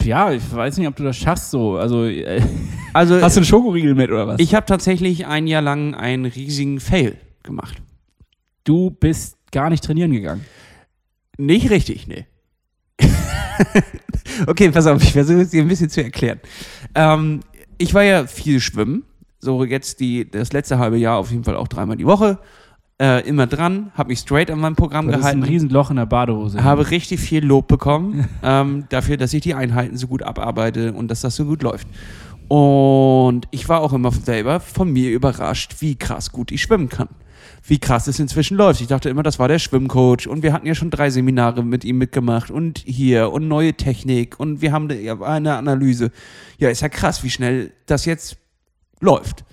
Ja, 0.05 0.31
ich 0.31 0.43
weiß 0.53 0.77
nicht, 0.77 0.87
ob 0.87 0.95
du 0.95 1.03
das 1.03 1.17
schaffst 1.17 1.51
so. 1.51 1.77
Also 1.77 2.05
äh, 2.05 2.41
Also, 2.93 3.21
hast 3.21 3.35
du 3.35 3.39
einen 3.39 3.45
Schokoriegel 3.45 3.95
mit 3.95 4.11
oder 4.11 4.27
was? 4.27 4.39
ich 4.39 4.53
habe 4.55 4.65
tatsächlich 4.65 5.25
ein 5.25 5.47
Jahr 5.47 5.61
lang 5.61 5.95
einen 5.95 6.25
riesigen 6.25 6.79
Fail 6.79 7.17
gemacht. 7.43 7.81
du 8.63 8.91
bist 8.91 9.37
gar 9.51 9.69
nicht 9.69 9.83
trainieren 9.83 10.11
gegangen. 10.11 10.45
Nicht 11.37 11.69
richtig, 11.69 12.07
nee. 12.07 12.25
okay, 14.47 14.69
pass 14.71 14.87
auf, 14.87 15.01
ich 15.03 15.11
versuche 15.11 15.41
es 15.41 15.49
dir 15.49 15.61
ein 15.61 15.67
bisschen 15.67 15.89
zu 15.89 16.03
erklären. 16.03 16.39
Ähm, 16.95 17.41
ich 17.77 17.93
war 17.93 18.03
ja 18.03 18.25
viel 18.27 18.59
schwimmen, 18.59 19.03
so 19.39 19.63
jetzt 19.63 19.99
die, 19.99 20.29
das 20.29 20.53
letzte 20.53 20.79
halbe 20.79 20.97
Jahr 20.97 21.17
auf 21.17 21.31
jeden 21.31 21.43
Fall 21.43 21.55
auch 21.55 21.67
dreimal 21.67 21.97
die 21.97 22.05
Woche. 22.05 22.39
Äh, 23.03 23.27
immer 23.27 23.47
dran, 23.47 23.91
habe 23.95 24.07
mich 24.09 24.19
straight 24.19 24.49
an 24.49 24.59
meinem 24.59 24.77
Programm 24.77 25.07
Das 25.07 25.17
ist 25.19 25.25
ein 25.25 25.41
gehalten. 25.41 25.51
Riesenloch 25.51 25.89
in 25.89 25.97
der 25.97 26.05
Badehose. 26.05 26.63
habe 26.63 26.89
richtig 26.89 27.19
viel 27.19 27.43
Lob 27.43 27.67
bekommen 27.67 28.29
ähm, 28.41 28.85
dafür, 28.87 29.17
dass 29.17 29.33
ich 29.33 29.41
die 29.41 29.55
Einheiten 29.55 29.97
so 29.97 30.07
gut 30.07 30.23
abarbeite 30.23 30.93
und 30.93 31.09
dass 31.09 31.19
das 31.19 31.35
so 31.35 31.43
gut 31.43 31.63
läuft. 31.63 31.85
Und 32.47 33.45
ich 33.51 33.67
war 33.67 33.81
auch 33.81 33.91
immer 33.91 34.09
selber 34.11 34.61
von 34.61 34.93
mir 34.93 35.11
überrascht, 35.11 35.81
wie 35.81 35.95
krass 35.95 36.31
gut 36.31 36.53
ich 36.53 36.61
schwimmen 36.61 36.87
kann. 36.87 37.09
Wie 37.61 37.77
krass 37.77 38.07
es 38.07 38.19
inzwischen 38.19 38.55
läuft. 38.55 38.79
Ich 38.79 38.87
dachte 38.87 39.09
immer, 39.09 39.23
das 39.23 39.37
war 39.37 39.49
der 39.49 39.59
Schwimmcoach 39.59 40.29
und 40.29 40.41
wir 40.41 40.53
hatten 40.53 40.65
ja 40.67 40.73
schon 40.73 40.89
drei 40.89 41.09
Seminare 41.09 41.61
mit 41.61 41.83
ihm 41.83 41.97
mitgemacht 41.97 42.51
und 42.51 42.83
hier 42.85 43.33
und 43.33 43.49
neue 43.49 43.73
Technik 43.73 44.39
und 44.39 44.61
wir 44.61 44.71
haben 44.71 44.89
eine 45.21 45.55
Analyse. 45.57 46.09
Ja, 46.57 46.69
ist 46.69 46.81
ja 46.81 46.87
krass, 46.87 47.21
wie 47.21 47.29
schnell 47.29 47.73
das 47.85 48.05
jetzt 48.05 48.37
läuft. 49.01 49.43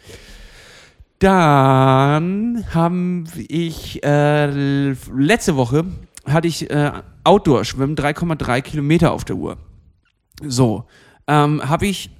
Dann 1.20 2.64
haben 2.72 3.24
ich 3.36 4.02
äh, 4.02 4.46
letzte 5.12 5.54
Woche 5.54 5.84
hatte 6.24 6.48
ich 6.48 6.70
äh, 6.70 6.92
Outdoor-Schwimmen 7.24 7.94
3,3 7.94 8.62
Kilometer 8.62 9.12
auf 9.12 9.26
der 9.26 9.36
Uhr. 9.36 9.58
So, 10.42 10.86
ähm, 11.26 11.68
habe 11.68 11.86
ich 11.86 12.10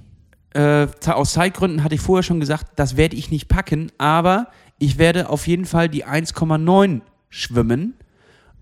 äh, 0.53 0.87
aus 1.07 1.33
Zeitgründen 1.33 1.83
hatte 1.83 1.95
ich 1.95 2.01
vorher 2.01 2.21
schon 2.21 2.39
gesagt, 2.39 2.73
das 2.75 2.95
werde 2.95 3.15
ich 3.15 3.31
nicht 3.31 3.47
packen, 3.47 3.91
aber 3.97 4.49
ich 4.77 4.99
werde 4.99 5.29
auf 5.29 5.47
jeden 5.47 5.65
Fall 5.65 5.89
die 5.89 6.05
1,9 6.05 7.01
schwimmen. 7.29 7.95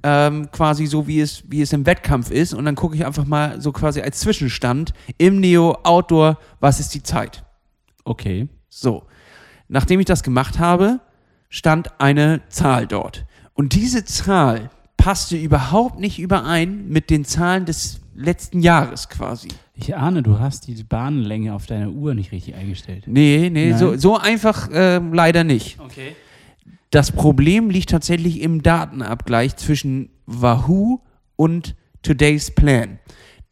Ähm, 0.04 0.50
quasi 0.52 0.86
so 0.86 1.08
wie 1.08 1.20
es, 1.20 1.44
wie 1.50 1.62
es 1.62 1.74
im 1.74 1.86
Wettkampf 1.86 2.32
ist. 2.32 2.54
Und 2.54 2.64
dann 2.64 2.76
gucke 2.76 2.96
ich 2.96 3.06
einfach 3.06 3.26
mal 3.26 3.60
so 3.60 3.74
quasi 3.74 4.00
als 4.00 4.22
Zwischenstand 4.22 4.94
im 5.18 5.42
Neo 5.42 5.78
Outdoor, 5.84 6.38
was 6.62 6.80
ist 6.80 6.94
die 6.94 7.04
Zeit. 7.04 7.44
Okay. 8.06 8.48
So, 8.70 9.04
nachdem 9.70 10.02
ich 10.02 10.06
das 10.06 10.24
gemacht 10.24 10.60
habe, 10.60 11.00
stand 11.50 12.02
eine 12.02 12.42
Zahl 12.50 12.86
dort. 12.86 13.26
Und 13.54 13.74
diese 13.74 14.04
Zahl 14.04 14.70
passte 14.98 15.38
überhaupt 15.38 16.00
nicht 16.00 16.20
überein 16.20 16.90
mit 16.90 17.10
den 17.10 17.24
Zahlen 17.24 17.66
des 17.66 18.02
letzten 18.14 18.60
Jahres 18.60 19.08
quasi. 19.08 19.48
Ich 19.74 19.96
ahne, 19.96 20.22
du 20.24 20.40
hast 20.40 20.68
die 20.68 20.84
Bahnlänge 20.84 21.54
auf 21.54 21.66
deiner 21.66 21.90
Uhr 21.90 22.14
nicht 22.14 22.34
richtig 22.34 22.56
eingestellt. 22.56 23.06
Nee, 23.08 23.50
nee, 23.50 23.70
Nein. 23.70 23.80
so, 23.80 23.96
so 23.96 24.18
einfach 24.18 24.70
ähm, 24.74 25.14
leider 25.14 25.46
nicht. 25.46 25.80
Okay. 25.80 26.16
Das 26.92 27.12
Problem 27.12 27.70
liegt 27.70 27.92
tatsächlich 27.92 28.42
im 28.42 28.62
Datenabgleich 28.62 29.56
zwischen 29.56 30.10
Wahoo 30.26 31.00
und 31.36 31.76
Today's 32.02 32.52
Plan. 32.52 33.00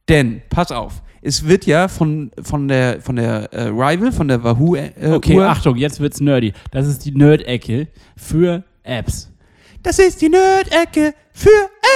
Denn, 0.09 0.41
pass 0.49 0.71
auf, 0.71 1.01
es 1.27 1.45
wird 1.45 1.65
ja 1.65 1.89
von, 1.89 2.31
von 2.41 2.67
der, 2.67 3.01
von 3.01 3.17
der 3.17 3.51
äh, 3.53 3.67
Rival, 3.67 4.11
von 4.13 4.29
der 4.29 4.43
Wahoo 4.43 4.75
äh, 4.75 4.91
Okay, 5.11 5.35
Uhr, 5.35 5.47
Achtung, 5.47 5.75
jetzt 5.75 5.99
wird's 5.99 6.21
nerdy. 6.21 6.53
Das 6.71 6.87
ist 6.87 7.03
die 7.03 7.11
Nerd-Ecke 7.11 7.89
für 8.15 8.63
Apps. 8.83 9.29
Das 9.83 9.99
ist 9.99 10.21
die 10.21 10.29
Nerd-Ecke 10.29 11.13
für 11.33 11.49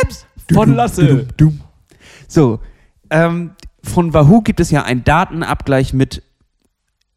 Apps. 0.04 0.26
Von 0.54 0.76
Lasse. 0.76 1.28
So, 2.28 2.60
ähm, 3.10 3.52
von 3.84 4.14
Wahoo 4.14 4.42
gibt 4.42 4.60
es 4.60 4.70
ja 4.70 4.84
einen 4.84 5.06
Datenabgleich 5.06 5.94
mit, 5.94 6.22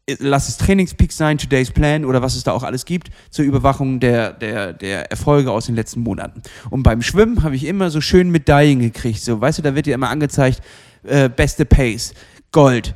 äh, 0.07 0.15
lass 0.19 0.47
es 0.47 0.55
Trainingspeak 0.57 1.11
sein, 1.11 1.37
Today's 1.37 1.71
Plan 1.71 2.05
oder 2.05 2.21
was 2.21 2.37
es 2.37 2.45
da 2.45 2.53
auch 2.53 2.63
alles 2.63 2.85
gibt, 2.85 3.09
zur 3.29 3.43
Überwachung 3.43 3.99
der, 3.99 4.31
der, 4.31 4.71
der 4.71 5.11
Erfolge 5.11 5.51
aus 5.51 5.65
den 5.65 5.75
letzten 5.75 5.99
Monaten. 5.99 6.41
Und 6.69 6.83
beim 6.83 7.01
Schwimmen 7.01 7.43
habe 7.43 7.57
ich 7.57 7.65
immer 7.65 7.89
so 7.89 7.99
schön 7.99 8.29
Medaillen 8.31 8.79
gekriegt. 8.79 9.21
So, 9.21 9.41
weißt 9.41 9.57
du, 9.57 9.63
da 9.63 9.75
wird 9.75 9.85
dir 9.85 9.95
immer 9.95 10.09
angezeigt, 10.09 10.61
äh, 11.05 11.29
beste 11.29 11.65
Pace. 11.65 12.13
Gold, 12.51 12.95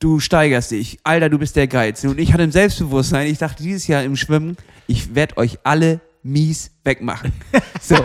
du 0.00 0.18
steigerst 0.18 0.72
dich, 0.72 0.98
Alter, 1.04 1.28
du 1.28 1.38
bist 1.38 1.54
der 1.54 1.68
Geilste. 1.68 2.10
Und 2.10 2.18
ich 2.18 2.32
hatte 2.32 2.42
ein 2.42 2.50
Selbstbewusstsein, 2.50 3.28
ich 3.28 3.38
dachte 3.38 3.62
dieses 3.62 3.86
Jahr 3.86 4.02
im 4.02 4.16
Schwimmen, 4.16 4.56
ich 4.88 5.14
werde 5.14 5.36
euch 5.36 5.58
alle 5.62 6.00
mies 6.22 6.72
wegmachen. 6.84 7.32
So, 7.80 8.04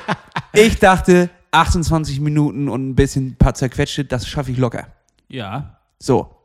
ich 0.53 0.77
dachte, 0.77 1.29
28 1.51 2.19
Minuten 2.19 2.69
und 2.69 2.89
ein 2.89 2.95
bisschen 2.95 3.29
ein 3.29 3.35
paar 3.35 3.55
zerquetschte, 3.55 4.05
das 4.05 4.27
schaffe 4.27 4.51
ich 4.51 4.57
locker. 4.57 4.87
Ja. 5.27 5.79
So, 5.99 6.35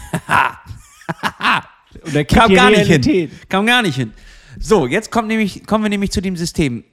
Und 2.04 2.14
der 2.14 2.24
kam 2.24 2.52
gar 2.54 2.70
nicht 2.70 2.88
Realität. 2.88 3.30
hin. 3.30 3.38
Kam 3.48 3.66
gar 3.66 3.82
nicht 3.82 3.96
hin. 3.96 4.12
So, 4.58 4.86
jetzt 4.86 5.10
kommt 5.10 5.28
nämlich, 5.28 5.66
kommen 5.66 5.84
wir 5.84 5.88
nämlich 5.88 6.10
zu 6.10 6.20
dem 6.20 6.36
System. 6.36 6.84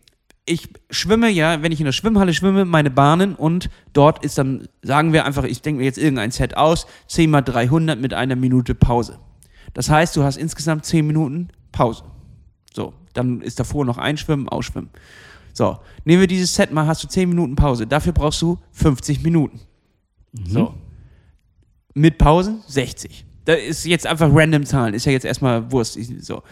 Ich 0.49 0.69
schwimme 0.89 1.29
ja, 1.29 1.61
wenn 1.61 1.73
ich 1.73 1.81
in 1.81 1.85
der 1.85 1.91
Schwimmhalle 1.91 2.33
schwimme, 2.33 2.63
meine 2.63 2.89
Bahnen 2.89 3.35
und 3.35 3.69
dort 3.91 4.23
ist 4.23 4.37
dann, 4.37 4.69
sagen 4.81 5.11
wir 5.11 5.25
einfach, 5.25 5.43
ich 5.43 5.61
denke 5.61 5.79
mir 5.79 5.85
jetzt 5.85 5.97
irgendein 5.97 6.31
Set 6.31 6.55
aus, 6.55 6.87
10 7.07 7.29
mal 7.29 7.41
300 7.41 7.99
mit 7.99 8.13
einer 8.13 8.37
Minute 8.37 8.73
Pause. 8.73 9.19
Das 9.73 9.89
heißt, 9.89 10.15
du 10.15 10.23
hast 10.23 10.37
insgesamt 10.37 10.85
10 10.85 11.05
Minuten 11.05 11.49
Pause. 11.73 12.05
So, 12.73 12.93
dann 13.13 13.41
ist 13.41 13.59
davor 13.59 13.83
noch 13.83 13.97
einschwimmen, 13.97 14.47
ausschwimmen. 14.47 14.89
So, 15.51 15.79
nehmen 16.05 16.21
wir 16.21 16.27
dieses 16.27 16.55
Set 16.55 16.71
mal, 16.71 16.87
hast 16.87 17.03
du 17.03 17.09
10 17.09 17.27
Minuten 17.27 17.57
Pause. 17.57 17.85
Dafür 17.85 18.13
brauchst 18.13 18.41
du 18.41 18.57
50 18.71 19.23
Minuten. 19.23 19.59
So. 20.45 20.73
Mit 21.93 22.17
Pausen 22.17 22.61
60. 22.67 23.25
Da 23.43 23.53
ist 23.53 23.85
jetzt 23.85 24.07
einfach 24.07 24.29
random 24.31 24.65
Zahlen, 24.65 24.93
ist 24.93 25.05
ja 25.05 25.11
jetzt 25.11 25.25
erstmal 25.25 25.71
Wurst. 25.71 25.99
So. 26.23 26.43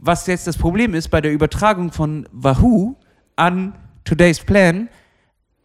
Was 0.00 0.26
jetzt 0.26 0.46
das 0.46 0.58
Problem 0.58 0.94
ist 0.94 1.08
bei 1.08 1.20
der 1.20 1.32
Übertragung 1.32 1.90
von 1.90 2.28
Wahoo 2.30 2.96
an 3.36 3.74
Today's 4.04 4.40
Plan, 4.40 4.88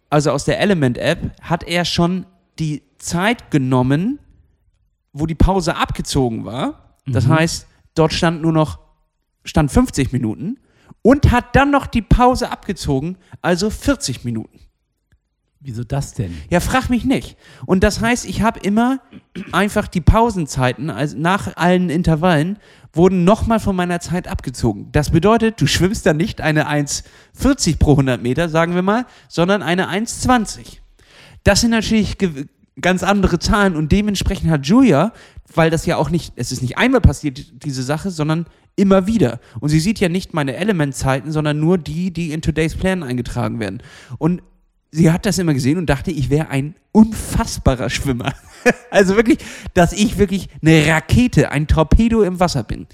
also 0.10 0.32
aus 0.32 0.45
der 0.45 0.60
Element 0.60 0.97
App, 0.97 1.32
hat 1.41 1.63
er 1.63 1.86
schon 1.86 2.25
die 2.60 2.84
Zeit 2.97 3.51
genommen, 3.51 4.19
wo 5.13 5.25
die 5.25 5.36
Pause 5.36 5.75
abgezogen 5.75 6.45
war. 6.45 6.95
Das 7.06 7.27
heißt, 7.27 7.67
dort 7.95 8.13
stand 8.13 8.41
nur 8.41 8.51
noch 8.51 8.80
stand 9.45 9.71
50 9.71 10.12
Minuten 10.12 10.60
und 11.01 11.32
hat 11.32 11.56
dann 11.56 11.71
noch 11.71 11.88
die 11.88 12.01
Pause 12.01 12.51
abgezogen, 12.51 13.17
also 13.41 13.69
40 13.69 14.23
Minuten. 14.25 14.60
Wieso 15.67 15.84
das 15.84 16.13
denn? 16.13 16.34
Ja, 16.49 16.62
frag 16.62 16.89
mich 16.89 17.03
nicht. 17.03 17.36
Und 17.65 17.84
das 17.84 17.99
heißt, 17.99 18.23
ich 18.23 18.41
habe 18.41 18.58
immer 18.62 19.01
einfach 19.51 19.89
die 19.89 19.99
Pausenzeiten, 19.99 20.89
also 20.89 21.17
nach 21.17 21.58
allen 21.58 21.89
Intervallen, 21.89 22.58
wurden 22.93 23.25
nochmal 23.25 23.60
von 23.60 23.75
meiner 23.75 23.99
Zeit 23.99 24.30
abgezogen. 24.30 24.88
Das 24.93 25.10
bedeutet, 25.10 25.60
du 25.60 25.67
schwimmst 25.67 26.06
dann 26.06 26.15
nicht 26.15 26.39
eine 26.39 26.69
1,40 26.69 27.80
pro 27.80 27.91
100 27.91 28.23
Meter, 28.23 28.47
sagen 28.47 28.75
wir 28.75 28.82
mal, 28.82 29.06
sondern 29.27 29.62
eine 29.62 29.89
1,20. 29.89 30.77
Das 31.43 31.60
sind 31.60 31.71
natürlich 31.71 32.15
ganz 32.80 33.03
andere 33.03 33.38
Zahlen 33.38 33.75
und 33.75 33.91
dementsprechend 33.91 34.49
hat 34.49 34.65
Julia, 34.65 35.12
weil 35.53 35.69
das 35.69 35.86
ja 35.86 35.97
auch 35.97 36.10
nicht, 36.10 36.32
es 36.38 36.53
ist 36.53 36.62
nicht 36.62 36.77
einmal 36.77 37.01
passiert, 37.01 37.65
diese 37.65 37.84
Sache, 37.84 38.10
sondern 38.10 38.45
immer 38.77 39.06
wieder. 39.06 39.41
Und 39.60 39.67
sie 39.67 39.82
sieht 39.82 39.99
ja 39.99 40.08
nicht 40.08 40.34
meine 40.34 40.56
Elementzeiten, 40.56 41.34
sondern 41.34 41.60
nur 41.60 41.77
die, 41.77 42.13
die 42.13 42.32
in 42.32 42.41
Today's 42.41 42.75
Plan 42.75 43.03
eingetragen 43.03 43.60
werden. 43.60 43.84
Und 44.17 44.41
sie 44.91 45.12
hat 45.12 45.26
das 45.26 45.38
immer 45.38 45.54
gesehen 45.54 45.78
und 45.78 45.88
dachte, 45.89 46.12
ich 46.12 46.30
wäre 46.30 46.50
ein 46.50 46.76
unfassbarer 46.91 47.89
Schwimmer. 47.89 48.34
also 48.91 49.15
wirklich, 49.15 49.39
dass 49.73 49.93
ich 49.93 50.17
wirklich 50.17 50.50
eine 50.62 50.86
Rakete, 50.88 51.52
ein 51.52 51.67
Torpedo 51.67 52.21
im 52.23 52.39
Wasser 52.39 52.63
bin. 52.63 52.88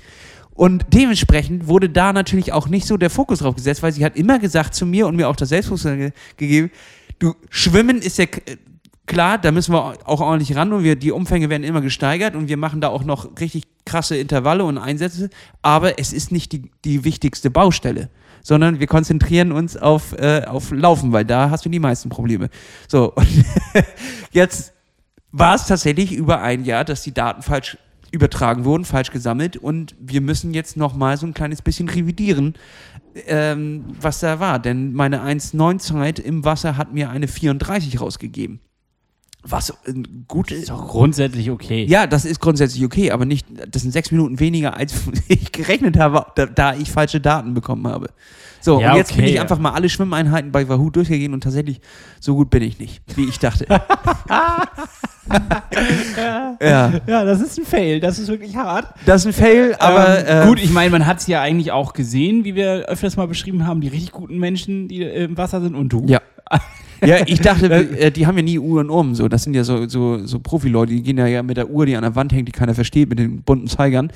Und 0.56 0.86
dementsprechend 0.94 1.68
wurde 1.68 1.90
da 1.90 2.14
natürlich 2.14 2.52
auch 2.54 2.68
nicht 2.68 2.86
so 2.86 2.98
der 2.98 3.10
Fokus 3.10 3.40
drauf 3.40 3.56
gesetzt, 3.56 3.82
weil 3.82 3.92
sie 3.92 4.06
hat 4.06 4.16
immer 4.16 4.38
gesagt 4.38 4.76
zu 4.76 4.86
mir 4.86 5.08
und 5.08 5.16
mir 5.16 5.28
auch 5.28 5.36
das 5.36 5.50
Selbstbewusstsein 5.50 5.98
ge 5.98 6.12
gegeben, 6.38 6.72
du, 7.18 7.34
Schwimmen 7.50 8.00
ist 8.00 8.20
ja 8.20 8.28
k- 8.28 8.42
klar, 9.08 9.40
da 9.40 9.52
müssen 9.52 9.74
wir 9.74 9.98
auch 10.08 10.22
ordentlich 10.22 10.56
ran 10.56 10.72
und 10.72 10.84
wir, 10.84 10.96
die 10.96 11.12
Umfänge 11.12 11.50
werden 11.50 11.64
immer 11.64 11.82
gesteigert 11.82 12.36
und 12.36 12.50
wir 12.50 12.58
machen 12.58 12.82
da 12.82 12.90
auch 12.90 13.04
noch 13.04 13.40
richtig 13.40 13.64
krasse 13.86 14.16
Intervalle 14.16 14.64
und 14.64 14.78
Einsätze, 14.78 15.30
aber 15.64 15.98
es 16.00 16.14
ist 16.14 16.32
nicht 16.32 16.52
die, 16.52 16.70
die 16.86 17.04
wichtigste 17.04 17.50
Baustelle, 17.50 18.10
sondern 18.44 18.80
wir 18.80 18.88
konzentrieren 18.88 19.52
uns 19.52 19.76
auf, 19.76 20.14
äh, 20.20 20.44
auf 20.46 20.72
Laufen, 20.72 21.12
weil 21.12 21.26
da 21.26 21.50
hast 21.50 21.66
du 21.66 21.70
die 21.70 21.80
meisten 21.80 22.10
Probleme. 22.10 22.50
So, 22.88 23.14
und 23.14 23.28
jetzt 24.32 24.74
war 25.32 25.56
es 25.56 25.66
tatsächlich 25.66 26.12
über 26.12 26.42
ein 26.42 26.64
Jahr, 26.64 26.86
dass 26.86 27.02
die 27.02 27.14
Daten 27.14 27.42
falsch 27.42 27.78
übertragen 28.12 28.64
wurden, 28.64 28.86
falsch 28.86 29.10
gesammelt 29.10 29.58
und 29.58 29.96
wir 30.00 30.22
müssen 30.22 30.54
jetzt 30.54 30.78
noch 30.78 30.94
mal 30.94 31.18
so 31.18 31.26
ein 31.26 31.34
kleines 31.34 31.64
bisschen 31.64 31.90
revidieren, 31.90 32.54
ähm, 33.26 33.86
was 34.00 34.20
da 34.20 34.40
war. 34.40 34.60
Denn 34.60 34.94
meine 34.94 35.24
1,9-Zeit 35.24 36.20
im 36.20 36.46
Wasser 36.46 36.78
hat 36.78 36.94
mir 36.94 37.10
eine 37.10 37.28
34 37.28 38.00
rausgegeben. 38.00 38.60
Was 39.46 39.74
gut 40.30 40.52
Ist 40.52 40.70
doch 40.70 40.88
grundsätzlich 40.88 41.52
okay. 41.52 41.86
Ja, 41.86 42.08
das 42.08 42.24
ist 42.24 42.40
grundsätzlich 42.40 42.86
okay, 42.86 43.12
aber 43.12 43.26
nicht, 43.26 43.46
das 43.70 43.82
sind 43.82 43.92
sechs 43.92 44.10
Minuten 44.10 44.40
weniger, 44.40 44.78
als 44.78 44.94
ich 45.28 45.52
gerechnet 45.52 45.98
habe, 45.98 46.26
da, 46.36 46.46
da 46.46 46.76
ich 46.76 46.92
falsche 46.92 47.20
Daten 47.20 47.54
bekommen 47.54 47.86
habe. 47.88 48.08
So, 48.62 48.80
Ja, 48.80 48.92
und 48.92 48.98
jetzt 48.98 49.10
bin 49.10 49.20
okay, 49.20 49.30
ich 49.30 49.36
ja. 49.36 49.42
einfach 49.42 49.60
mal 49.60 49.72
alle 49.72 49.90
Schwimmeinheiten 49.90 50.54
bei 50.54 50.70
Wahoo 50.70 50.90
durchgegangen 50.90 51.34
und 51.34 51.42
tatsächlich 51.42 51.82
so 52.22 52.36
gut 52.36 52.50
bin 52.50 52.64
ich 52.64 52.80
nicht, 52.80 53.02
wie 53.18 53.26
ich 53.26 53.38
dachte. 53.38 53.66
ja, 56.62 56.92
Ja, 57.06 57.26
das 57.26 57.42
ist 57.42 57.60
ein 57.60 57.66
Fail. 57.66 58.00
Das 58.00 58.20
ist 58.20 58.30
wirklich 58.30 58.56
hart. 58.56 58.88
das 59.06 59.26
ist 59.26 59.28
ein 59.28 59.34
Fail, 59.34 59.76
aber 59.80 60.26
ähm, 60.26 60.44
äh, 60.44 60.48
gut, 60.48 60.60
ich 60.60 60.72
meine, 60.72 60.92
man 60.92 61.06
hat 61.06 61.20
es 61.20 61.28
ja 61.28 61.42
eigentlich 61.42 61.74
auch 61.74 61.92
gesehen, 61.92 62.46
wie 62.46 62.56
wir 62.56 62.86
öfters 62.88 63.18
mal 63.18 63.28
beschrieben 63.28 63.68
haben, 63.68 63.82
die 63.82 63.90
richtig 63.90 64.12
guten 64.12 64.38
Menschen, 64.38 64.88
die 64.88 65.04
äh, 65.04 65.26
im 65.26 65.38
Wasser 65.38 65.60
sind 65.60 65.76
und 65.76 65.90
du. 65.90 66.06
Ja. 66.08 66.22
Ja, 67.06 67.18
ich 67.26 67.40
dachte, 67.40 67.68
äh, 67.68 68.12
die 68.12 68.28
haben 68.28 68.38
ja 68.38 68.44
nie 68.44 68.60
Uhren 68.60 68.90
um. 68.90 69.16
So, 69.16 69.28
das 69.28 69.44
sind 69.44 69.54
ja 69.54 69.64
so, 69.64 69.88
so, 69.88 70.26
so 70.26 70.40
Profileute, 70.40 70.94
die 70.94 71.04
gehen 71.04 71.18
ja, 71.18 71.28
ja 71.28 71.44
mit 71.44 71.58
der 71.58 71.70
Uhr, 71.70 71.86
die 71.86 71.96
an 71.96 72.04
der 72.04 72.16
Wand 72.16 72.34
hängt, 72.34 72.48
die 72.48 72.52
keiner 72.52 72.74
versteht, 72.74 73.10
mit 73.10 73.20
den 73.20 73.42
bunten 73.42 73.68
Zeigern. 73.68 74.12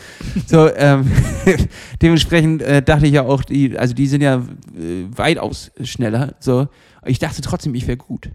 So, 0.46 0.74
ähm, 0.76 1.12
dementsprechend 2.02 2.62
äh, 2.62 2.82
dachte 2.82 3.08
ich 3.08 3.14
ja 3.14 3.24
auch, 3.24 3.44
die, 3.44 3.78
also 3.78 3.94
die 3.94 4.08
sind 4.08 4.22
ja 4.22 4.38
äh, 4.38 5.06
weitaus 5.16 5.72
schneller. 5.84 6.36
So, 6.40 6.68
ich 7.06 7.20
dachte 7.20 7.42
trotzdem, 7.42 7.76
ich 7.76 7.88
wäre 7.88 7.98
gut. 7.98 8.30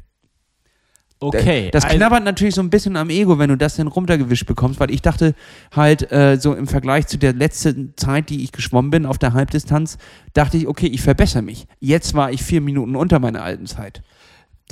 Okay. 1.23 1.71
Das 1.71 1.85
also- 1.85 1.97
knabbert 1.97 2.25
natürlich 2.25 2.55
so 2.55 2.63
ein 2.63 2.71
bisschen 2.71 2.97
am 2.97 3.11
Ego, 3.11 3.39
wenn 3.39 3.49
du 3.49 3.57
das 3.57 3.77
dann 3.77 3.87
runtergewischt 3.87 4.47
bekommst, 4.47 4.81
weil 4.81 4.91
ich 4.91 5.03
dachte 5.03 5.35
halt 5.75 6.11
äh, 6.11 6.37
so 6.39 6.55
im 6.55 6.67
Vergleich 6.67 7.07
zu 7.07 7.17
der 7.17 7.33
letzten 7.33 7.95
Zeit, 7.97 8.29
die 8.29 8.43
ich 8.43 8.53
geschwommen 8.53 8.91
bin 8.91 9.07
auf 9.07 9.19
der 9.19 9.33
Halbdistanz, 9.33 9.99
dachte 10.35 10.57
ich, 10.57 10.67
okay, 10.67 10.87
ich 10.87 11.03
verbessere 11.03 11.43
mich. 11.43 11.67
Jetzt 11.79 12.15
war 12.15 12.33
ich 12.33 12.43
vier 12.43 12.61
Minuten 12.61 12.97
unter 12.97 13.19
meiner 13.21 13.43
alten 13.43 13.67
Zeit. 13.67 14.03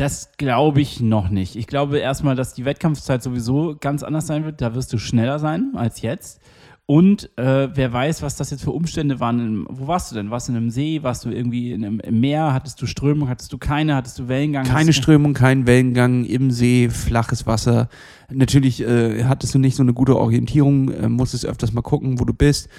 Das 0.01 0.33
glaube 0.39 0.81
ich 0.81 1.03
noch 1.03 1.29
nicht. 1.29 1.57
Ich 1.57 1.67
glaube 1.67 1.99
erstmal, 1.99 2.35
dass 2.35 2.55
die 2.55 2.65
Wettkampfzeit 2.65 3.23
sowieso 3.23 3.77
ganz 3.79 4.03
anders 4.03 4.27
sein 4.27 4.47
wird. 4.47 4.63
Da 4.63 4.75
wirst 4.75 4.95
du 4.95 4.99
schneller 4.99 5.39
sein 5.39 5.73
als 5.75 6.01
jetzt. 6.01 6.41
Und 6.87 7.29
äh, 7.37 7.69
wer 7.75 7.93
weiß, 7.93 8.23
was 8.23 8.35
das 8.35 8.51
jetzt 8.51 8.65
für 8.65 8.71
Umstände 8.71 9.21
waren. 9.21 9.67
Wo 9.69 9.89
warst 9.89 10.11
du 10.11 10.15
denn? 10.15 10.31
Warst 10.31 10.49
du 10.49 10.53
in 10.53 10.57
einem 10.57 10.71
See? 10.71 11.03
Warst 11.03 11.27
du 11.27 11.31
irgendwie 11.31 11.73
in 11.73 11.85
einem, 11.85 12.01
im 12.01 12.19
Meer? 12.19 12.55
Hattest 12.55 12.81
du 12.81 12.87
Strömung? 12.87 13.29
Hattest 13.29 13.53
du 13.53 13.59
keine? 13.59 13.95
Hattest 13.95 14.19
du 14.19 14.27
Wellengang? 14.27 14.65
Keine 14.65 14.95
Strömung, 14.95 15.35
kein 15.35 15.67
Wellengang 15.67 16.25
im 16.25 16.51
See, 16.51 16.89
flaches 16.89 17.47
Wasser. 17.47 17.91
Natürlich 18.31 18.81
äh, 18.81 19.25
hattest 19.25 19.55
du 19.55 19.59
nicht 19.59 19.77
so 19.77 19.83
eine 19.83 19.93
gute 19.93 20.17
Orientierung, 20.17 20.91
äh, 20.93 21.11
musstest 21.11 21.45
öfters 21.45 21.75
mal 21.75 21.83
gucken, 21.83 22.19
wo 22.19 22.25
du 22.25 22.33
bist. 22.33 22.71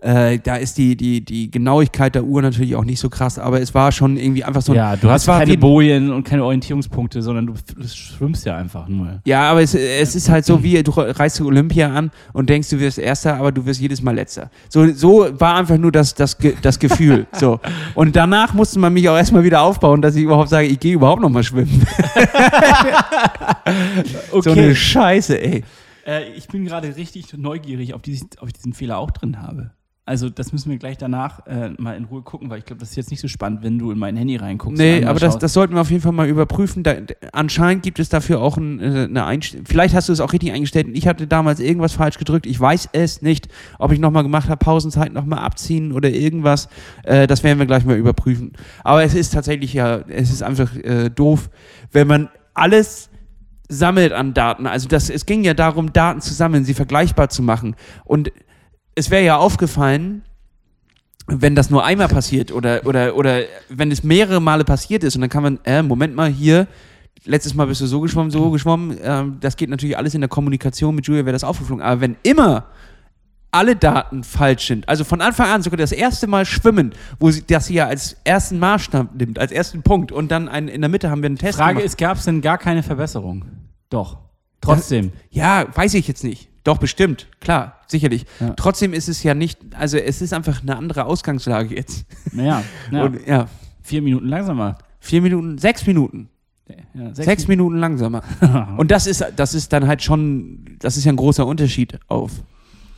Äh, 0.00 0.38
da 0.38 0.56
ist 0.56 0.78
die, 0.78 0.96
die, 0.96 1.24
die 1.24 1.50
Genauigkeit 1.50 2.14
der 2.14 2.24
Uhr 2.24 2.40
natürlich 2.40 2.76
auch 2.76 2.84
nicht 2.84 3.00
so 3.00 3.08
krass, 3.08 3.38
aber 3.38 3.60
es 3.60 3.74
war 3.74 3.90
schon 3.90 4.16
irgendwie 4.16 4.44
einfach 4.44 4.62
so 4.62 4.72
ein. 4.72 4.76
Ja, 4.76 4.96
du 4.96 5.10
hast 5.10 5.26
keine 5.26 5.56
Bojen 5.56 6.12
und 6.12 6.24
keine 6.24 6.44
Orientierungspunkte, 6.44 7.20
sondern 7.22 7.46
du, 7.46 7.54
schwimmst 7.86 8.46
ja 8.46 8.56
einfach 8.56 8.88
nur. 8.88 9.20
Ja, 9.24 9.50
aber 9.50 9.62
es, 9.62 9.74
es 9.74 10.14
ist 10.14 10.28
halt 10.28 10.44
so, 10.44 10.62
wie 10.62 10.82
du 10.82 10.92
reist 10.92 11.36
zu 11.36 11.46
Olympia 11.46 11.92
an 11.92 12.10
und 12.32 12.48
denkst, 12.48 12.70
du 12.70 12.78
wirst 12.78 12.98
Erster, 12.98 13.36
aber 13.36 13.50
du 13.50 13.66
wirst 13.66 13.80
jedes 13.80 14.02
Mal 14.02 14.14
Letzter. 14.14 14.50
So, 14.68 14.92
so 14.92 15.28
war 15.32 15.56
einfach 15.56 15.78
nur 15.78 15.92
das, 15.92 16.14
das, 16.14 16.36
das 16.62 16.78
Gefühl. 16.78 17.26
so. 17.32 17.60
Und 17.94 18.14
danach 18.14 18.54
musste 18.54 18.78
man 18.78 18.92
mich 18.92 19.08
auch 19.08 19.16
erstmal 19.16 19.44
wieder 19.44 19.62
aufbauen, 19.62 20.02
dass 20.02 20.14
ich 20.14 20.22
überhaupt 20.22 20.48
sage, 20.48 20.68
ich 20.68 20.78
gehe 20.78 20.94
überhaupt 20.94 21.22
noch 21.22 21.30
mal 21.30 21.42
schwimmen. 21.42 21.86
So 24.40 24.50
eine 24.50 24.74
Scheiße, 24.74 25.40
ey. 25.40 25.64
Äh, 26.06 26.30
ich 26.32 26.48
bin 26.48 26.64
gerade 26.64 26.96
richtig 26.96 27.36
neugierig, 27.36 27.94
ob, 27.94 28.02
dies, 28.02 28.24
ob 28.40 28.48
ich 28.48 28.54
diesen 28.54 28.72
Fehler 28.72 28.98
auch 28.98 29.10
drin 29.10 29.42
habe. 29.42 29.72
Also 30.08 30.30
das 30.30 30.52
müssen 30.54 30.70
wir 30.70 30.78
gleich 30.78 30.96
danach 30.96 31.46
äh, 31.46 31.68
mal 31.76 31.94
in 31.94 32.04
Ruhe 32.04 32.22
gucken, 32.22 32.48
weil 32.48 32.60
ich 32.60 32.64
glaube, 32.64 32.80
das 32.80 32.88
ist 32.88 32.96
jetzt 32.96 33.10
nicht 33.10 33.20
so 33.20 33.28
spannend, 33.28 33.62
wenn 33.62 33.78
du 33.78 33.90
in 33.90 33.98
mein 33.98 34.16
Handy 34.16 34.36
reinguckst. 34.36 34.78
Nee, 34.78 35.04
aber 35.04 35.20
das, 35.20 35.36
das 35.36 35.52
sollten 35.52 35.74
wir 35.74 35.82
auf 35.82 35.90
jeden 35.90 36.00
Fall 36.00 36.12
mal 36.12 36.26
überprüfen. 36.26 36.82
Da, 36.82 36.94
anscheinend 37.32 37.82
gibt 37.82 37.98
es 37.98 38.08
dafür 38.08 38.40
auch 38.40 38.56
ein, 38.56 38.80
äh, 38.80 39.04
eine 39.04 39.26
Einstellung. 39.26 39.66
Vielleicht 39.66 39.94
hast 39.94 40.08
du 40.08 40.14
es 40.14 40.20
auch 40.20 40.32
richtig 40.32 40.52
eingestellt 40.52 40.86
und 40.86 40.96
ich 40.96 41.06
hatte 41.06 41.26
damals 41.26 41.60
irgendwas 41.60 41.92
falsch 41.92 42.16
gedrückt. 42.16 42.46
Ich 42.46 42.58
weiß 42.58 42.88
es 42.92 43.20
nicht, 43.20 43.48
ob 43.78 43.92
ich 43.92 43.98
nochmal 43.98 44.22
gemacht 44.22 44.48
habe, 44.48 44.56
Pausenzeit 44.56 45.12
nochmal 45.12 45.40
abziehen 45.40 45.92
oder 45.92 46.08
irgendwas. 46.08 46.70
Äh, 47.02 47.26
das 47.26 47.44
werden 47.44 47.58
wir 47.58 47.66
gleich 47.66 47.84
mal 47.84 47.98
überprüfen. 47.98 48.52
Aber 48.84 49.04
es 49.04 49.12
ist 49.12 49.34
tatsächlich 49.34 49.74
ja, 49.74 49.98
es 50.08 50.30
ist 50.30 50.42
einfach 50.42 50.74
äh, 50.74 51.10
doof, 51.10 51.50
wenn 51.92 52.06
man 52.06 52.30
alles 52.54 53.10
sammelt 53.68 54.14
an 54.14 54.32
Daten. 54.32 54.66
Also 54.66 54.88
das, 54.88 55.10
es 55.10 55.26
ging 55.26 55.44
ja 55.44 55.52
darum, 55.52 55.92
Daten 55.92 56.22
zu 56.22 56.32
sammeln, 56.32 56.64
sie 56.64 56.72
vergleichbar 56.72 57.28
zu 57.28 57.42
machen. 57.42 57.76
Und 58.06 58.32
es 58.98 59.10
wäre 59.10 59.24
ja 59.24 59.36
aufgefallen, 59.36 60.22
wenn 61.28 61.54
das 61.54 61.70
nur 61.70 61.84
einmal 61.84 62.08
passiert 62.08 62.50
oder, 62.50 62.84
oder, 62.84 63.14
oder 63.14 63.42
wenn 63.68 63.92
es 63.92 64.02
mehrere 64.02 64.40
Male 64.40 64.64
passiert 64.64 65.04
ist 65.04 65.14
und 65.14 65.20
dann 65.20 65.30
kann 65.30 65.42
man, 65.42 65.60
äh, 65.64 65.82
Moment 65.82 66.16
mal, 66.16 66.30
hier, 66.30 66.66
letztes 67.24 67.54
Mal 67.54 67.66
bist 67.66 67.80
du 67.80 67.86
so 67.86 68.00
geschwommen, 68.00 68.30
so 68.30 68.50
geschwommen, 68.50 68.98
ähm, 69.02 69.36
das 69.40 69.56
geht 69.56 69.70
natürlich 69.70 69.96
alles 69.96 70.14
in 70.14 70.20
der 70.20 70.28
Kommunikation 70.28 70.94
mit 70.94 71.06
Julia, 71.06 71.24
wäre 71.24 71.32
das 71.32 71.44
aufgeflogen. 71.44 71.84
Aber 71.84 72.00
wenn 72.00 72.16
immer 72.22 72.66
alle 73.50 73.76
Daten 73.76 74.24
falsch 74.24 74.66
sind, 74.66 74.88
also 74.88 75.04
von 75.04 75.20
Anfang 75.20 75.48
an 75.48 75.62
sogar 75.62 75.76
das 75.76 75.92
erste 75.92 76.26
Mal 76.26 76.44
schwimmen, 76.44 76.92
wo 77.20 77.30
sie 77.30 77.44
das 77.46 77.68
ja 77.68 77.86
als 77.86 78.16
ersten 78.24 78.58
Maßstab 78.58 79.14
nimmt, 79.14 79.38
als 79.38 79.52
ersten 79.52 79.82
Punkt 79.82 80.10
und 80.10 80.30
dann 80.30 80.48
ein, 80.48 80.68
in 80.68 80.80
der 80.80 80.90
Mitte 80.90 81.10
haben 81.10 81.22
wir 81.22 81.26
einen 81.28 81.38
Test 81.38 81.58
Frage 81.58 81.74
gemacht. 81.74 81.86
ist, 81.86 81.98
gab 81.98 82.18
es 82.18 82.24
denn 82.24 82.40
gar 82.40 82.58
keine 82.58 82.82
Verbesserung? 82.82 83.44
Doch. 83.90 84.18
Trotzdem. 84.60 85.12
Ja, 85.30 85.66
weiß 85.72 85.94
ich 85.94 86.08
jetzt 86.08 86.24
nicht. 86.24 86.47
Doch, 86.68 86.76
bestimmt. 86.76 87.28
Klar, 87.40 87.80
sicherlich. 87.86 88.26
Ja. 88.40 88.50
Trotzdem 88.50 88.92
ist 88.92 89.08
es 89.08 89.22
ja 89.22 89.32
nicht, 89.32 89.58
also 89.74 89.96
es 89.96 90.20
ist 90.20 90.34
einfach 90.34 90.60
eine 90.60 90.76
andere 90.76 91.06
Ausgangslage 91.06 91.74
jetzt. 91.74 92.04
Naja, 92.30 92.62
ja. 92.92 93.02
Und, 93.06 93.26
ja. 93.26 93.46
vier 93.80 94.02
Minuten 94.02 94.28
langsamer. 94.28 94.76
Vier 95.00 95.22
Minuten, 95.22 95.56
sechs 95.56 95.86
Minuten. 95.86 96.28
Ja, 96.92 97.14
Sechs, 97.14 97.48
Minuten 97.48 97.78
langsamer. 97.78 98.22
Und 98.76 98.90
das 98.90 99.06
ist, 99.06 99.24
das 99.34 99.54
ist 99.54 99.72
dann 99.72 99.86
halt 99.86 100.02
schon, 100.02 100.76
das 100.80 100.98
ist 100.98 101.06
ja 101.06 101.12
ein 101.12 101.16
großer 101.16 101.46
Unterschied 101.46 101.98
auf, 102.08 102.32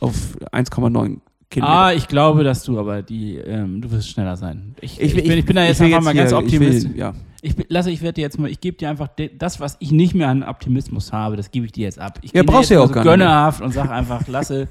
auf 0.01 0.15
1,9 0.51 1.19
Kilometer. 1.49 1.73
Ah, 1.73 1.93
ich 1.93 2.09
glaube, 2.09 2.43
dass 2.43 2.63
du 2.63 2.77
aber 2.77 3.01
die, 3.03 3.37
ähm, 3.37 3.79
du 3.79 3.89
wirst 3.91 4.09
schneller 4.09 4.35
sein. 4.35 4.75
Ich, 4.81 4.99
ich, 4.99 5.15
will- 5.15 5.23
bin, 5.23 5.37
ich 5.37 5.45
bin 5.45 5.55
da 5.55 5.63
jetzt 5.63 5.79
einfach 5.79 6.01
mal 6.01 6.13
ganz 6.13 6.31
ich 6.31 6.37
optimistisch. 6.37 6.91
Will, 6.91 6.97
ja. 6.99 7.13
Ich, 7.41 7.55
lasse, 7.69 7.89
ich 7.91 8.01
werde 8.01 8.13
dir 8.15 8.21
jetzt 8.21 8.37
mal, 8.39 8.49
ich 8.49 8.59
gebe 8.61 8.77
dir 8.77 8.89
einfach 8.89 9.09
das, 9.37 9.59
was 9.59 9.77
ich 9.79 9.91
nicht 9.91 10.13
mehr 10.13 10.27
an 10.27 10.43
Optimismus 10.43 11.11
habe, 11.11 11.35
das 11.37 11.51
gebe 11.51 11.65
ich 11.65 11.71
dir 11.71 11.85
jetzt 11.85 11.99
ab. 11.99 12.19
Ich 12.21 12.33
Ja, 12.33 12.43
brauchst 12.43 12.69
du 12.69 12.75
ja 12.75 12.81
auch 12.81 12.91
gar 12.91 13.03
so 13.03 13.09
nicht 13.09 13.17
mehr. 13.17 13.27
gönnerhaft 13.27 13.61
und 13.61 13.73
sag 13.73 13.89
einfach, 13.89 14.27
lasse, 14.29 14.67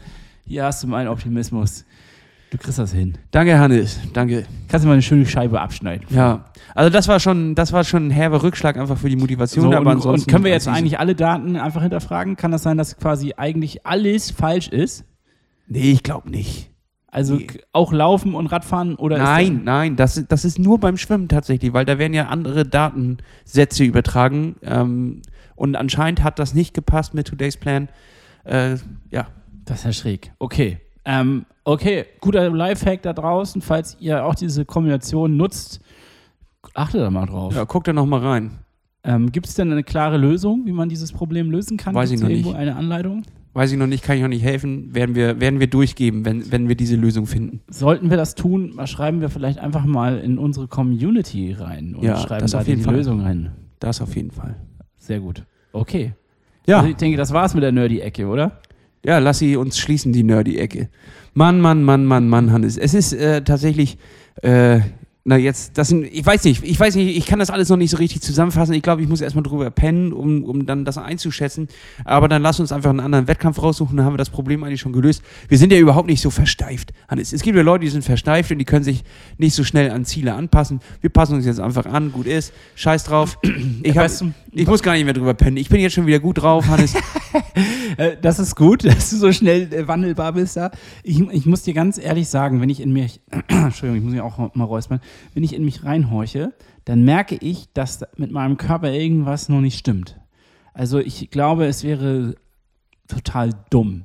hier 0.47 0.65
hast 0.65 0.83
du 0.83 0.87
meinen 0.87 1.09
Optimismus. 1.09 1.85
Du 2.51 2.59
kriegst 2.59 2.79
das 2.81 2.93
hin. 2.93 3.17
Danke, 3.31 3.59
Hannes. 3.59 4.01
Danke. 4.13 4.45
Kannst 4.69 4.85
du 4.85 4.89
mal 4.89 4.95
eine 4.95 5.03
schöne 5.03 5.25
Scheibe 5.25 5.61
abschneiden. 5.61 6.05
Ja. 6.11 6.47
Also 6.75 6.91
das 6.91 7.07
war 7.07 7.21
schon, 7.21 7.55
das 7.55 7.73
war 7.73 7.85
schon 7.85 8.09
ein 8.09 8.11
herber 8.11 8.43
Rückschlag 8.43 8.77
einfach 8.77 8.99
für 8.99 9.09
die 9.09 9.15
Motivation. 9.17 9.65
So, 9.65 9.71
aber 9.71 9.79
und, 9.79 9.87
und 9.87 9.93
ansonsten 9.93 10.31
können 10.31 10.45
wir 10.45 10.51
jetzt 10.51 10.67
eigentlich 10.67 10.99
alle 10.99 11.15
Daten 11.15 11.57
einfach 11.57 11.83
hinterfragen? 11.83 12.37
Kann 12.37 12.51
das 12.51 12.65
sein, 12.65 12.77
dass 12.77 12.97
quasi 12.97 13.35
eigentlich 13.37 13.87
alles 13.87 14.33
falsch 14.33 14.67
ist? 14.69 15.05
Nee, 15.69 15.93
ich 15.93 16.03
glaube 16.03 16.29
nicht. 16.31 16.70
Also 17.13 17.37
Nee. 17.37 17.47
auch 17.73 17.93
Laufen 17.93 18.35
und 18.35 18.47
Radfahren 18.47 18.95
oder 18.95 19.19
Nein, 19.19 19.57
ist 19.59 19.65
nein, 19.65 19.97
das, 19.97 20.25
das 20.29 20.45
ist 20.45 20.59
nur 20.59 20.79
beim 20.79 20.97
Schwimmen 20.97 21.29
tatsächlich, 21.29 21.73
weil 21.73 21.85
da 21.85 21.99
werden 21.99 22.15
ja 22.15 22.27
andere 22.29 22.65
Datensätze 22.65 23.85
übertragen. 23.85 24.57
Ähm, 24.63 25.23
und 25.57 25.77
anscheinend 25.77 26.23
hat 26.23 26.39
das 26.39 26.55
nicht 26.55 26.73
gepasst 26.75 27.13
mit 27.15 27.27
Today's 27.27 27.57
Plan. 27.57 27.89
Äh, 28.45 28.77
ja. 29.11 29.27
das, 29.65 29.65
das 29.65 29.79
ist 29.81 29.85
ja 29.85 29.93
schräg. 29.93 30.33
Okay. 30.39 30.79
Ähm, 31.05 31.47
okay, 31.65 32.05
guter 32.21 32.49
Lifehack 32.51 33.03
da 33.03 33.13
draußen, 33.13 33.61
falls 33.63 33.97
ihr 34.01 34.25
auch 34.25 34.35
diese 34.35 34.65
Kombination 34.65 35.37
nutzt, 35.37 35.81
achtet 36.75 37.01
da 37.01 37.11
mal 37.11 37.27
drauf. 37.27 37.55
ja, 37.55 37.65
guck 37.65 37.85
da 37.85 37.93
noch 37.93 38.07
mal 38.07 38.21
rein. 38.21 38.59
Ähm, 39.03 39.33
Gibt 39.33 39.47
es 39.47 39.55
denn 39.55 39.73
eine 39.73 39.83
klare 39.83 40.19
Lösung, 40.19 40.63
wie 40.67 40.73
man 40.73 40.89
dieses 40.91 41.11
Problem 41.11 41.51
lösen 41.51 41.77
kann? 41.79 41.95
Weiß 41.95 42.11
ich 42.11 42.17
Gibt's 42.17 42.23
noch 42.23 42.31
irgendwo 42.31 42.51
nicht. 42.51 42.59
eine 42.59 42.77
Anleitung? 42.77 43.23
Weiß 43.53 43.73
ich 43.73 43.79
noch 43.79 43.89
nicht, 43.89 44.05
kann 44.05 44.17
ich 44.17 44.23
noch 44.23 44.29
nicht 44.29 44.45
helfen. 44.45 44.95
Werden 44.95 45.15
wir, 45.17 45.41
werden 45.41 45.59
wir 45.59 45.67
durchgeben, 45.67 46.25
wenn, 46.25 46.53
wenn 46.53 46.69
wir 46.69 46.77
diese 46.77 46.95
Lösung 46.97 47.27
finden. 47.27 47.61
Sollten 47.69 48.09
wir 48.11 48.17
das 48.17 48.37
tun, 48.37 48.73
mal 48.77 48.87
schreiben 48.87 49.21
wir 49.21 49.29
vielleicht 49.29 49.59
einfach 49.59 49.85
mal 49.85 50.19
in 50.19 50.39
unsere 50.39 50.69
Community 50.69 51.53
rein 51.59 51.95
und 51.97 52.05
Ja, 52.05 52.17
schreiben 52.19 52.43
das 52.43 52.53
da 52.53 52.61
auf 52.61 52.69
jeden 52.69 52.79
die 52.81 52.85
Fall. 52.85 52.95
Lösung 52.95 53.21
rein. 53.23 53.51
Das 53.81 54.01
auf 54.01 54.15
jeden 54.15 54.31
Fall. 54.31 54.57
Sehr 54.97 55.19
gut. 55.21 55.45
Okay. 55.73 56.13
Ja, 56.67 56.79
Also 56.79 56.91
ich 56.91 56.97
denke, 56.97 57.17
das 57.17 57.33
war's 57.33 57.55
mit 57.55 57.63
der 57.65 57.73
Nerdy-Ecke, 57.73 58.27
oder? 58.27 58.61
ja, 59.05 59.19
lass 59.19 59.39
sie 59.39 59.57
uns 59.57 59.79
schließen, 59.79 60.13
die 60.13 60.23
Nerdy-Ecke. 60.23 60.89
Mann, 61.35 61.61
Mann, 61.61 61.83
Mann, 61.83 62.05
Mann, 62.05 62.29
Mann, 62.29 62.53
Hannes. 62.53 62.77
Es 62.77 62.93
ist 62.95 63.15
äh, 63.15 63.43
tatsächlich, 63.43 63.97
äh, 64.43 64.81
na 65.31 65.37
jetzt, 65.37 65.79
das 65.79 65.87
sind, 65.87 66.07
ich 66.13 66.27
weiß 66.27 66.43
nicht, 66.43 66.65
ich 66.65 66.81
weiß 66.81 66.97
nicht, 66.97 67.17
ich 67.17 67.25
kann 67.25 67.39
das 67.39 67.51
alles 67.51 67.69
noch 67.69 67.77
nicht 67.77 67.93
so 67.93 67.99
richtig 67.99 68.21
zusammenfassen. 68.21 68.75
Ich 68.75 68.83
glaube, 68.83 69.01
ich 69.01 69.09
muss 69.09 69.21
erstmal 69.21 69.45
drüber 69.45 69.71
pennen, 69.71 70.13
um, 70.13 70.43
um 70.43 70.67
dann 70.67 70.85
das 70.85 70.99
einzuschätzen. 70.99 71.69
Aber 72.05 72.27
dann 72.27 72.43
lass 72.43 72.59
uns 72.59 72.73
einfach 72.73 72.91
einen 72.91 72.99
anderen 72.99 73.29
Wettkampf 73.29 73.63
raussuchen, 73.63 73.97
dann 73.97 74.05
haben 74.05 74.15
wir 74.15 74.19
das 74.19 74.31
Problem 74.31 74.65
eigentlich 74.65 74.81
schon 74.81 74.93
gelöst. 74.93 75.23
Wir 75.47 75.57
sind 75.57 75.73
ja 75.73 75.79
überhaupt 75.79 76.09
nicht 76.09 76.21
so 76.21 76.31
versteift, 76.31 76.93
Hannes. 77.07 77.33
Es 77.33 77.43
gibt 77.43 77.57
ja 77.57 77.63
Leute, 77.63 77.85
die 77.85 77.91
sind 77.91 78.03
versteift 78.03 78.51
und 78.51 78.59
die 78.59 78.65
können 78.65 78.83
sich 78.83 79.05
nicht 79.39 79.55
so 79.55 79.63
schnell 79.63 79.93
an 79.93 80.05
Ziele 80.05 80.35
anpassen. 80.35 80.81
Wir 81.01 81.11
passen 81.11 81.35
uns 81.37 81.47
jetzt 81.47 81.61
einfach 81.61 81.87
an, 81.87 82.11
gut 82.11 82.27
ist, 82.27 82.53
scheiß 82.75 83.05
drauf. 83.05 83.39
Ich, 83.83 83.97
hab, 83.97 84.11
ich 84.53 84.67
muss 84.67 84.83
gar 84.83 84.95
nicht 84.95 85.05
mehr 85.05 85.15
drüber 85.15 85.35
pennen. 85.35 85.57
Ich 85.57 85.69
bin 85.69 85.81
jetzt 85.81 85.95
schon 85.95 86.07
wieder 86.07 86.19
gut 86.19 86.43
drauf, 86.43 86.67
Hannes. 86.67 86.95
Äh, 87.97 88.17
das 88.23 88.39
ist 88.39 88.55
gut, 88.55 88.85
dass 88.87 89.11
du 89.11 89.17
so 89.17 89.33
schnell 89.33 89.73
äh, 89.73 89.89
wandelbar 89.89 90.33
bist 90.33 90.57
da. 90.57 90.71
Ich, 91.03 91.21
ich 91.21 91.45
muss 91.45 91.63
dir 91.63 91.75
ganz 91.75 91.99
ehrlich 91.99 92.29
sagen, 92.29 92.61
wenn 92.61 92.69
ich 92.69 92.81
in 92.81 92.93
mich, 92.93 93.21
Entschuldigung, 93.49 93.97
ich 93.97 94.05
muss 94.05 94.13
mich 94.13 94.21
auch 94.21 94.55
mal 94.55 94.65
räuspern, 94.65 95.01
wenn 95.35 95.43
ich 95.43 95.55
in 95.55 95.65
mich 95.65 95.85
reinhorche, 95.85 96.53
dann 96.85 97.03
merke 97.03 97.35
ich, 97.35 97.73
dass 97.73 97.99
da 97.99 98.07
mit 98.17 98.31
meinem 98.31 98.57
Körper 98.57 98.93
irgendwas 98.93 99.49
noch 99.49 99.61
nicht 99.61 99.79
stimmt. 99.79 100.21
Also 100.73 100.99
ich 100.99 101.31
glaube, 101.31 101.67
es 101.67 101.83
wäre 101.83 102.37
total 103.09 103.51
dumm, 103.71 104.05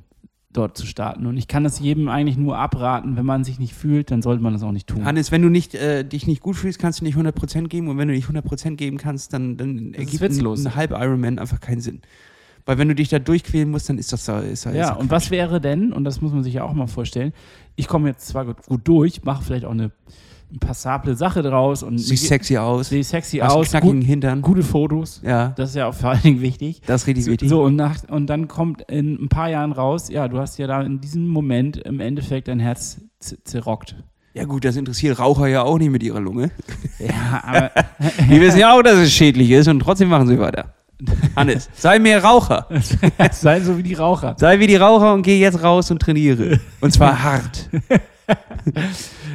dort 0.52 0.76
zu 0.76 0.86
starten. 0.86 1.26
Und 1.26 1.36
ich 1.36 1.48
kann 1.48 1.64
das 1.64 1.78
jedem 1.78 2.08
eigentlich 2.08 2.36
nur 2.36 2.58
abraten, 2.58 3.16
wenn 3.16 3.26
man 3.26 3.44
sich 3.44 3.58
nicht 3.58 3.74
fühlt, 3.74 4.10
dann 4.10 4.22
sollte 4.22 4.42
man 4.42 4.52
das 4.52 4.62
auch 4.62 4.72
nicht 4.72 4.88
tun. 4.88 5.04
Hannes, 5.04 5.30
wenn 5.30 5.42
du 5.42 5.48
nicht, 5.48 5.74
äh, 5.74 6.04
dich 6.04 6.26
nicht 6.26 6.40
gut 6.40 6.56
fühlst, 6.56 6.78
kannst 6.78 7.00
du 7.00 7.04
nicht 7.04 7.16
100% 7.16 7.68
geben 7.68 7.88
und 7.88 7.98
wenn 7.98 8.08
du 8.08 8.14
nicht 8.14 8.28
100% 8.28 8.76
geben 8.76 8.98
kannst, 8.98 9.32
dann, 9.32 9.56
dann 9.56 9.94
ergibt 9.94 10.22
ein, 10.22 10.46
ein 10.46 10.74
halb 10.74 10.90
Ironman 10.90 11.38
einfach 11.38 11.60
keinen 11.60 11.80
Sinn. 11.80 12.02
Weil 12.66 12.78
wenn 12.78 12.88
du 12.88 12.94
dich 12.94 13.08
da 13.08 13.18
durchquälen 13.18 13.70
musst, 13.70 13.88
dann 13.88 13.96
ist 13.96 14.12
das 14.12 14.24
da. 14.26 14.40
Ist, 14.40 14.66
da- 14.66 14.70
ist 14.70 14.76
Ja, 14.76 14.90
da 14.90 14.96
und 14.96 15.10
was 15.10 15.30
wäre 15.30 15.60
denn, 15.60 15.92
und 15.92 16.04
das 16.04 16.20
muss 16.20 16.32
man 16.32 16.42
sich 16.42 16.54
ja 16.54 16.64
auch 16.64 16.72
mal 16.74 16.88
vorstellen, 16.88 17.32
ich 17.76 17.86
komme 17.88 18.08
jetzt 18.08 18.26
zwar 18.28 18.44
gut, 18.44 18.56
gut 18.66 18.80
durch, 18.84 19.24
mache 19.24 19.42
vielleicht 19.44 19.64
auch 19.64 19.70
eine 19.70 19.92
eine 20.48 20.60
passable 20.60 21.16
Sache 21.16 21.42
draus 21.42 21.82
und 21.82 21.98
Sieht 21.98 22.20
sexy 22.20 22.56
aus. 22.56 22.90
sehe 22.90 23.02
sexy 23.02 23.40
einen 23.40 23.50
aus, 23.50 23.70
knackigen 23.70 23.98
gut, 23.98 24.06
Hintern. 24.08 24.42
gute 24.42 24.62
Fotos. 24.62 25.20
Ja, 25.26 25.48
Das 25.56 25.70
ist 25.70 25.74
ja 25.74 25.88
auch 25.88 25.94
vor 25.94 26.10
allen 26.10 26.22
Dingen 26.22 26.40
wichtig. 26.40 26.82
das 26.86 27.02
ist 27.02 27.06
richtig 27.08 27.26
wichtig. 27.26 27.48
So, 27.48 27.64
und, 27.64 27.74
nach, 27.74 27.96
und 28.08 28.28
dann 28.28 28.46
kommt 28.46 28.82
in 28.82 29.14
ein 29.24 29.28
paar 29.28 29.50
Jahren 29.50 29.72
raus, 29.72 30.08
ja, 30.08 30.28
du 30.28 30.38
hast 30.38 30.56
ja 30.58 30.68
da 30.68 30.82
in 30.82 31.00
diesem 31.00 31.26
Moment 31.26 31.78
im 31.78 31.98
Endeffekt 31.98 32.46
dein 32.46 32.60
Herz 32.60 33.00
zerrockt. 33.42 33.96
Ja 34.34 34.44
gut, 34.44 34.64
das 34.64 34.76
interessiert 34.76 35.18
Raucher 35.18 35.48
ja 35.48 35.64
auch 35.64 35.78
nicht 35.78 35.90
mit 35.90 36.04
ihrer 36.04 36.20
Lunge. 36.20 36.52
Ja, 37.00 37.42
aber 37.44 37.70
Die 38.30 38.40
wissen 38.40 38.60
ja 38.60 38.72
auch, 38.72 38.82
dass 38.82 38.98
es 38.98 39.12
schädlich 39.12 39.50
ist 39.50 39.66
und 39.66 39.80
trotzdem 39.80 40.08
machen 40.10 40.28
sie 40.28 40.38
weiter. 40.38 40.74
Hannes, 41.36 41.68
sei 41.74 41.98
mehr 41.98 42.22
Raucher. 42.22 42.66
sei 43.32 43.60
so 43.60 43.76
wie 43.76 43.82
die 43.82 43.94
Raucher. 43.94 44.34
Sei 44.38 44.58
wie 44.58 44.66
die 44.66 44.76
Raucher 44.76 45.12
und 45.12 45.22
geh 45.22 45.38
jetzt 45.38 45.62
raus 45.62 45.90
und 45.90 46.00
trainiere. 46.00 46.60
Und 46.80 46.92
zwar 46.92 47.22
hart. 47.22 47.68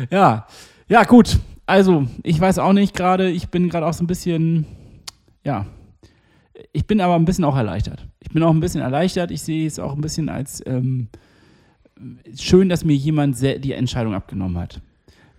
Ja, 0.10 0.46
ja, 0.90 1.04
gut. 1.04 1.40
Also, 1.66 2.06
ich 2.24 2.40
weiß 2.40 2.60
auch 2.60 2.74
nicht 2.74 2.94
gerade, 2.94 3.30
ich 3.30 3.48
bin 3.48 3.70
gerade 3.70 3.86
auch 3.86 3.94
so 3.94 4.04
ein 4.04 4.08
bisschen, 4.08 4.66
ja, 5.46 5.66
ich 6.74 6.86
bin 6.86 7.00
aber 7.00 7.16
ein 7.16 7.24
bisschen 7.24 7.46
auch 7.46 7.56
erleichtert. 7.56 8.08
Ich 8.20 8.30
bin 8.30 8.44
auch 8.44 8.52
ein 8.52 8.60
bisschen 8.60 8.82
erleichtert. 8.82 9.32
Ich 9.32 9.42
sehe 9.42 9.66
es 9.66 9.80
auch 9.80 9.94
ein 9.94 10.02
bisschen 10.02 10.28
als 10.28 10.62
ähm, 10.66 11.08
schön, 12.38 12.68
dass 12.70 12.84
mir 12.84 12.96
jemand 12.96 13.42
die 13.42 13.74
Entscheidung 13.74 14.14
abgenommen 14.14 14.58
hat. 14.58 14.82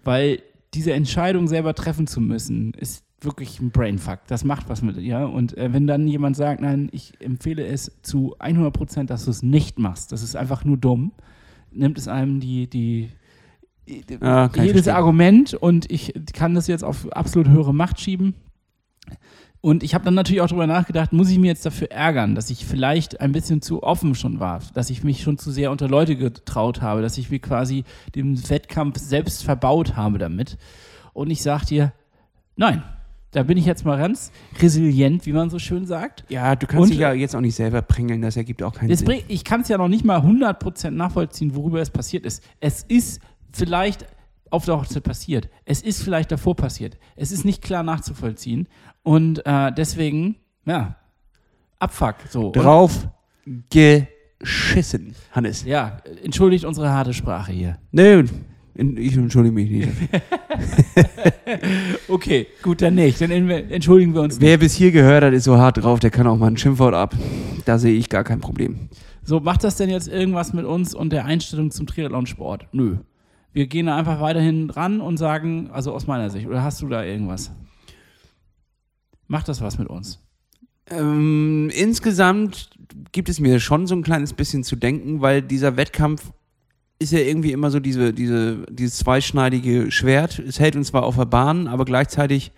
Weil 0.04 0.40
diese 0.74 0.92
Entscheidung 0.92 1.48
selber 1.48 1.74
treffen 1.74 2.06
zu 2.06 2.20
müssen, 2.20 2.72
ist 2.74 3.04
wirklich 3.24 3.60
ein 3.60 3.70
Brainfuck. 3.70 4.20
Das 4.26 4.44
macht 4.44 4.68
was 4.68 4.82
mit 4.82 4.96
dir. 4.96 5.30
Und 5.32 5.56
äh, 5.56 5.72
wenn 5.72 5.86
dann 5.86 6.06
jemand 6.08 6.36
sagt, 6.36 6.60
nein, 6.60 6.88
ich 6.92 7.14
empfehle 7.20 7.64
es 7.64 7.92
zu 8.02 8.34
100 8.38 8.72
Prozent, 8.72 9.10
dass 9.10 9.24
du 9.24 9.30
es 9.30 9.42
nicht 9.42 9.78
machst, 9.78 10.12
das 10.12 10.22
ist 10.22 10.36
einfach 10.36 10.64
nur 10.64 10.76
dumm, 10.76 11.12
nimmt 11.70 11.98
es 11.98 12.08
einem 12.08 12.40
die, 12.40 12.68
die, 12.68 13.10
kann 14.18 14.50
ich 14.54 14.62
jedes. 14.62 14.88
Argument 14.88 15.54
und 15.54 15.90
ich 15.90 16.12
kann 16.32 16.54
das 16.54 16.66
jetzt 16.66 16.84
auf 16.84 17.10
absolut 17.12 17.48
höhere 17.48 17.74
Macht 17.74 18.00
schieben. 18.00 18.34
Und 19.60 19.84
ich 19.84 19.94
habe 19.94 20.04
dann 20.04 20.14
natürlich 20.14 20.40
auch 20.40 20.48
darüber 20.48 20.66
nachgedacht, 20.66 21.12
muss 21.12 21.30
ich 21.30 21.38
mir 21.38 21.46
jetzt 21.46 21.64
dafür 21.64 21.92
ärgern, 21.92 22.34
dass 22.34 22.50
ich 22.50 22.66
vielleicht 22.66 23.20
ein 23.20 23.30
bisschen 23.30 23.62
zu 23.62 23.84
offen 23.84 24.16
schon 24.16 24.40
war, 24.40 24.60
dass 24.74 24.90
ich 24.90 25.04
mich 25.04 25.22
schon 25.22 25.38
zu 25.38 25.52
sehr 25.52 25.70
unter 25.70 25.88
Leute 25.88 26.16
getraut 26.16 26.82
habe, 26.82 27.00
dass 27.00 27.16
ich 27.16 27.30
mir 27.30 27.38
quasi 27.38 27.84
den 28.16 28.50
Wettkampf 28.50 28.98
selbst 28.98 29.44
verbaut 29.44 29.94
habe 29.94 30.18
damit. 30.18 30.58
Und 31.12 31.30
ich 31.30 31.42
sag 31.42 31.64
dir, 31.64 31.92
nein, 32.56 32.82
da 33.32 33.42
bin 33.42 33.56
ich 33.58 33.64
jetzt 33.66 33.84
mal 33.84 33.98
ganz 33.98 34.30
resilient, 34.60 35.26
wie 35.26 35.32
man 35.32 35.50
so 35.50 35.58
schön 35.58 35.84
sagt. 35.86 36.24
Ja, 36.28 36.54
du 36.54 36.66
kannst 36.66 36.82
Und- 36.84 36.90
dich 36.90 36.98
ja 36.98 37.12
jetzt 37.12 37.34
auch 37.34 37.40
nicht 37.40 37.54
selber 37.54 37.82
pringeln, 37.82 38.22
das 38.22 38.36
ergibt 38.36 38.62
auch 38.62 38.72
keinen 38.74 38.94
Sinn. 38.94 39.22
ich 39.28 39.44
kann 39.44 39.62
es 39.62 39.68
ja 39.68 39.78
noch 39.78 39.88
nicht 39.88 40.04
mal 40.04 40.20
100% 40.22 40.96
nachvollziehen, 40.96 41.54
worüber 41.56 41.80
es 41.80 41.90
passiert 41.90 42.24
ist. 42.26 42.42
Es 42.60 42.82
ist 42.84 43.20
vielleicht 43.52 44.06
auf 44.50 44.66
der 44.66 44.76
Hochzeit 44.78 45.02
passiert. 45.02 45.48
Es 45.64 45.80
ist 45.82 46.02
vielleicht 46.02 46.30
davor 46.30 46.54
passiert. 46.56 46.98
Es 47.16 47.32
ist 47.32 47.44
nicht 47.44 47.62
klar 47.62 47.82
nachzuvollziehen. 47.82 48.68
Und 49.02 49.44
äh, 49.46 49.72
deswegen, 49.72 50.36
ja, 50.66 50.96
Abfuck. 51.78 52.16
So. 52.28 52.52
Drauf 52.52 53.08
geschissen, 53.70 55.14
Hannes. 55.32 55.64
ja, 55.64 55.98
entschuldigt 56.22 56.64
unsere 56.64 56.90
harte 56.90 57.12
Sprache 57.14 57.52
hier. 57.52 57.78
Nö, 57.92 58.24
ich 58.74 59.16
entschuldige 59.16 59.54
mich 59.54 59.70
nicht. 59.70 59.88
Okay, 62.08 62.46
gut, 62.62 62.82
dann 62.82 62.94
nicht. 62.94 63.20
Dann 63.20 63.30
en- 63.30 63.48
entschuldigen 63.50 64.14
wir 64.14 64.22
uns. 64.22 64.40
Wer 64.40 64.58
bis 64.58 64.74
hier 64.74 64.90
gehört 64.92 65.22
hat, 65.24 65.32
ist 65.32 65.44
so 65.44 65.58
hart 65.58 65.82
drauf, 65.82 66.00
der 66.00 66.10
kann 66.10 66.26
auch 66.26 66.36
mal 66.36 66.46
ein 66.48 66.56
Schimpfwort 66.56 66.94
ab. 66.94 67.14
Da 67.64 67.78
sehe 67.78 67.94
ich 67.94 68.08
gar 68.08 68.24
kein 68.24 68.40
Problem. 68.40 68.88
So, 69.22 69.40
macht 69.40 69.64
das 69.64 69.76
denn 69.76 69.88
jetzt 69.90 70.08
irgendwas 70.08 70.52
mit 70.52 70.64
uns 70.64 70.94
und 70.94 71.10
der 71.12 71.24
Einstellung 71.26 71.70
zum 71.70 71.86
Triathlonsport? 71.86 72.66
Nö. 72.72 72.96
Wir 73.52 73.66
gehen 73.66 73.86
da 73.86 73.96
einfach 73.96 74.20
weiterhin 74.20 74.70
ran 74.70 75.00
und 75.00 75.16
sagen, 75.18 75.70
also 75.72 75.92
aus 75.92 76.06
meiner 76.06 76.30
Sicht, 76.30 76.46
oder 76.46 76.62
hast 76.62 76.80
du 76.82 76.88
da 76.88 77.04
irgendwas? 77.04 77.52
Macht 79.28 79.48
das 79.48 79.60
was 79.60 79.78
mit 79.78 79.88
uns? 79.88 80.20
Ähm, 80.90 81.70
insgesamt 81.74 82.70
gibt 83.12 83.28
es 83.28 83.40
mir 83.40 83.60
schon 83.60 83.86
so 83.86 83.94
ein 83.94 84.02
kleines 84.02 84.32
bisschen 84.32 84.64
zu 84.64 84.76
denken, 84.76 85.20
weil 85.20 85.42
dieser 85.42 85.76
Wettkampf 85.76 86.32
ist 87.03 87.12
ja 87.12 87.18
irgendwie 87.18 87.53
immer 87.53 87.70
so 87.70 87.80
diese, 87.80 88.12
diese, 88.12 88.64
dieses 88.70 88.98
zweischneidige 88.98 89.90
Schwert. 89.90 90.38
Es 90.38 90.59
hält 90.59 90.76
uns 90.76 90.88
zwar 90.88 91.05
auf 91.05 91.16
der 91.16 91.26
Bahn, 91.26 91.66
aber 91.66 91.84
gleichzeitig 91.84 92.53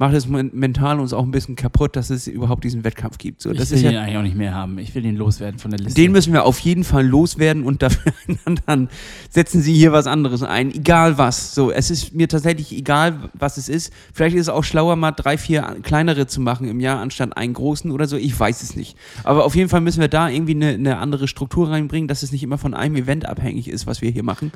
macht 0.00 0.14
es 0.14 0.26
men- 0.26 0.50
mental 0.54 0.98
uns 0.98 1.12
auch 1.12 1.22
ein 1.22 1.30
bisschen 1.30 1.56
kaputt, 1.56 1.94
dass 1.94 2.08
es 2.08 2.26
überhaupt 2.26 2.64
diesen 2.64 2.84
Wettkampf 2.84 3.18
gibt. 3.18 3.42
So, 3.42 3.50
ich 3.50 3.56
will 3.56 3.62
ist 3.62 3.84
den 3.84 3.92
ja, 3.92 4.00
eigentlich 4.00 4.16
auch 4.16 4.22
nicht 4.22 4.36
mehr 4.36 4.54
haben. 4.54 4.78
Ich 4.78 4.94
will 4.94 5.02
den 5.02 5.14
loswerden 5.14 5.60
von 5.60 5.70
der 5.70 5.78
Liste. 5.78 6.00
den 6.00 6.10
müssen 6.10 6.32
wir 6.32 6.46
auf 6.46 6.58
jeden 6.60 6.84
Fall 6.84 7.06
loswerden 7.06 7.64
und 7.64 7.82
dafür 7.82 8.10
dann 8.66 8.88
setzen 9.28 9.60
Sie 9.60 9.74
hier 9.74 9.92
was 9.92 10.06
anderes 10.06 10.42
ein, 10.42 10.74
egal 10.74 11.18
was. 11.18 11.54
So, 11.54 11.70
es 11.70 11.90
ist 11.90 12.14
mir 12.14 12.28
tatsächlich 12.28 12.72
egal, 12.72 13.28
was 13.34 13.58
es 13.58 13.68
ist. 13.68 13.92
Vielleicht 14.14 14.36
ist 14.36 14.42
es 14.42 14.48
auch 14.48 14.64
schlauer, 14.64 14.96
mal 14.96 15.12
drei, 15.12 15.36
vier 15.36 15.76
kleinere 15.82 16.26
zu 16.26 16.40
machen 16.40 16.66
im 16.66 16.80
Jahr 16.80 16.98
anstatt 16.98 17.36
einen 17.36 17.52
großen 17.52 17.90
oder 17.90 18.06
so. 18.06 18.16
Ich 18.16 18.40
weiß 18.40 18.62
es 18.62 18.76
nicht. 18.76 18.96
Aber 19.22 19.44
auf 19.44 19.54
jeden 19.54 19.68
Fall 19.68 19.82
müssen 19.82 20.00
wir 20.00 20.08
da 20.08 20.30
irgendwie 20.30 20.54
eine, 20.54 20.68
eine 20.68 20.96
andere 20.96 21.28
Struktur 21.28 21.68
reinbringen, 21.68 22.08
dass 22.08 22.22
es 22.22 22.32
nicht 22.32 22.42
immer 22.42 22.56
von 22.56 22.72
einem 22.72 22.96
Event 22.96 23.26
abhängig 23.26 23.68
ist, 23.68 23.86
was 23.86 24.00
wir 24.00 24.10
hier 24.10 24.22
machen. 24.24 24.50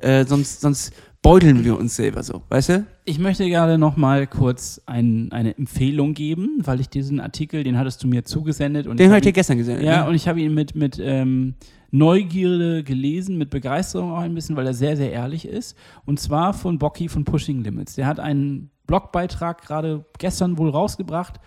Äh, 0.00 0.24
sonst, 0.24 0.62
sonst 0.62 0.94
beuteln 1.22 1.64
wir 1.64 1.78
uns 1.78 1.96
selber 1.96 2.22
so, 2.22 2.42
weißt 2.48 2.68
du? 2.68 2.86
Ich 3.04 3.18
möchte 3.18 3.48
gerade 3.48 3.78
noch 3.78 3.96
mal 3.96 4.26
kurz 4.26 4.80
ein, 4.86 5.32
eine 5.32 5.56
Empfehlung 5.56 6.14
geben, 6.14 6.58
weil 6.64 6.80
ich 6.80 6.88
diesen 6.88 7.20
Artikel, 7.20 7.64
den 7.64 7.78
hattest 7.78 8.02
du 8.02 8.08
mir 8.08 8.24
zugesendet. 8.24 8.86
Und 8.86 8.98
Den 8.98 9.06
habe 9.06 9.16
hab 9.16 9.18
ich 9.18 9.24
dir 9.24 9.32
gestern 9.32 9.58
gesehen. 9.58 9.82
Ja, 9.82 10.02
ne? 10.02 10.08
und 10.08 10.14
ich 10.14 10.28
habe 10.28 10.40
ihn 10.40 10.54
mit, 10.54 10.74
mit 10.74 10.98
ähm, 11.02 11.54
Neugierde 11.90 12.84
gelesen, 12.84 13.38
mit 13.38 13.50
Begeisterung 13.50 14.12
auch 14.12 14.20
ein 14.20 14.34
bisschen, 14.34 14.56
weil 14.56 14.66
er 14.66 14.74
sehr, 14.74 14.96
sehr 14.96 15.12
ehrlich 15.12 15.46
ist. 15.46 15.76
Und 16.04 16.20
zwar 16.20 16.52
von 16.52 16.78
Bocky 16.78 17.08
von 17.08 17.24
Pushing 17.24 17.62
Limits. 17.64 17.94
Der 17.94 18.06
hat 18.06 18.20
einen 18.20 18.70
Blogbeitrag 18.86 19.62
gerade 19.62 20.04
gestern 20.18 20.58
wohl 20.58 20.70
rausgebracht 20.70 21.40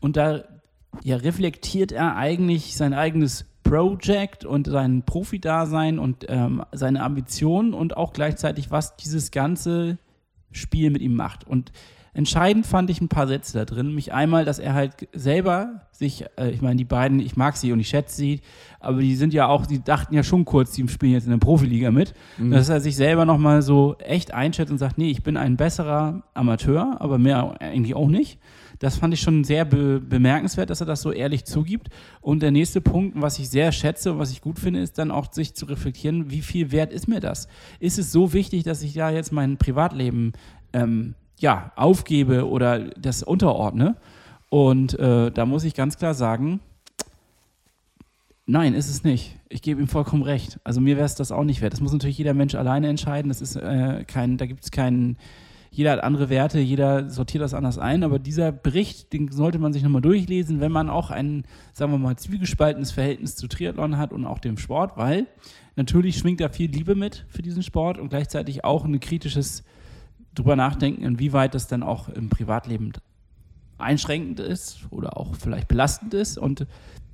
und 0.00 0.16
da 0.16 0.44
ja, 1.02 1.16
reflektiert 1.16 1.92
er 1.92 2.16
eigentlich 2.16 2.76
sein 2.76 2.94
eigenes 2.94 3.46
Project 3.64 4.44
und 4.44 4.68
sein 4.68 5.02
Profi-Dasein 5.02 5.98
und 5.98 6.26
ähm, 6.28 6.62
seine 6.72 7.02
Ambitionen 7.02 7.74
und 7.74 7.96
auch 7.96 8.12
gleichzeitig, 8.12 8.70
was 8.70 8.96
dieses 8.96 9.30
ganze 9.32 9.98
Spiel 10.52 10.90
mit 10.90 11.02
ihm 11.02 11.16
macht. 11.16 11.46
Und 11.46 11.72
entscheidend 12.12 12.66
fand 12.66 12.90
ich 12.90 13.00
ein 13.00 13.08
paar 13.08 13.26
Sätze 13.26 13.58
da 13.58 13.64
drin. 13.64 13.94
Mich 13.94 14.12
einmal, 14.12 14.44
dass 14.44 14.58
er 14.60 14.74
halt 14.74 15.08
selber 15.12 15.80
sich, 15.90 16.24
äh, 16.36 16.50
ich 16.50 16.62
meine, 16.62 16.76
die 16.76 16.84
beiden, 16.84 17.18
ich 17.18 17.36
mag 17.36 17.56
sie 17.56 17.72
und 17.72 17.80
ich 17.80 17.88
schätze 17.88 18.14
sie, 18.14 18.40
aber 18.80 19.00
die 19.00 19.16
sind 19.16 19.34
ja 19.34 19.48
auch, 19.48 19.66
die 19.66 19.82
dachten 19.82 20.14
ja 20.14 20.22
schon 20.22 20.44
kurz, 20.44 20.72
die 20.72 20.86
spielen 20.86 21.12
jetzt 21.12 21.24
in 21.24 21.30
der 21.30 21.38
Profiliga 21.38 21.90
mit, 21.90 22.14
dass 22.52 22.68
er 22.68 22.80
sich 22.80 22.94
selber 22.94 23.24
nochmal 23.24 23.62
so 23.62 23.96
echt 23.98 24.32
einschätzt 24.32 24.70
und 24.70 24.78
sagt, 24.78 24.98
nee, 24.98 25.10
ich 25.10 25.22
bin 25.22 25.36
ein 25.36 25.56
besserer 25.56 26.22
Amateur, 26.34 27.00
aber 27.00 27.18
mehr 27.18 27.60
eigentlich 27.60 27.96
auch 27.96 28.08
nicht. 28.08 28.38
Das 28.78 28.96
fand 28.96 29.14
ich 29.14 29.20
schon 29.20 29.44
sehr 29.44 29.64
be 29.64 30.00
bemerkenswert, 30.00 30.70
dass 30.70 30.80
er 30.80 30.86
das 30.86 31.02
so 31.02 31.12
ehrlich 31.12 31.44
zugibt. 31.44 31.88
Und 32.20 32.42
der 32.42 32.50
nächste 32.50 32.80
Punkt, 32.80 33.20
was 33.20 33.38
ich 33.38 33.48
sehr 33.48 33.72
schätze 33.72 34.12
und 34.12 34.18
was 34.18 34.30
ich 34.30 34.40
gut 34.40 34.58
finde, 34.58 34.80
ist 34.80 34.98
dann 34.98 35.10
auch 35.10 35.32
sich 35.32 35.54
zu 35.54 35.66
reflektieren, 35.66 36.30
wie 36.30 36.42
viel 36.42 36.72
wert 36.72 36.92
ist 36.92 37.08
mir 37.08 37.20
das? 37.20 37.48
Ist 37.80 37.98
es 37.98 38.12
so 38.12 38.32
wichtig, 38.32 38.64
dass 38.64 38.82
ich 38.82 38.94
da 38.94 39.10
jetzt 39.10 39.32
mein 39.32 39.56
Privatleben 39.56 40.32
ähm, 40.72 41.14
ja, 41.38 41.72
aufgebe 41.76 42.48
oder 42.48 42.90
das 42.90 43.22
unterordne? 43.22 43.96
Und 44.50 44.98
äh, 44.98 45.30
da 45.30 45.46
muss 45.46 45.64
ich 45.64 45.74
ganz 45.74 45.98
klar 45.98 46.14
sagen, 46.14 46.60
nein, 48.46 48.74
ist 48.74 48.88
es 48.88 49.04
nicht. 49.04 49.36
Ich 49.48 49.62
gebe 49.62 49.80
ihm 49.80 49.88
vollkommen 49.88 50.22
recht. 50.22 50.60
Also 50.64 50.80
mir 50.80 50.96
wäre 50.96 51.06
es 51.06 51.14
das 51.14 51.32
auch 51.32 51.44
nicht 51.44 51.60
wert. 51.60 51.72
Das 51.72 51.80
muss 51.80 51.92
natürlich 51.92 52.18
jeder 52.18 52.34
Mensch 52.34 52.54
alleine 52.54 52.88
entscheiden. 52.88 53.28
Das 53.28 53.40
ist 53.40 53.56
äh, 53.56 54.04
kein, 54.06 54.36
da 54.36 54.46
gibt 54.46 54.64
es 54.64 54.70
keinen, 54.70 55.16
jeder 55.74 55.90
hat 55.90 56.04
andere 56.04 56.28
Werte, 56.28 56.60
jeder 56.60 57.10
sortiert 57.10 57.42
das 57.42 57.52
anders 57.52 57.78
ein, 57.78 58.04
aber 58.04 58.20
dieser 58.20 58.52
Bericht, 58.52 59.12
den 59.12 59.32
sollte 59.32 59.58
man 59.58 59.72
sich 59.72 59.82
nochmal 59.82 60.02
durchlesen, 60.02 60.60
wenn 60.60 60.70
man 60.70 60.88
auch 60.88 61.10
ein, 61.10 61.44
sagen 61.72 61.90
wir 61.90 61.98
mal, 61.98 62.14
zwiegespaltenes 62.14 62.92
Verhältnis 62.92 63.34
zu 63.34 63.48
Triathlon 63.48 63.98
hat 63.98 64.12
und 64.12 64.24
auch 64.24 64.38
dem 64.38 64.56
Sport, 64.56 64.96
weil 64.96 65.26
natürlich 65.74 66.16
schwingt 66.16 66.40
da 66.40 66.48
viel 66.48 66.70
Liebe 66.70 66.94
mit 66.94 67.26
für 67.28 67.42
diesen 67.42 67.64
Sport 67.64 67.98
und 67.98 68.08
gleichzeitig 68.10 68.62
auch 68.62 68.84
ein 68.84 69.00
kritisches 69.00 69.64
drüber 70.36 70.54
nachdenken, 70.54 71.02
inwieweit 71.02 71.54
das 71.54 71.66
dann 71.66 71.82
auch 71.82 72.08
im 72.08 72.28
Privatleben 72.28 72.92
einschränkend 73.76 74.38
ist 74.38 74.86
oder 74.90 75.16
auch 75.16 75.34
vielleicht 75.34 75.66
belastend 75.66 76.14
ist. 76.14 76.38
Und 76.38 76.68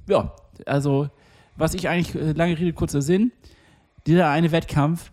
ja, 0.06 0.34
also 0.66 1.08
was 1.56 1.72
ich 1.72 1.88
eigentlich, 1.88 2.14
äh, 2.14 2.32
lange 2.32 2.58
Rede, 2.58 2.74
kurzer 2.74 3.00
Sinn, 3.00 3.32
dieser 4.06 4.28
eine 4.28 4.52
Wettkampf 4.52 5.12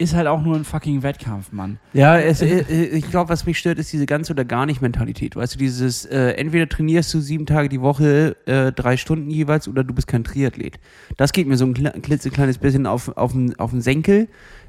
ist 0.00 0.14
halt 0.14 0.26
auch 0.26 0.42
nur 0.42 0.56
ein 0.56 0.64
fucking 0.64 1.02
Wettkampf, 1.02 1.52
Mann. 1.52 1.78
Ja, 1.92 2.18
es, 2.18 2.40
äh, 2.40 2.62
ich 2.86 3.10
glaube, 3.10 3.28
was 3.28 3.44
mich 3.44 3.58
stört, 3.58 3.78
ist 3.78 3.92
diese 3.92 4.06
ganz 4.06 4.30
oder 4.30 4.44
gar 4.46 4.64
nicht 4.64 4.80
Mentalität. 4.80 5.36
Weißt 5.36 5.54
du, 5.54 5.58
dieses, 5.58 6.06
äh, 6.06 6.30
entweder 6.32 6.68
trainierst 6.68 7.12
du 7.12 7.20
sieben 7.20 7.44
Tage 7.44 7.68
die 7.68 7.82
Woche, 7.82 8.34
äh, 8.46 8.72
drei 8.72 8.96
Stunden 8.96 9.28
jeweils, 9.30 9.68
oder 9.68 9.84
du 9.84 9.92
bist 9.92 10.08
kein 10.08 10.24
Triathlet. 10.24 10.80
Das 11.18 11.32
geht 11.32 11.46
mir 11.46 11.56
so 11.58 11.66
ein 11.66 11.74
kle- 11.74 12.00
klitzekleines 12.00 12.56
bisschen 12.58 12.86
auf, 12.86 13.16
auf, 13.16 13.32
den, 13.32 13.58
auf 13.58 13.70
den 13.72 13.82
Senkel. 13.82 14.28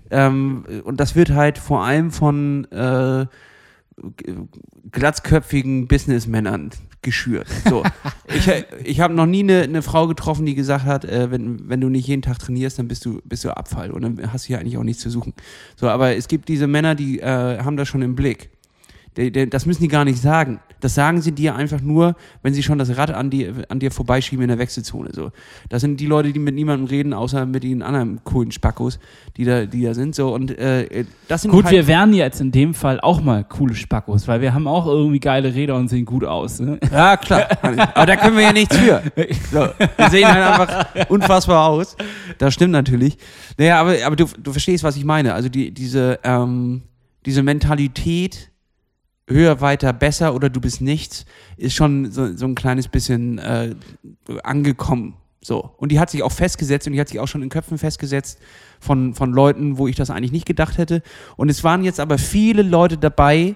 Ähm, 0.09 0.65
und 0.83 0.99
das 0.99 1.15
wird 1.15 1.31
halt 1.31 1.57
vor 1.57 1.85
allem 1.85 2.11
von, 2.11 2.69
äh, 2.71 3.25
glatzköpfigen 4.91 5.87
Businessmännern 5.87 6.71
geschürt. 7.01 7.47
So. 7.67 7.83
ich 8.33 8.49
ich 8.83 8.99
habe 8.99 9.13
noch 9.13 9.25
nie 9.25 9.41
eine, 9.41 9.61
eine 9.61 9.81
Frau 9.81 10.07
getroffen, 10.07 10.45
die 10.45 10.55
gesagt 10.55 10.85
hat, 10.85 11.05
äh, 11.05 11.31
wenn, 11.31 11.67
wenn 11.69 11.81
du 11.81 11.89
nicht 11.89 12.07
jeden 12.07 12.21
Tag 12.21 12.39
trainierst, 12.39 12.79
dann 12.79 12.87
bist 12.87 13.05
du, 13.05 13.21
bist 13.23 13.43
du 13.43 13.55
Abfall 13.55 13.91
und 13.91 14.01
dann 14.01 14.31
hast 14.31 14.45
du 14.45 14.47
hier 14.47 14.59
eigentlich 14.59 14.77
auch 14.77 14.83
nichts 14.83 15.01
zu 15.01 15.09
suchen. 15.09 15.33
So, 15.75 15.89
aber 15.89 16.15
es 16.15 16.27
gibt 16.27 16.47
diese 16.47 16.67
Männer, 16.67 16.95
die 16.95 17.19
äh, 17.19 17.59
haben 17.59 17.77
das 17.77 17.87
schon 17.87 18.01
im 18.01 18.15
Blick. 18.15 18.49
Das 19.49 19.65
müssen 19.65 19.81
die 19.81 19.89
gar 19.89 20.05
nicht 20.05 20.21
sagen. 20.21 20.59
Das 20.79 20.95
sagen 20.95 21.21
sie 21.21 21.31
dir 21.31 21.55
einfach 21.55 21.81
nur, 21.81 22.15
wenn 22.41 22.53
sie 22.53 22.63
schon 22.63 22.79
das 22.79 22.97
Rad 22.97 23.11
an, 23.11 23.29
die, 23.29 23.51
an 23.69 23.79
dir 23.79 23.91
vorbeischieben 23.91 24.41
in 24.41 24.47
der 24.47 24.57
Wechselzone. 24.57 25.09
So. 25.13 25.31
Das 25.69 25.81
sind 25.81 25.99
die 25.99 26.07
Leute, 26.07 26.33
die 26.33 26.39
mit 26.39 26.55
niemandem 26.55 26.87
reden, 26.87 27.13
außer 27.13 27.45
mit 27.45 27.63
den 27.63 27.83
anderen 27.83 28.23
coolen 28.23 28.51
Spackos, 28.51 28.99
die 29.37 29.45
da, 29.45 29.65
die 29.65 29.83
da 29.83 29.93
sind. 29.93 30.15
So. 30.15 30.33
Und 30.33 30.57
äh, 30.57 31.05
das 31.27 31.43
sind 31.43 31.51
Gut, 31.51 31.65
halt, 31.65 31.73
wir 31.73 31.87
wären 31.87 32.13
jetzt 32.13 32.41
in 32.41 32.51
dem 32.51 32.73
Fall 32.73 32.99
auch 32.99 33.21
mal 33.21 33.43
coole 33.43 33.75
Spackos, 33.75 34.27
weil 34.27 34.41
wir 34.41 34.53
haben 34.53 34.67
auch 34.67 34.87
irgendwie 34.87 35.19
geile 35.19 35.53
Räder 35.53 35.75
und 35.75 35.87
sehen 35.87 36.05
gut 36.05 36.23
aus. 36.23 36.59
Ne? 36.59 36.79
Ja, 36.91 37.15
klar. 37.17 37.47
Aber 37.61 38.05
da 38.05 38.15
können 38.15 38.35
wir 38.35 38.43
ja 38.43 38.53
nichts 38.53 38.75
für. 38.75 39.03
So, 39.51 39.67
wir 39.97 40.09
sehen 40.09 40.27
halt 40.27 40.59
einfach 40.59 41.09
unfassbar 41.09 41.67
aus. 41.67 41.95
Das 42.37 42.53
stimmt 42.53 42.71
natürlich. 42.71 43.17
Naja, 43.57 43.79
aber, 43.79 43.95
aber 44.03 44.15
du, 44.15 44.25
du 44.41 44.51
verstehst, 44.51 44.83
was 44.83 44.95
ich 44.95 45.05
meine. 45.05 45.33
Also 45.33 45.49
die, 45.49 45.71
diese, 45.71 46.19
ähm, 46.23 46.83
diese 47.25 47.43
Mentalität, 47.43 48.50
höher, 49.31 49.61
weiter, 49.61 49.93
besser 49.93 50.33
oder 50.35 50.49
du 50.49 50.59
bist 50.61 50.81
nichts, 50.81 51.25
ist 51.57 51.73
schon 51.75 52.11
so, 52.11 52.35
so 52.35 52.45
ein 52.45 52.55
kleines 52.55 52.87
bisschen 52.87 53.37
äh, 53.39 53.75
angekommen. 54.43 55.15
So. 55.43 55.71
Und 55.77 55.91
die 55.91 55.99
hat 55.99 56.09
sich 56.11 56.21
auch 56.23 56.31
festgesetzt 56.31 56.85
und 56.87 56.93
die 56.93 56.99
hat 56.99 57.09
sich 57.09 57.19
auch 57.19 57.27
schon 57.27 57.41
in 57.41 57.49
Köpfen 57.49 57.77
festgesetzt 57.77 58.39
von, 58.79 59.15
von 59.15 59.31
Leuten, 59.33 59.77
wo 59.77 59.87
ich 59.87 59.95
das 59.95 60.09
eigentlich 60.11 60.31
nicht 60.31 60.45
gedacht 60.45 60.77
hätte. 60.77 61.01
Und 61.35 61.49
es 61.49 61.63
waren 61.63 61.83
jetzt 61.83 61.99
aber 61.99 62.17
viele 62.17 62.61
Leute 62.61 62.97
dabei, 62.97 63.55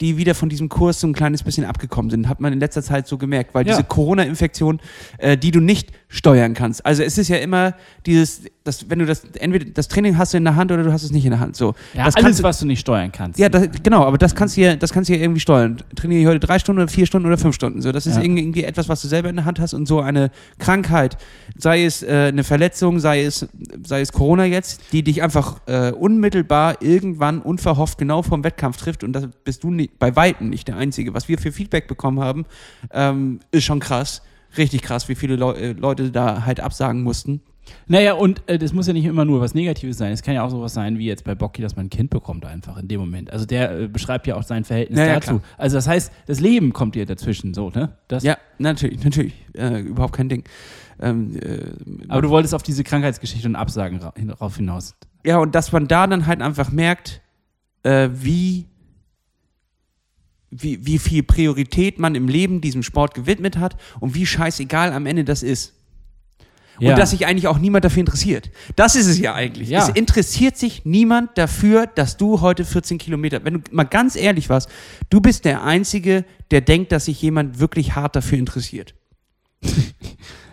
die 0.00 0.16
wieder 0.16 0.34
von 0.34 0.48
diesem 0.48 0.68
Kurs 0.70 0.98
so 0.98 1.06
ein 1.06 1.12
kleines 1.12 1.42
bisschen 1.42 1.64
abgekommen 1.66 2.10
sind, 2.10 2.26
hat 2.28 2.40
man 2.40 2.52
in 2.54 2.58
letzter 2.58 2.82
Zeit 2.82 3.06
so 3.06 3.18
gemerkt, 3.18 3.54
weil 3.54 3.66
Ja. 3.66 3.74
diese 3.74 3.84
Corona-Infektion, 3.84 4.80
äh, 5.18 5.36
die 5.36 5.50
du 5.50 5.60
nicht 5.60 5.92
steuern 6.08 6.54
kannst. 6.54 6.84
Also 6.86 7.02
es 7.02 7.18
ist 7.18 7.28
ja 7.28 7.36
immer 7.36 7.74
dieses, 8.06 8.42
das, 8.64 8.90
wenn 8.90 8.98
du 8.98 9.06
das, 9.06 9.24
entweder 9.38 9.64
das 9.66 9.88
Training 9.88 10.18
hast 10.18 10.34
du 10.34 10.36
in 10.38 10.44
der 10.44 10.54
Hand 10.56 10.70
oder 10.70 10.82
du 10.82 10.92
hast 10.92 11.02
es 11.02 11.10
nicht 11.12 11.24
in 11.24 11.30
der 11.30 11.40
Hand. 11.40 11.56
So. 11.56 11.74
Ja, 11.94 12.04
das 12.04 12.14
alles, 12.16 12.24
kannst 12.26 12.42
was 12.42 12.58
du 12.60 12.66
nicht 12.66 12.80
steuern 12.80 13.10
kannst. 13.10 13.38
ja, 13.38 13.48
das, 13.48 13.68
genau, 13.82 14.04
aber 14.04 14.18
das 14.18 14.34
kannst 14.34 14.56
du 14.56 14.60
ja, 14.60 14.76
das 14.76 14.92
kannst 14.92 15.08
du 15.08 15.14
ja 15.14 15.20
irgendwie 15.20 15.40
steuern. 15.40 15.78
Trainiere 15.96 16.20
ich 16.20 16.26
heute 16.26 16.40
drei 16.40 16.58
Stunden 16.58 16.82
oder 16.82 16.88
vier 16.90 17.06
Stunden 17.06 17.26
oder 17.26 17.38
fünf 17.38 17.54
Stunden. 17.54 17.80
So, 17.80 17.90
das 17.90 18.06
ist 18.06 18.16
Ja. 18.16 18.22
irgendwie, 18.22 18.64
etwas, 18.64 18.88
was 18.88 19.00
du 19.02 19.08
selber 19.08 19.30
in 19.30 19.36
der 19.36 19.44
Hand 19.46 19.60
hast 19.60 19.72
und 19.72 19.86
so 19.86 20.00
eine 20.00 20.30
Krankheit, 20.58 21.16
sei 21.56 21.84
es 21.84 22.02
äh, 22.02 22.26
eine 22.28 22.44
Verletzung, 22.44 23.00
sei 23.00 23.24
es, 23.24 23.48
sei 23.82 24.02
es 24.02 24.12
Corona 24.12 24.44
jetzt, 24.44 24.82
die 24.92 25.02
dich 25.02 25.22
einfach 25.22 25.60
äh, 25.66 25.92
unmittelbar 25.92 26.82
irgendwann 26.82 27.40
unverhofft 27.40 27.96
genau 27.98 28.22
vom 28.22 28.44
Wettkampf 28.44 28.76
trifft 28.76 29.04
und 29.04 29.12
das 29.14 29.26
bist 29.44 29.64
du 29.64 29.70
nicht, 29.70 29.98
bei 29.98 30.14
Weitem 30.16 30.50
nicht 30.50 30.68
der 30.68 30.76
Einzige. 30.76 31.14
Was 31.14 31.28
wir 31.28 31.38
für 31.38 31.50
Feedback 31.52 31.88
bekommen 31.88 32.20
haben, 32.20 32.44
ähm, 32.92 33.40
ist 33.52 33.64
schon 33.64 33.80
krass. 33.80 34.22
Richtig 34.58 34.82
krass, 34.82 35.08
wie 35.08 35.14
viele 35.14 35.36
Leu 35.36 35.52
äh, 35.52 35.72
Leute 35.72 36.10
da 36.10 36.44
halt 36.44 36.60
absagen 36.60 37.02
mussten. 37.02 37.40
Naja, 37.86 38.14
und 38.14 38.42
äh, 38.48 38.58
das 38.58 38.72
muss 38.72 38.86
ja 38.86 38.92
nicht 38.92 39.04
immer 39.04 39.24
nur 39.24 39.40
was 39.40 39.54
Negatives 39.54 39.98
sein. 39.98 40.12
Es 40.12 40.22
kann 40.22 40.34
ja 40.34 40.42
auch 40.44 40.50
sowas 40.50 40.72
sein, 40.74 40.98
wie 40.98 41.06
jetzt 41.06 41.24
bei 41.24 41.34
Bocky, 41.34 41.62
dass 41.62 41.76
man 41.76 41.86
ein 41.86 41.90
Kind 41.90 42.10
bekommt 42.10 42.44
einfach 42.44 42.76
in 42.78 42.88
dem 42.88 43.00
Moment. 43.00 43.30
Also 43.32 43.46
der 43.46 43.70
äh, 43.82 43.88
beschreibt 43.88 44.26
ja 44.26 44.36
auch 44.36 44.42
sein 44.42 44.64
Verhältnis 44.64 44.98
Ja, 44.98 45.06
ja, 45.06 45.14
dazu. 45.14 45.38
klar. 45.38 45.42
also 45.58 45.76
das 45.76 45.86
heißt, 45.88 46.12
das 46.26 46.40
Leben 46.40 46.72
kommt 46.72 46.94
dir 46.94 47.06
dazwischen, 47.06 47.54
so, 47.54 47.70
ne? 47.70 47.96
Das, 48.08 48.22
Ja, 48.24 48.36
natürlich, 48.58 49.02
natürlich. 49.04 49.34
Äh, 49.54 49.80
überhaupt 49.80 50.14
kein 50.14 50.28
Ding. 50.28 50.44
Ähm, 51.00 51.36
äh, 51.36 51.60
Aber 52.08 52.22
du 52.22 52.28
wolltest 52.30 52.54
auf 52.54 52.62
diese 52.62 52.84
Krankheitsgeschichte 52.84 53.48
und 53.48 53.56
Absagen 53.56 53.98
ra 53.98 54.12
hin- 54.16 54.30
rauf 54.30 54.56
hinaus. 54.56 54.94
Ja, 55.24 55.38
und 55.38 55.54
dass 55.54 55.72
man 55.72 55.88
da 55.88 56.06
dann 56.06 56.26
halt 56.26 56.42
einfach 56.42 56.70
merkt, 56.72 57.20
äh, 57.82 58.08
wie, 58.12 58.66
wie, 60.50 60.84
wie 60.84 60.98
viel 60.98 61.22
Priorität 61.22 61.98
man 61.98 62.14
im 62.14 62.28
Leben 62.28 62.60
diesem 62.60 62.82
Sport 62.82 63.14
gewidmet 63.14 63.56
hat 63.58 63.76
und 64.00 64.14
wie 64.14 64.26
scheißegal 64.26 64.92
am 64.92 65.06
Ende 65.06 65.24
das 65.24 65.42
ist. 65.42 65.74
Ja. 66.80 66.90
Und 66.90 66.98
dass 66.98 67.10
sich 67.10 67.26
eigentlich 67.26 67.46
auch 67.46 67.58
niemand 67.58 67.84
dafür 67.84 68.00
interessiert. 68.00 68.50
Das 68.76 68.96
ist 68.96 69.06
es 69.06 69.18
ja 69.18 69.34
eigentlich. 69.34 69.68
Ja. 69.68 69.80
Es 69.80 69.88
interessiert 69.90 70.56
sich 70.56 70.84
niemand 70.84 71.36
dafür, 71.36 71.86
dass 71.86 72.16
du 72.16 72.40
heute 72.40 72.64
14 72.64 72.98
Kilometer, 72.98 73.44
wenn 73.44 73.54
du 73.54 73.60
mal 73.70 73.84
ganz 73.84 74.16
ehrlich 74.16 74.48
warst, 74.48 74.68
du 75.10 75.20
bist 75.20 75.44
der 75.44 75.62
Einzige, 75.62 76.24
der 76.50 76.62
denkt, 76.62 76.90
dass 76.92 77.04
sich 77.04 77.20
jemand 77.22 77.58
wirklich 77.60 77.94
hart 77.94 78.16
dafür 78.16 78.38
interessiert. 78.38 78.94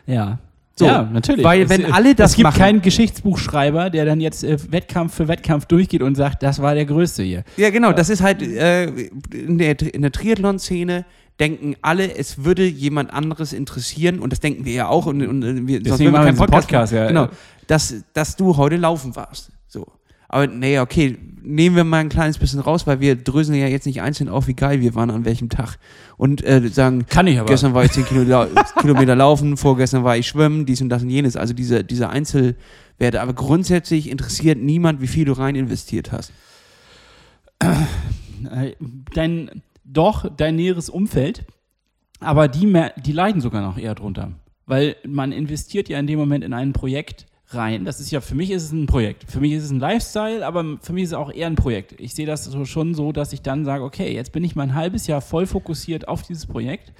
Ja. 0.05 0.39
So, 0.79 0.85
ja, 0.85 1.01
natürlich. 1.11 1.43
weil 1.43 1.67
wenn 1.69 1.85
es, 1.85 1.91
alle 1.91 2.13
das 2.13 2.31
Es 2.31 2.35
gibt 2.37 2.43
machen- 2.43 2.59
keinen 2.59 2.81
Geschichtsbuchschreiber, 2.83 3.89
der 3.89 4.05
dann 4.05 4.21
jetzt 4.21 4.43
äh, 4.43 4.57
Wettkampf 4.71 5.15
für 5.15 5.27
Wettkampf 5.27 5.65
durchgeht 5.65 6.03
und 6.03 6.13
sagt, 6.13 6.43
das 6.43 6.61
war 6.61 6.75
der 6.75 6.85
Größte 6.85 7.23
hier. 7.23 7.43
Ja, 7.57 7.71
genau, 7.71 7.93
das 7.93 8.09
ist 8.09 8.21
halt 8.21 8.43
äh, 8.43 8.85
in 8.85 9.57
der, 9.57 9.81
in 9.81 10.03
der 10.03 10.11
Triathlon-Szene 10.11 11.03
denken 11.39 11.75
alle, 11.81 12.15
es 12.15 12.43
würde 12.43 12.65
jemand 12.65 13.13
anderes 13.13 13.53
interessieren 13.53 14.19
und 14.19 14.31
das 14.31 14.39
denken 14.39 14.65
wir 14.65 14.73
ja 14.73 14.87
auch 14.87 15.05
und, 15.05 15.25
und 15.25 15.67
wir, 15.67 15.81
Deswegen 15.81 16.11
machen 16.11 16.25
wir 16.25 16.31
diesen 16.31 16.47
Podcast, 16.47 16.93
ja. 16.93 17.07
Genau, 17.07 17.29
dass, 17.67 17.93
dass 18.13 18.35
du 18.35 18.57
heute 18.57 18.77
laufen 18.77 19.15
warst. 19.15 19.51
So. 19.67 19.85
Aber 20.29 20.47
nee, 20.47 20.79
okay, 20.79 21.17
nehmen 21.41 21.75
wir 21.77 21.83
mal 21.85 21.99
ein 21.99 22.09
kleines 22.09 22.37
bisschen 22.37 22.59
raus, 22.59 22.85
weil 22.87 22.99
wir 22.99 23.15
dröseln 23.15 23.57
ja 23.57 23.67
jetzt 23.67 23.85
nicht 23.85 24.01
einzeln 24.01 24.27
auf, 24.29 24.47
wie 24.47 24.53
geil 24.55 24.81
wir 24.81 24.93
waren 24.95 25.09
an 25.09 25.23
welchem 25.23 25.47
Tag. 25.47 25.77
Und 26.17 26.43
äh, 26.43 26.67
sagen, 26.67 27.05
Kann 27.07 27.27
ich 27.27 27.39
aber. 27.39 27.47
gestern 27.47 27.73
war 27.73 27.85
ich 27.85 27.91
10 27.91 28.05
Kilo, 28.05 28.23
lau- 28.23 28.47
Kilometer 28.81 29.15
laufen, 29.15 29.55
vorgestern 29.55 30.03
war 30.03 30.17
ich 30.17 30.27
schwimmen, 30.27 30.65
dies 30.65 30.81
und 30.81 30.89
das 30.89 31.03
und 31.03 31.09
jenes. 31.09 31.37
Also 31.37 31.53
diese, 31.53 31.83
diese 31.85 32.09
Einzelwerte. 32.09 33.21
Aber 33.21 33.33
grundsätzlich 33.33 34.09
interessiert 34.09 34.57
niemand, 34.57 34.99
wie 35.01 35.07
viel 35.07 35.23
du 35.23 35.31
rein 35.33 35.55
investiert 35.55 36.11
hast. 36.11 36.33
Äh, 37.59 38.73
dein, 39.13 39.61
doch, 39.87 40.29
dein 40.35 40.55
näheres 40.55 40.89
Umfeld, 40.89 41.45
aber 42.19 42.47
die, 42.47 42.67
mer- 42.67 42.93
die 42.97 43.13
leiden 43.13 43.41
sogar 43.41 43.61
noch 43.61 43.77
eher 43.77 43.95
drunter. 43.95 44.33
Weil 44.65 44.97
man 45.07 45.31
investiert 45.31 45.87
ja 45.87 45.97
in 45.97 46.07
dem 46.07 46.19
Moment 46.19 46.43
in 46.43 46.53
ein 46.53 46.73
Projekt 46.73 47.25
rein. 47.47 47.85
Das 47.85 48.01
ist 48.01 48.11
ja, 48.11 48.19
für 48.19 48.35
mich 48.35 48.51
ist 48.51 48.63
es 48.63 48.71
ein 48.73 48.87
Projekt. 48.87 49.31
Für 49.31 49.39
mich 49.39 49.53
ist 49.53 49.63
es 49.63 49.71
ein 49.71 49.79
Lifestyle, 49.79 50.45
aber 50.45 50.77
für 50.81 50.91
mich 50.91 51.03
ist 51.03 51.09
es 51.11 51.15
auch 51.15 51.31
eher 51.31 51.47
ein 51.47 51.55
Projekt. 51.55 51.99
Ich 52.01 52.13
sehe 52.13 52.25
das 52.25 52.53
schon 52.65 52.93
so, 52.93 53.13
dass 53.13 53.31
ich 53.31 53.41
dann 53.41 53.63
sage, 53.63 53.85
okay, 53.85 54.13
jetzt 54.13 54.33
bin 54.33 54.43
ich 54.43 54.55
mal 54.57 54.63
ein 54.63 54.75
halbes 54.75 55.07
Jahr 55.07 55.21
voll 55.21 55.45
fokussiert 55.45 56.09
auf 56.09 56.23
dieses 56.23 56.45
Projekt. 56.45 56.91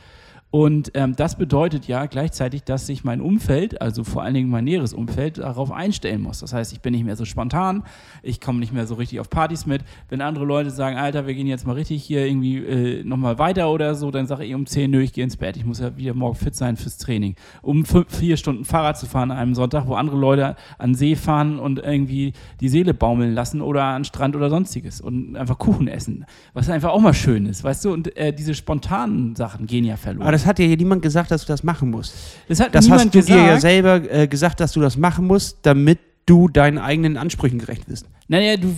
Und 0.58 0.90
ähm, 0.96 1.16
das 1.16 1.36
bedeutet 1.36 1.88
ja 1.88 2.08
gleichzeitig, 2.08 2.64
dass 2.64 2.88
sich 2.88 3.04
mein 3.04 3.22
Umfeld, 3.22 3.80
also 3.80 4.04
vor 4.04 4.24
allen 4.24 4.34
Dingen 4.34 4.50
mein 4.50 4.64
näheres 4.64 4.92
Umfeld, 4.92 5.38
darauf 5.38 5.72
einstellen 5.72 6.20
muss. 6.20 6.40
Das 6.40 6.52
heißt, 6.52 6.74
ich 6.74 6.82
bin 6.82 6.94
nicht 6.94 7.06
mehr 7.06 7.16
so 7.16 7.26
spontan, 7.26 7.84
ich 8.24 8.42
komme 8.42 8.58
nicht 8.58 8.74
mehr 8.74 8.88
so 8.88 8.96
richtig 8.96 9.20
auf 9.20 9.30
Partys 9.30 9.68
mit. 9.68 9.84
Wenn 10.10 10.20
andere 10.20 10.46
Leute 10.46 10.72
sagen, 10.72 10.98
Alter, 10.98 11.28
wir 11.28 11.36
gehen 11.36 11.46
jetzt 11.46 11.68
mal 11.68 11.74
richtig 11.74 12.04
hier 12.04 12.26
irgendwie 12.26 12.58
äh, 12.58 13.04
nochmal 13.04 13.38
weiter 13.38 13.70
oder 13.70 13.94
so, 13.94 14.10
dann 14.10 14.26
sage 14.26 14.46
ich 14.46 14.56
um 14.56 14.66
10, 14.66 14.90
nö, 14.90 15.00
ich 15.00 15.14
gehe 15.14 15.24
ins 15.24 15.38
Bett. 15.38 15.58
Ich 15.58 15.64
muss 15.64 15.80
ja 15.80 15.96
wieder 15.96 16.16
morgen 16.16 16.34
fit 16.34 16.56
sein 16.56 16.76
fürs 16.76 16.98
Training. 16.98 17.36
Um 17.62 17.86
fünf, 17.86 18.18
vier 18.18 18.36
Stunden 18.36 18.66
Fahrrad 18.66 18.98
zu 18.98 19.06
fahren 19.06 19.30
an 19.30 19.38
einem 19.38 19.54
Sonntag, 19.54 19.86
wo 19.86 19.94
andere 19.94 20.18
Leute 20.18 20.56
an 20.80 20.96
See 20.96 21.16
fahren 21.16 21.60
und 21.60 21.78
irgendwie 21.78 22.34
die 22.62 22.70
Seele 22.70 22.96
baumeln 22.96 23.36
lassen 23.36 23.62
oder 23.62 23.84
an 23.84 24.06
Strand 24.06 24.36
oder 24.36 24.50
sonstiges 24.50 25.02
und 25.02 25.36
einfach 25.36 25.60
Kuchen 25.60 25.88
essen. 25.88 26.26
Was 26.56 26.68
einfach 26.68 26.90
auch 26.90 27.02
mal 27.02 27.14
schön 27.14 27.46
ist, 27.46 27.64
weißt 27.64 27.86
du? 27.86 27.94
Und 27.94 28.18
äh, 28.18 28.34
diese 28.34 28.56
spontanen 28.56 29.36
Sachen 29.36 29.68
gehen 29.68 29.86
ja 29.86 29.98
verloren. 29.98 30.26
Hat 30.48 30.58
dir 30.58 30.68
ja 30.68 30.76
niemand 30.76 31.02
gesagt, 31.02 31.32
dass 31.32 31.42
du 31.42 31.48
das 31.48 31.64
machen 31.64 31.92
musst. 31.92 32.14
Das 32.48 32.60
hat 32.60 32.74
Das 32.74 32.86
niemand 32.86 33.02
hast 33.02 33.16
du 33.16 33.20
gesagt. 33.20 33.40
dir 33.40 33.46
ja 33.46 33.60
selber 33.60 34.12
äh, 34.12 34.28
gesagt, 34.28 34.60
dass 34.60 34.72
du 34.72 34.82
das 34.82 34.98
machen 34.98 35.28
musst, 35.28 35.60
damit 35.64 36.00
du 36.26 36.48
deinen 36.48 36.78
eigenen 36.78 37.18
Ansprüchen 37.18 37.60
gerecht 37.60 37.88
wirst. 37.90 38.08
Naja, 38.28 38.58
du 38.58 38.76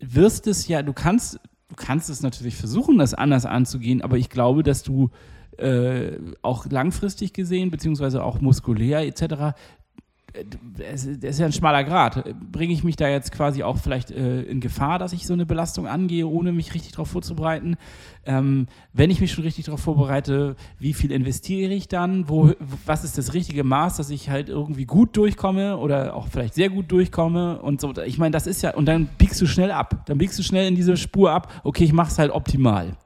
wirst 0.00 0.46
es 0.46 0.66
ja, 0.68 0.82
du 0.82 0.92
kannst, 0.92 1.38
du 1.68 1.76
kannst 1.76 2.10
es 2.10 2.22
natürlich 2.22 2.56
versuchen, 2.56 2.98
das 2.98 3.14
anders 3.14 3.46
anzugehen, 3.46 4.02
aber 4.02 4.16
ich 4.16 4.28
glaube, 4.28 4.62
dass 4.62 4.82
du 4.82 5.10
äh, 5.58 6.18
auch 6.42 6.66
langfristig 6.70 7.32
gesehen, 7.32 7.70
beziehungsweise 7.70 8.24
auch 8.24 8.40
muskulär 8.40 9.06
etc., 9.06 9.54
es 10.78 11.06
es 11.06 11.22
ist 11.22 11.38
ja 11.38 11.46
ein 11.46 11.52
schmaler 11.52 11.84
Grad. 11.84 12.24
Bringe 12.50 12.72
ich 12.72 12.84
mich 12.84 12.96
da 12.96 13.08
jetzt 13.08 13.32
quasi 13.32 13.62
auch 13.62 13.78
vielleicht 13.78 14.10
äh, 14.10 14.42
in 14.42 14.60
Gefahr, 14.60 14.98
dass 14.98 15.12
ich 15.12 15.26
so 15.26 15.32
eine 15.32 15.46
Belastung 15.46 15.86
angehe, 15.86 16.26
ohne 16.26 16.52
mich 16.52 16.74
richtig 16.74 16.92
darauf 16.92 17.08
vorzubereiten? 17.08 17.76
Ähm, 18.24 18.66
wenn 18.92 19.10
ich 19.10 19.20
mich 19.20 19.32
schon 19.32 19.44
richtig 19.44 19.66
darauf 19.66 19.80
vorbereite, 19.80 20.56
wie 20.78 20.94
viel 20.94 21.10
investiere 21.10 21.72
ich 21.72 21.88
dann? 21.88 22.28
Wo, 22.28 22.52
was 22.86 23.04
ist 23.04 23.18
das 23.18 23.34
richtige 23.34 23.64
Maß, 23.64 23.96
dass 23.96 24.10
ich 24.10 24.30
halt 24.30 24.48
irgendwie 24.48 24.84
gut 24.84 25.16
durchkomme 25.16 25.76
oder 25.76 26.14
auch 26.14 26.28
vielleicht 26.28 26.54
sehr 26.54 26.70
gut 26.70 26.90
durchkomme? 26.90 27.60
Und 27.60 27.80
so, 27.80 27.92
ich 28.04 28.18
meine, 28.18 28.32
das 28.32 28.46
ist 28.46 28.62
ja, 28.62 28.74
und 28.74 28.86
dann 28.86 29.08
biegst 29.18 29.40
du 29.40 29.46
schnell 29.46 29.70
ab. 29.70 30.06
Dann 30.06 30.18
biegst 30.18 30.38
du 30.38 30.42
schnell 30.42 30.68
in 30.68 30.76
diese 30.76 30.96
Spur 30.96 31.32
ab, 31.32 31.52
okay, 31.64 31.84
ich 31.84 31.92
mache 31.92 32.10
es 32.10 32.18
halt 32.18 32.30
optimal. 32.30 32.96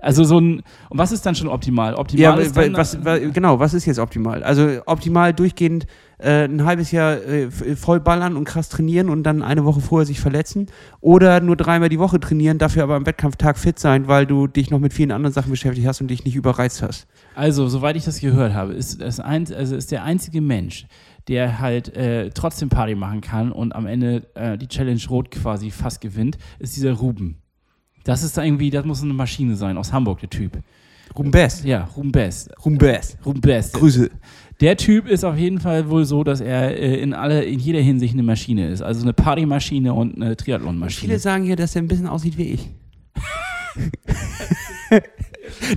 Also 0.00 0.24
so 0.24 0.38
ein, 0.40 0.62
und 0.90 0.98
was 0.98 1.12
ist 1.12 1.26
dann 1.26 1.34
schon 1.34 1.48
optimal? 1.48 1.94
Optimal 1.94 2.22
Ja, 2.22 2.36
ist 2.46 2.56
dann, 2.56 2.72
was, 2.74 3.04
wa- 3.04 3.18
genau, 3.18 3.58
was 3.58 3.74
ist 3.74 3.84
jetzt 3.86 3.98
optimal? 3.98 4.42
Also 4.44 4.68
optimal 4.86 5.34
durchgehend 5.34 5.86
äh, 6.18 6.44
ein 6.44 6.64
halbes 6.64 6.90
Jahr 6.92 7.14
äh, 7.22 7.44
f- 7.44 7.78
voll 7.78 8.00
ballern 8.00 8.36
und 8.36 8.44
krass 8.44 8.68
trainieren 8.68 9.08
und 9.08 9.22
dann 9.24 9.42
eine 9.42 9.64
Woche 9.64 9.80
vorher 9.80 10.06
sich 10.06 10.20
verletzen 10.20 10.66
oder 11.00 11.40
nur 11.40 11.56
dreimal 11.56 11.88
die 11.88 11.98
Woche 11.98 12.18
trainieren, 12.20 12.58
dafür 12.58 12.82
aber 12.84 12.94
am 12.96 13.06
Wettkampftag 13.06 13.58
fit 13.58 13.78
sein, 13.78 14.08
weil 14.08 14.26
du 14.26 14.46
dich 14.46 14.70
noch 14.70 14.78
mit 14.80 14.92
vielen 14.92 15.10
anderen 15.12 15.32
Sachen 15.32 15.50
beschäftigt 15.50 15.86
hast 15.86 16.00
und 16.00 16.08
dich 16.08 16.24
nicht 16.24 16.34
überreizt 16.36 16.82
hast. 16.82 17.06
Also, 17.34 17.68
soweit 17.68 17.96
ich 17.96 18.04
das 18.04 18.20
gehört 18.20 18.52
habe, 18.54 18.72
ist, 18.74 19.00
das 19.00 19.20
ein, 19.20 19.52
also 19.52 19.76
ist 19.76 19.90
der 19.92 20.04
einzige 20.04 20.40
Mensch, 20.40 20.86
der 21.28 21.58
halt 21.60 21.94
äh, 21.96 22.30
trotzdem 22.30 22.68
Party 22.68 22.94
machen 22.94 23.20
kann 23.20 23.52
und 23.52 23.74
am 23.74 23.86
Ende 23.86 24.26
äh, 24.34 24.56
die 24.58 24.66
Challenge 24.68 25.00
Rot 25.10 25.30
quasi 25.30 25.70
fast 25.70 26.00
gewinnt, 26.00 26.38
ist 26.58 26.76
dieser 26.76 26.92
Ruben. 26.94 27.38
Das 28.04 28.22
ist 28.22 28.38
irgendwie, 28.38 28.70
das 28.70 28.84
muss 28.84 29.02
eine 29.02 29.12
Maschine 29.12 29.56
sein, 29.56 29.76
aus 29.76 29.92
Hamburg, 29.92 30.20
der 30.20 30.30
Typ. 30.30 30.58
Rumbest. 31.16 31.64
Ja, 31.64 31.88
Rumbest. 31.96 32.50
Rumbest. 32.64 33.18
Rumbest. 33.24 33.74
Grüße. 33.74 34.10
Der 34.60 34.76
Typ 34.76 35.06
ist 35.06 35.24
auf 35.24 35.36
jeden 35.36 35.60
Fall 35.60 35.88
wohl 35.88 36.04
so, 36.04 36.24
dass 36.24 36.40
er 36.40 36.76
äh, 36.76 36.96
in, 36.96 37.14
alle, 37.14 37.44
in 37.44 37.60
jeder 37.60 37.80
Hinsicht 37.80 38.14
eine 38.14 38.24
Maschine 38.24 38.68
ist. 38.68 38.82
Also 38.82 39.02
eine 39.02 39.12
Partymaschine 39.12 39.94
und 39.94 40.16
eine 40.16 40.36
Triathlonmaschine. 40.36 41.00
Viele 41.00 41.18
sagen 41.18 41.44
hier, 41.44 41.56
dass 41.56 41.76
er 41.76 41.82
ein 41.82 41.88
bisschen 41.88 42.08
aussieht 42.08 42.36
wie 42.36 42.54
ich. 42.54 42.68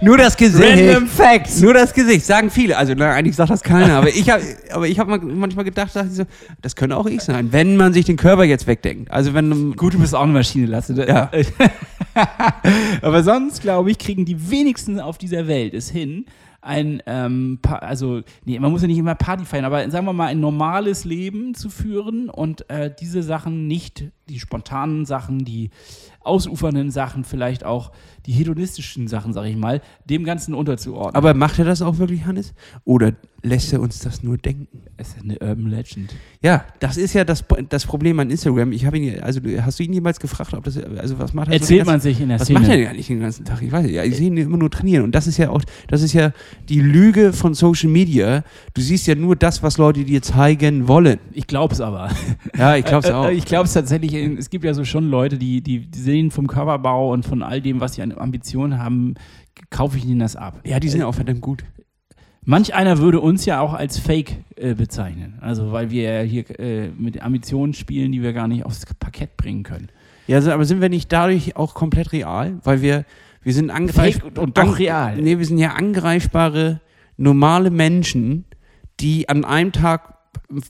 Nur 0.01 0.17
das 0.17 0.35
Gesicht. 0.35 0.79
Random 0.79 1.07
Facts. 1.07 1.61
Nur 1.61 1.73
das 1.73 1.93
Gesicht, 1.93 2.25
sagen 2.25 2.49
viele. 2.49 2.77
Also 2.77 2.93
na, 2.95 3.11
eigentlich 3.13 3.35
sagt 3.35 3.51
das 3.51 3.61
keiner, 3.61 3.97
aber 3.97 4.09
ich 4.09 4.29
habe 4.29 4.43
aber 4.71 4.87
ich 4.87 4.99
hab 4.99 5.07
manchmal 5.07 5.65
gedacht, 5.65 5.95
dachte 5.95 6.07
ich 6.09 6.15
so, 6.15 6.23
das 6.61 6.75
könnte 6.75 6.97
auch 6.97 7.05
ich 7.05 7.21
sein, 7.21 7.51
wenn 7.51 7.77
man 7.77 7.93
sich 7.93 8.05
den 8.05 8.17
Körper 8.17 8.43
jetzt 8.43 8.67
wegdenkt. 8.67 9.11
Also 9.11 9.33
wenn 9.33 9.75
Gut, 9.75 9.93
du 9.93 9.99
bist 9.99 10.15
auch 10.15 10.23
eine 10.23 10.33
Maschine, 10.33 10.65
Lasse. 10.65 10.93
Ja. 11.07 11.29
Aber 13.01 13.23
sonst, 13.23 13.61
glaube 13.61 13.91
ich, 13.91 13.97
kriegen 13.97 14.25
die 14.25 14.51
wenigsten 14.51 14.99
auf 14.99 15.17
dieser 15.17 15.47
Welt 15.47 15.73
es 15.73 15.89
hin, 15.89 16.25
ein, 16.61 17.01
ähm, 17.07 17.59
also, 17.63 18.21
nee, 18.45 18.59
man 18.59 18.71
muss 18.71 18.81
ja 18.81 18.87
nicht 18.87 18.99
immer 18.99 19.15
Party 19.15 19.45
feiern, 19.45 19.65
aber 19.65 19.89
sagen 19.89 20.05
wir 20.05 20.13
mal, 20.13 20.27
ein 20.27 20.39
normales 20.39 21.05
Leben 21.05 21.55
zu 21.55 21.69
führen 21.69 22.29
und 22.29 22.69
äh, 22.69 22.93
diese 22.99 23.23
Sachen 23.23 23.65
nicht, 23.67 24.05
die 24.31 24.39
spontanen 24.39 25.05
Sachen, 25.05 25.45
die 25.45 25.69
ausufernden 26.23 26.91
Sachen, 26.91 27.23
vielleicht 27.23 27.63
auch 27.65 27.91
die 28.27 28.31
hedonistischen 28.31 29.07
Sachen, 29.07 29.33
sag 29.33 29.45
ich 29.45 29.55
mal, 29.55 29.81
dem 30.05 30.23
Ganzen 30.23 30.53
unterzuordnen. 30.53 31.15
aber 31.15 31.33
macht 31.33 31.57
er 31.57 31.65
das 31.65 31.81
auch 31.81 31.97
wirklich, 31.97 32.25
Hannes? 32.25 32.53
Oder 32.85 33.13
lässt 33.41 33.73
er 33.73 33.81
uns 33.81 33.97
das 33.99 34.21
nur 34.21 34.37
denken? 34.37 34.67
es 34.97 35.09
ist 35.15 35.23
eine 35.23 35.39
Urban 35.39 35.67
Legend. 35.71 36.13
Ja, 36.43 36.63
das 36.79 36.97
ist 36.97 37.13
ja 37.13 37.23
das, 37.23 37.43
das 37.69 37.87
Problem 37.87 38.19
an 38.19 38.29
Instagram. 38.29 38.71
Ich 38.71 38.85
habe 38.85 38.99
ihn, 38.99 39.19
also 39.21 39.41
hast 39.61 39.79
du 39.79 39.83
ihn 39.83 39.93
jemals 39.93 40.19
gefragt, 40.19 40.53
ob 40.53 40.63
das, 40.63 40.77
also 40.77 41.17
was 41.17 41.33
macht 41.33 41.47
er 41.47 41.55
Erzählt 41.55 41.87
man 41.87 41.99
sich 41.99 42.21
in 42.21 42.29
der 42.29 42.39
Was 42.39 42.45
Szene. 42.45 42.59
macht 42.59 42.69
er 42.69 42.77
denn 42.77 42.87
eigentlich 42.87 43.07
den 43.07 43.19
ganzen 43.19 43.45
Tag? 43.45 43.61
Ich 43.63 43.71
weiß 43.71 43.83
nicht. 43.85 43.95
Ja, 43.95 44.03
ich 44.03 44.15
sehe 44.15 44.27
ihn 44.27 44.37
immer 44.37 44.57
nur 44.57 44.69
trainieren. 44.69 45.03
Und 45.03 45.15
das 45.15 45.25
ist 45.25 45.37
ja 45.37 45.49
auch, 45.49 45.63
das 45.87 46.03
ist 46.03 46.13
ja 46.13 46.33
die 46.69 46.79
Lüge 46.81 47.33
von 47.33 47.55
Social 47.55 47.89
Media. 47.89 48.43
Du 48.75 48.81
siehst 48.81 49.07
ja 49.07 49.15
nur 49.15 49.35
das, 49.35 49.63
was 49.63 49.79
Leute 49.79 50.03
dir 50.03 50.21
zeigen 50.21 50.87
wollen. 50.87 51.17
Ich 51.33 51.47
glaube 51.47 51.73
es 51.73 51.81
aber. 51.81 52.11
Ja, 52.55 52.75
ich 52.75 52.85
glaube 52.85 53.07
es 53.07 53.11
auch. 53.13 53.29
Ich 53.29 53.45
glaube 53.45 53.65
es 53.65 53.73
tatsächlich, 53.73 54.13
es 54.37 54.49
gibt 54.49 54.63
ja 54.63 54.73
so 54.73 54.85
schon 54.85 55.09
Leute, 55.09 55.37
die, 55.37 55.61
die, 55.61 55.87
sehen 55.93 56.31
vom 56.31 56.47
Körperbau 56.47 57.11
und 57.11 57.25
von 57.25 57.43
all 57.43 57.61
dem, 57.61 57.79
was 57.79 57.95
sie 57.95 58.01
an 58.01 58.17
Ambitionen 58.17 58.79
haben, 58.79 59.15
kaufe 59.69 59.97
ich 59.97 60.05
ihnen 60.05 60.19
das 60.19 60.35
ab. 60.35 60.61
ja, 60.65 60.79
die 60.79 60.89
sind 60.89 61.01
ja 61.01 61.07
auch 61.07 61.15
verdammt 61.15 61.41
gut. 61.41 61.63
Manch 62.43 62.73
einer 62.73 62.97
würde 62.97 63.19
uns 63.19 63.45
ja 63.45 63.59
auch 63.61 63.73
als 63.73 63.99
Fake 63.99 64.37
äh, 64.55 64.73
bezeichnen. 64.73 65.37
Also 65.41 65.71
weil 65.71 65.91
wir 65.91 66.21
hier 66.21 66.59
äh, 66.59 66.89
mit 66.89 67.21
Ambitionen 67.21 67.73
spielen, 67.73 68.11
die 68.11 68.23
wir 68.23 68.33
gar 68.33 68.47
nicht 68.47 68.65
aufs 68.65 68.83
Parkett 68.99 69.37
bringen 69.37 69.63
können. 69.63 69.89
Ja, 70.27 70.37
also, 70.37 70.51
aber 70.51 70.65
sind 70.65 70.81
wir 70.81 70.89
nicht 70.89 71.11
dadurch 71.11 71.55
auch 71.55 71.75
komplett 71.75 72.13
real? 72.13 72.59
Weil 72.63 72.81
wir, 72.81 73.05
wir 73.43 73.53
sind 73.53 73.69
angreifbar. 73.69 74.31
Fake 74.31 74.37
und 74.39 74.57
doch 74.57 74.79
real. 74.79 75.17
Nee, 75.17 75.37
wir 75.37 75.45
sind 75.45 75.59
ja 75.59 75.73
angreifbare, 75.73 76.81
normale 77.17 77.69
Menschen, 77.69 78.45
die 78.99 79.29
an 79.29 79.45
einem 79.45 79.71
Tag 79.71 80.20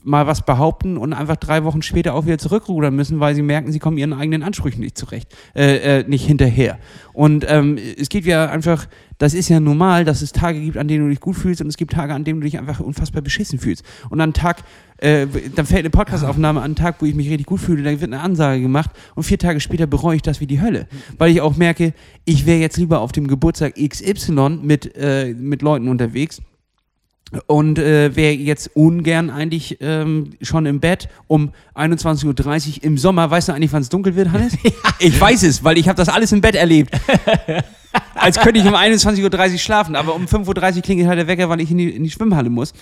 mal 0.04 0.26
was 0.26 0.44
behaupten 0.44 0.96
und 0.96 1.12
einfach 1.12 1.36
drei 1.36 1.64
Wochen 1.64 1.82
später 1.82 2.14
auch 2.14 2.24
wieder 2.24 2.38
zurückrudern 2.38 2.94
müssen, 2.94 3.20
weil 3.20 3.34
sie 3.34 3.42
merken, 3.42 3.72
sie 3.72 3.78
kommen 3.78 3.98
ihren 3.98 4.12
eigenen 4.12 4.42
Ansprüchen 4.42 4.80
nicht 4.80 4.96
zurecht, 4.96 5.34
äh, 5.54 6.00
äh, 6.00 6.04
nicht 6.08 6.26
hinterher. 6.26 6.78
Und 7.12 7.44
ähm, 7.48 7.78
es 7.98 8.08
geht 8.08 8.24
ja 8.24 8.46
einfach, 8.46 8.86
das 9.18 9.34
ist 9.34 9.48
ja 9.48 9.60
normal, 9.60 10.04
dass 10.04 10.22
es 10.22 10.32
Tage 10.32 10.60
gibt, 10.60 10.76
an 10.76 10.88
denen 10.88 11.04
du 11.04 11.10
dich 11.10 11.20
gut 11.20 11.36
fühlst 11.36 11.60
und 11.60 11.66
es 11.66 11.76
gibt 11.76 11.92
Tage, 11.92 12.14
an 12.14 12.24
denen 12.24 12.40
du 12.40 12.44
dich 12.44 12.58
einfach 12.58 12.80
unfassbar 12.80 13.22
beschissen 13.22 13.58
fühlst. 13.58 13.84
Und 14.10 14.20
an 14.20 14.32
Tag, 14.32 14.62
äh, 14.98 15.26
dann 15.54 15.66
fällt 15.66 15.80
eine 15.80 15.90
Podcastaufnahme 15.90 16.60
an 16.60 16.66
einen 16.66 16.76
Tag, 16.76 16.96
wo 17.00 17.06
ich 17.06 17.14
mich 17.14 17.28
richtig 17.28 17.46
gut 17.46 17.60
fühle, 17.60 17.82
dann 17.82 18.00
wird 18.00 18.12
eine 18.12 18.22
Ansage 18.22 18.62
gemacht 18.62 18.90
und 19.14 19.24
vier 19.24 19.38
Tage 19.38 19.60
später 19.60 19.86
bereue 19.86 20.16
ich 20.16 20.22
das 20.22 20.40
wie 20.40 20.46
die 20.46 20.60
Hölle, 20.60 20.86
weil 21.18 21.30
ich 21.30 21.40
auch 21.40 21.56
merke, 21.56 21.92
ich 22.24 22.46
wäre 22.46 22.60
jetzt 22.60 22.76
lieber 22.76 23.00
auf 23.00 23.12
dem 23.12 23.26
Geburtstag 23.26 23.74
XY 23.74 24.60
mit, 24.62 24.96
äh, 24.96 25.34
mit 25.34 25.62
Leuten 25.62 25.88
unterwegs 25.88 26.40
und 27.46 27.78
äh, 27.78 28.14
wäre 28.14 28.32
jetzt 28.34 28.70
ungern 28.74 29.30
eigentlich 29.30 29.78
ähm, 29.80 30.30
schon 30.42 30.66
im 30.66 30.80
Bett 30.80 31.08
um 31.28 31.50
21.30 31.74 32.26
Uhr 32.78 32.84
im 32.84 32.98
Sommer. 32.98 33.30
Weißt 33.30 33.48
du 33.48 33.52
eigentlich, 33.52 33.72
wann 33.72 33.82
es 33.82 33.88
dunkel 33.88 34.14
wird, 34.16 34.32
Hannes? 34.32 34.56
Ich 34.98 35.20
weiß 35.20 35.42
es, 35.44 35.64
weil 35.64 35.78
ich 35.78 35.88
habe 35.88 35.96
das 35.96 36.08
alles 36.08 36.30
im 36.32 36.40
Bett 36.40 36.54
erlebt. 36.54 36.94
Als 38.14 38.38
könnte 38.38 38.60
ich 38.60 38.66
um 38.66 38.74
21.30 38.74 39.52
Uhr 39.52 39.58
schlafen, 39.58 39.96
aber 39.96 40.14
um 40.14 40.24
5.30 40.26 40.76
Uhr 40.76 40.82
klingelt 40.82 41.08
halt 41.08 41.18
der 41.18 41.26
Wecker, 41.26 41.48
weil 41.48 41.60
ich 41.60 41.70
in 41.70 41.78
die, 41.78 41.90
in 41.90 42.04
die 42.04 42.10
Schwimmhalle 42.10 42.48
muss. 42.50 42.72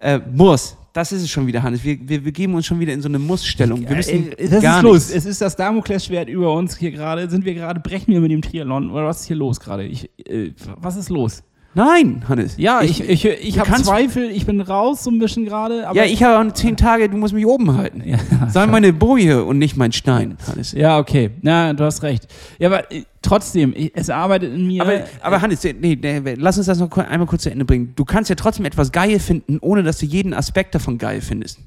Äh, 0.00 0.18
muss. 0.32 0.76
Das 0.92 1.12
ist 1.12 1.22
es 1.22 1.30
schon 1.30 1.46
wieder, 1.46 1.62
Hannes. 1.62 1.84
Wir, 1.84 1.96
wir, 2.02 2.24
wir 2.24 2.32
geben 2.32 2.54
uns 2.54 2.66
schon 2.66 2.80
wieder 2.80 2.92
in 2.92 3.00
so 3.00 3.08
eine 3.08 3.18
Muss-Stellung. 3.18 3.88
Wir 3.88 3.96
müssen 3.96 4.32
Äh, 4.32 4.48
das 4.48 4.62
gar 4.62 4.78
ist 4.78 4.82
los. 4.82 4.92
nichts. 4.94 5.10
Es 5.10 5.24
ist 5.26 5.40
das 5.40 5.54
Damoklesschwert 5.56 6.28
über 6.28 6.52
uns 6.52 6.76
hier 6.76 6.90
gerade. 6.90 7.30
Sind 7.30 7.44
wir 7.44 7.54
gerade, 7.54 7.78
brechen 7.80 8.12
wir 8.12 8.20
mit 8.20 8.30
dem 8.32 8.42
Triathlon? 8.42 8.90
Oder 8.90 9.06
was 9.06 9.20
ist 9.20 9.26
hier 9.26 9.36
los 9.36 9.60
gerade? 9.60 9.84
Äh, 9.84 10.52
was 10.76 10.96
ist 10.96 11.08
los? 11.10 11.42
Nein, 11.78 12.24
Hannes. 12.28 12.56
Ja, 12.56 12.82
ich, 12.82 13.08
ich, 13.08 13.24
ich, 13.24 13.54
du 13.54 13.60
habe 13.60 13.82
Zweifel. 13.84 14.32
Ich 14.32 14.46
bin 14.46 14.60
raus 14.60 15.04
so 15.04 15.10
ein 15.12 15.20
bisschen 15.20 15.44
gerade. 15.44 15.86
ja, 15.94 16.04
ich 16.04 16.20
habe 16.24 16.52
zehn 16.52 16.76
Tage, 16.76 17.08
du 17.08 17.16
musst 17.16 17.32
mich 17.32 17.46
oben 17.46 17.76
halten. 17.76 18.02
Ja. 18.04 18.18
Sei 18.48 18.66
meine 18.66 18.92
Boje 18.92 19.44
und 19.44 19.58
nicht 19.58 19.76
mein 19.76 19.92
Stein, 19.92 20.36
Hannes. 20.48 20.72
Ja, 20.72 20.98
okay. 20.98 21.30
Na, 21.40 21.72
du 21.74 21.84
hast 21.84 22.02
recht. 22.02 22.26
Ja, 22.58 22.66
aber 22.66 22.90
äh, 22.90 23.04
trotzdem, 23.22 23.72
ich, 23.76 23.92
es 23.94 24.10
arbeitet 24.10 24.54
in 24.54 24.66
mir. 24.66 24.82
Aber, 24.82 25.04
aber 25.20 25.40
Hannes, 25.40 25.62
nee, 25.62 25.96
nee, 26.02 26.34
lass 26.36 26.58
uns 26.58 26.66
das 26.66 26.80
noch 26.80 26.90
einmal 26.96 27.28
kurz 27.28 27.44
zu 27.44 27.50
Ende 27.52 27.64
bringen. 27.64 27.92
Du 27.94 28.04
kannst 28.04 28.28
ja 28.28 28.34
trotzdem 28.34 28.64
etwas 28.64 28.90
geil 28.90 29.20
finden, 29.20 29.58
ohne 29.60 29.84
dass 29.84 29.98
du 29.98 30.06
jeden 30.06 30.34
Aspekt 30.34 30.74
davon 30.74 30.98
geil 30.98 31.20
findest. 31.20 31.60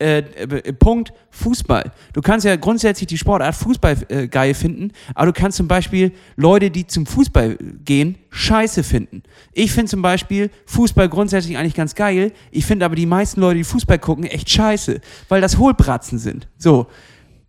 Äh, 0.00 0.18
äh, 0.18 0.72
Punkt 0.74 1.12
Fußball. 1.30 1.90
Du 2.12 2.20
kannst 2.20 2.46
ja 2.46 2.54
grundsätzlich 2.54 3.08
die 3.08 3.18
Sportart 3.18 3.56
Fußball 3.56 3.96
äh, 4.08 4.28
geil 4.28 4.54
finden, 4.54 4.92
aber 5.12 5.26
du 5.26 5.32
kannst 5.32 5.56
zum 5.56 5.66
Beispiel 5.66 6.12
Leute, 6.36 6.70
die 6.70 6.86
zum 6.86 7.04
Fußball 7.04 7.58
gehen, 7.84 8.16
scheiße 8.30 8.84
finden. 8.84 9.24
Ich 9.52 9.72
finde 9.72 9.90
zum 9.90 10.00
Beispiel 10.00 10.50
Fußball 10.66 11.08
grundsätzlich 11.08 11.58
eigentlich 11.58 11.74
ganz 11.74 11.96
geil. 11.96 12.30
Ich 12.52 12.64
finde 12.64 12.84
aber 12.84 12.94
die 12.94 13.06
meisten 13.06 13.40
Leute, 13.40 13.56
die 13.56 13.64
Fußball 13.64 13.98
gucken, 13.98 14.24
echt 14.24 14.48
scheiße, 14.48 15.00
weil 15.28 15.40
das 15.40 15.58
Hohlbratzen 15.58 16.20
sind. 16.20 16.46
So. 16.58 16.86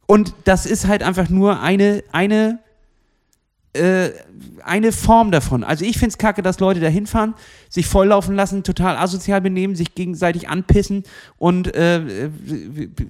Und 0.07 0.33
das 0.45 0.65
ist 0.65 0.87
halt 0.87 1.03
einfach 1.03 1.29
nur 1.29 1.61
eine, 1.61 2.03
eine 2.11 2.59
äh, 3.73 4.09
eine 4.63 4.91
Form 4.91 5.31
davon. 5.31 5.63
Also 5.63 5.85
ich 5.85 5.97
finde 5.97 6.09
es 6.09 6.17
kacke, 6.17 6.41
dass 6.41 6.59
Leute 6.59 6.79
da 6.79 6.87
hinfahren, 6.87 7.35
sich 7.69 7.87
volllaufen 7.87 8.35
lassen, 8.35 8.63
total 8.63 8.97
asozial 8.97 9.41
benehmen, 9.41 9.75
sich 9.75 9.93
gegenseitig 9.95 10.49
anpissen 10.49 11.03
und 11.37 11.75
äh, 11.75 11.97
äh, 11.97 12.29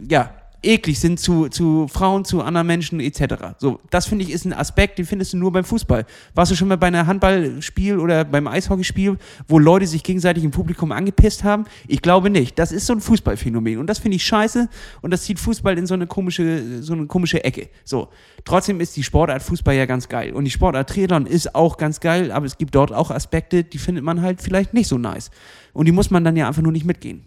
ja, 0.09 0.33
eklig 0.61 0.99
sind 0.99 1.19
zu, 1.19 1.47
zu 1.47 1.87
Frauen, 1.87 2.25
zu 2.25 2.41
anderen 2.41 2.67
Menschen 2.67 2.99
etc. 2.99 3.55
So, 3.57 3.79
das 3.89 4.05
finde 4.07 4.25
ich 4.25 4.31
ist 4.31 4.45
ein 4.45 4.53
Aspekt, 4.53 4.99
den 4.99 5.05
findest 5.05 5.33
du 5.33 5.37
nur 5.37 5.51
beim 5.51 5.63
Fußball. 5.63 6.05
Warst 6.33 6.51
du 6.51 6.55
schon 6.55 6.67
mal 6.67 6.77
bei 6.77 6.87
einem 6.87 7.07
Handballspiel 7.07 7.97
oder 7.97 8.25
beim 8.25 8.47
Eishockeyspiel, 8.47 9.17
wo 9.47 9.59
Leute 9.59 9.87
sich 9.87 10.03
gegenseitig 10.03 10.43
im 10.43 10.51
Publikum 10.51 10.91
angepisst 10.91 11.43
haben? 11.43 11.65
Ich 11.87 12.01
glaube 12.01 12.29
nicht. 12.29 12.59
Das 12.59 12.71
ist 12.71 12.85
so 12.85 12.93
ein 12.93 13.01
Fußballphänomen 13.01 13.77
und 13.77 13.87
das 13.87 13.99
finde 13.99 14.17
ich 14.17 14.25
scheiße 14.25 14.67
und 15.01 15.11
das 15.11 15.23
zieht 15.23 15.39
Fußball 15.39 15.77
in 15.77 15.87
so 15.87 15.93
eine 15.93 16.07
komische, 16.07 16.83
so 16.83 16.93
eine 16.93 17.05
komische 17.05 17.43
Ecke. 17.43 17.69
So, 17.85 18.09
trotzdem 18.43 18.81
ist 18.81 18.97
die 18.97 19.03
Sportart 19.03 19.41
Fußball 19.41 19.75
ja 19.75 19.85
ganz 19.85 20.09
geil 20.09 20.33
und 20.33 20.43
die 20.43 20.51
Sportart 20.51 20.89
Triathlon 20.89 21.25
ist 21.25 21.55
auch 21.55 21.77
ganz 21.77 21.99
geil, 21.99 22.31
aber 22.31 22.45
es 22.45 22.57
gibt 22.57 22.75
dort 22.75 22.91
auch 22.91 23.11
Aspekte, 23.11 23.63
die 23.63 23.77
findet 23.77 24.03
man 24.03 24.21
halt 24.21 24.41
vielleicht 24.41 24.73
nicht 24.73 24.87
so 24.87 24.97
nice 24.97 25.31
und 25.73 25.85
die 25.85 25.91
muss 25.91 26.11
man 26.11 26.23
dann 26.23 26.35
ja 26.35 26.47
einfach 26.47 26.61
nur 26.61 26.71
nicht 26.71 26.85
mitgehen. 26.85 27.25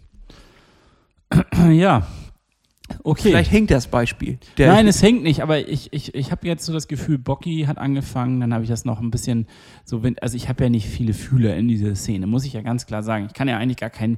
ja. 1.71 2.07
Okay. 3.03 3.29
Vielleicht 3.29 3.49
hinkt 3.51 3.71
das 3.71 3.87
Beispiel. 3.87 4.37
Der- 4.57 4.71
Nein, 4.73 4.87
es 4.87 5.01
hängt 5.01 5.23
nicht, 5.23 5.41
aber 5.41 5.67
ich, 5.67 5.91
ich, 5.93 6.13
ich 6.15 6.31
habe 6.31 6.45
jetzt 6.47 6.65
so 6.65 6.73
das 6.73 6.87
Gefühl, 6.87 7.17
Bocky 7.17 7.63
hat 7.65 7.77
angefangen, 7.77 8.39
dann 8.41 8.53
habe 8.53 8.63
ich 8.63 8.69
das 8.69 8.83
noch 8.85 8.99
ein 8.99 9.09
bisschen 9.09 9.47
so, 9.85 10.01
also 10.21 10.35
ich 10.35 10.49
habe 10.49 10.65
ja 10.65 10.69
nicht 10.69 10.87
viele 10.87 11.13
Fühler 11.13 11.55
in 11.55 11.67
dieser 11.69 11.95
Szene, 11.95 12.27
muss 12.27 12.45
ich 12.45 12.53
ja 12.53 12.61
ganz 12.61 12.85
klar 12.85 13.01
sagen. 13.01 13.25
Ich 13.27 13.33
kann 13.33 13.47
ja 13.47 13.57
eigentlich 13.57 13.77
gar 13.77 13.89
kein 13.89 14.17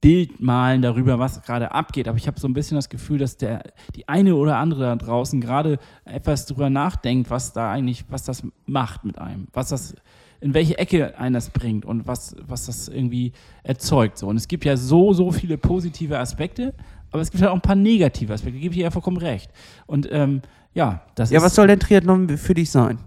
Bild 0.00 0.40
malen 0.40 0.82
darüber, 0.82 1.18
was 1.18 1.42
gerade 1.42 1.72
abgeht, 1.72 2.08
aber 2.08 2.18
ich 2.18 2.26
habe 2.26 2.38
so 2.40 2.48
ein 2.48 2.54
bisschen 2.54 2.76
das 2.76 2.88
Gefühl, 2.88 3.18
dass 3.18 3.36
der, 3.36 3.62
die 3.94 4.08
eine 4.08 4.34
oder 4.36 4.56
andere 4.58 4.82
da 4.84 4.96
draußen 4.96 5.40
gerade 5.40 5.78
etwas 6.04 6.46
drüber 6.46 6.70
nachdenkt, 6.70 7.30
was 7.30 7.52
da 7.52 7.70
eigentlich, 7.70 8.04
was 8.08 8.24
das 8.24 8.42
macht 8.66 9.04
mit 9.04 9.18
einem, 9.18 9.46
was 9.52 9.68
das, 9.68 9.94
in 10.40 10.54
welche 10.54 10.76
Ecke 10.78 11.18
einen 11.18 11.34
das 11.34 11.50
bringt 11.50 11.84
und 11.84 12.06
was, 12.08 12.34
was 12.46 12.66
das 12.66 12.88
irgendwie 12.88 13.32
erzeugt. 13.62 14.18
So. 14.18 14.26
Und 14.26 14.36
es 14.36 14.48
gibt 14.48 14.64
ja 14.64 14.76
so, 14.76 15.12
so 15.12 15.30
viele 15.30 15.56
positive 15.56 16.18
Aspekte, 16.18 16.74
aber 17.12 17.22
es 17.22 17.30
gibt 17.30 17.42
halt 17.42 17.50
auch 17.50 17.56
ein 17.56 17.62
paar 17.62 17.76
negative 17.76 18.32
Aspekte, 18.32 18.58
da 18.58 18.62
gebe 18.62 18.74
ich 18.74 18.78
dir 18.78 18.84
ja 18.84 18.90
vollkommen 18.90 19.18
recht. 19.18 19.50
Und 19.86 20.08
ähm, 20.10 20.42
ja, 20.74 21.02
das 21.14 21.30
ja, 21.30 21.38
ist. 21.38 21.44
was 21.44 21.54
soll 21.54 21.66
denn 21.66 21.78
Triathlon 21.78 22.36
für 22.36 22.54
dich 22.54 22.70
sein? 22.70 22.98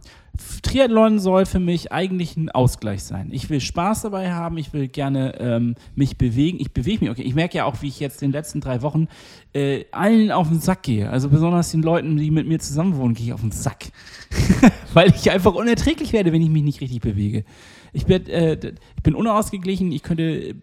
Triathlon 0.63 1.19
soll 1.19 1.45
für 1.45 1.59
mich 1.59 1.91
eigentlich 1.91 2.35
ein 2.35 2.49
Ausgleich 2.49 3.03
sein. 3.03 3.29
Ich 3.31 3.49
will 3.49 3.61
Spaß 3.61 4.01
dabei 4.01 4.33
haben, 4.33 4.57
ich 4.57 4.73
will 4.73 4.87
gerne 4.87 5.39
ähm, 5.39 5.75
mich 5.95 6.17
bewegen. 6.17 6.59
Ich 6.59 6.71
bewege 6.71 7.05
mich, 7.05 7.09
okay. 7.09 7.21
Ich 7.21 7.35
merke 7.35 7.57
ja 7.57 7.65
auch, 7.65 7.81
wie 7.81 7.87
ich 7.87 7.99
jetzt 7.99 8.21
in 8.21 8.29
den 8.29 8.33
letzten 8.33 8.59
drei 8.59 8.81
Wochen 8.81 9.07
äh, 9.53 9.85
allen 9.91 10.31
auf 10.31 10.49
den 10.49 10.59
Sack 10.59 10.83
gehe. 10.83 11.09
Also 11.09 11.29
besonders 11.29 11.71
den 11.71 11.81
Leuten, 11.81 12.17
die 12.17 12.31
mit 12.31 12.47
mir 12.47 12.59
zusammen 12.59 12.97
wohnen, 12.97 13.13
gehe 13.13 13.27
ich 13.27 13.33
auf 13.33 13.41
den 13.41 13.51
Sack. 13.51 13.85
Weil 14.93 15.13
ich 15.15 15.31
einfach 15.31 15.53
unerträglich 15.53 16.11
werde, 16.11 16.33
wenn 16.33 16.41
ich 16.41 16.49
mich 16.49 16.63
nicht 16.63 16.81
richtig 16.81 16.99
bewege. 16.99 17.45
Ich 17.93 18.05
bin, 18.05 18.27
äh, 18.27 18.57
ich 18.97 19.03
bin 19.03 19.15
unausgeglichen, 19.15 19.91
ich 19.91 20.03
könnte. 20.03 20.55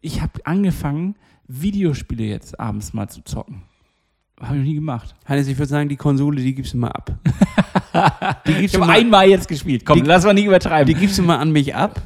Ich 0.00 0.20
habe 0.20 0.32
angefangen, 0.44 1.14
Videospiele 1.60 2.24
jetzt 2.24 2.58
abends 2.58 2.92
mal 2.92 3.08
zu 3.08 3.22
zocken. 3.22 3.62
Habe 4.40 4.54
ich 4.56 4.60
noch 4.62 4.66
nie 4.68 4.74
gemacht. 4.74 5.14
Hannes, 5.26 5.46
ich 5.48 5.56
würde 5.58 5.68
sagen, 5.68 5.88
die 5.88 5.96
Konsole, 5.96 6.40
die 6.42 6.54
gibst 6.54 6.72
du 6.72 6.78
mal 6.78 6.88
ab. 6.90 7.12
Die 8.46 8.54
gibst 8.54 8.74
Ich 8.74 8.80
habe 8.80 8.86
mal, 8.86 8.98
einmal 8.98 9.28
jetzt 9.28 9.46
gespielt. 9.48 9.84
Komm, 9.84 10.00
Die- 10.02 10.06
lass 10.08 10.24
mal 10.24 10.32
nicht 10.32 10.46
übertreiben. 10.46 10.86
die 10.92 10.98
gibst 10.98 11.18
du 11.18 11.22
mal 11.22 11.36
an 11.38 11.52
mich 11.52 11.74
ab. 11.74 12.00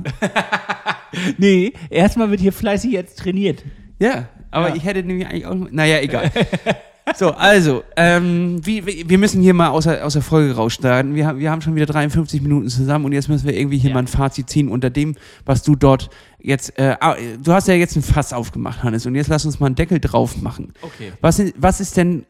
nee, 1.38 1.72
erstmal 1.90 2.30
wird 2.30 2.40
hier 2.40 2.52
fleißig 2.52 2.90
jetzt 2.92 3.18
trainiert. 3.20 3.64
Ja, 4.00 4.28
aber 4.50 4.70
Ja. 4.70 4.74
ich 4.74 4.84
hätte 4.84 5.02
nämlich 5.04 5.26
eigentlich 5.26 5.46
auch. 5.46 5.54
Naja, 5.70 6.00
egal. 6.00 6.30
So, 7.14 7.30
also, 7.30 7.84
ähm, 7.96 8.60
wie, 8.66 8.84
wie, 8.84 9.08
wir 9.08 9.18
müssen 9.18 9.40
hier 9.40 9.54
mal 9.54 9.68
aus 9.68 9.84
der, 9.84 10.04
aus 10.04 10.14
der 10.14 10.22
Folge 10.22 10.54
rausstarten. 10.56 11.14
Wir, 11.14 11.26
haben- 11.28 11.38
wir 11.38 11.50
haben 11.52 11.60
schon 11.62 11.76
wieder 11.76 11.86
53 11.86 12.42
Minuten 12.42 12.68
zusammen 12.68 13.04
und 13.04 13.12
jetzt 13.12 13.28
müssen 13.28 13.46
wir 13.46 13.56
irgendwie 13.56 13.78
hier 13.78 13.90
Ja. 13.90 13.94
mal 13.94 14.00
ein 14.00 14.06
Fazit 14.08 14.50
ziehen 14.50 14.68
unter 14.68 14.90
dem, 14.90 15.14
was 15.44 15.62
du 15.62 15.76
dort 15.76 16.10
jetzt. 16.40 16.76
Äh, 16.78 16.96
du 17.42 17.52
hast 17.52 17.68
ja 17.68 17.74
jetzt 17.74 17.94
ein 17.96 18.02
Fass 18.02 18.32
aufgemacht, 18.32 18.82
Hannes, 18.82 19.06
und 19.06 19.14
jetzt 19.14 19.28
lass 19.28 19.46
uns 19.46 19.60
mal 19.60 19.66
einen 19.66 19.76
Deckel 19.76 20.00
drauf 20.00 20.42
machen. 20.42 20.72
Okay. 20.82 21.12
Was, 21.20 21.38
ist- 21.38 21.54
was 21.56 21.80
ist 21.80 21.96
denn 21.96 22.26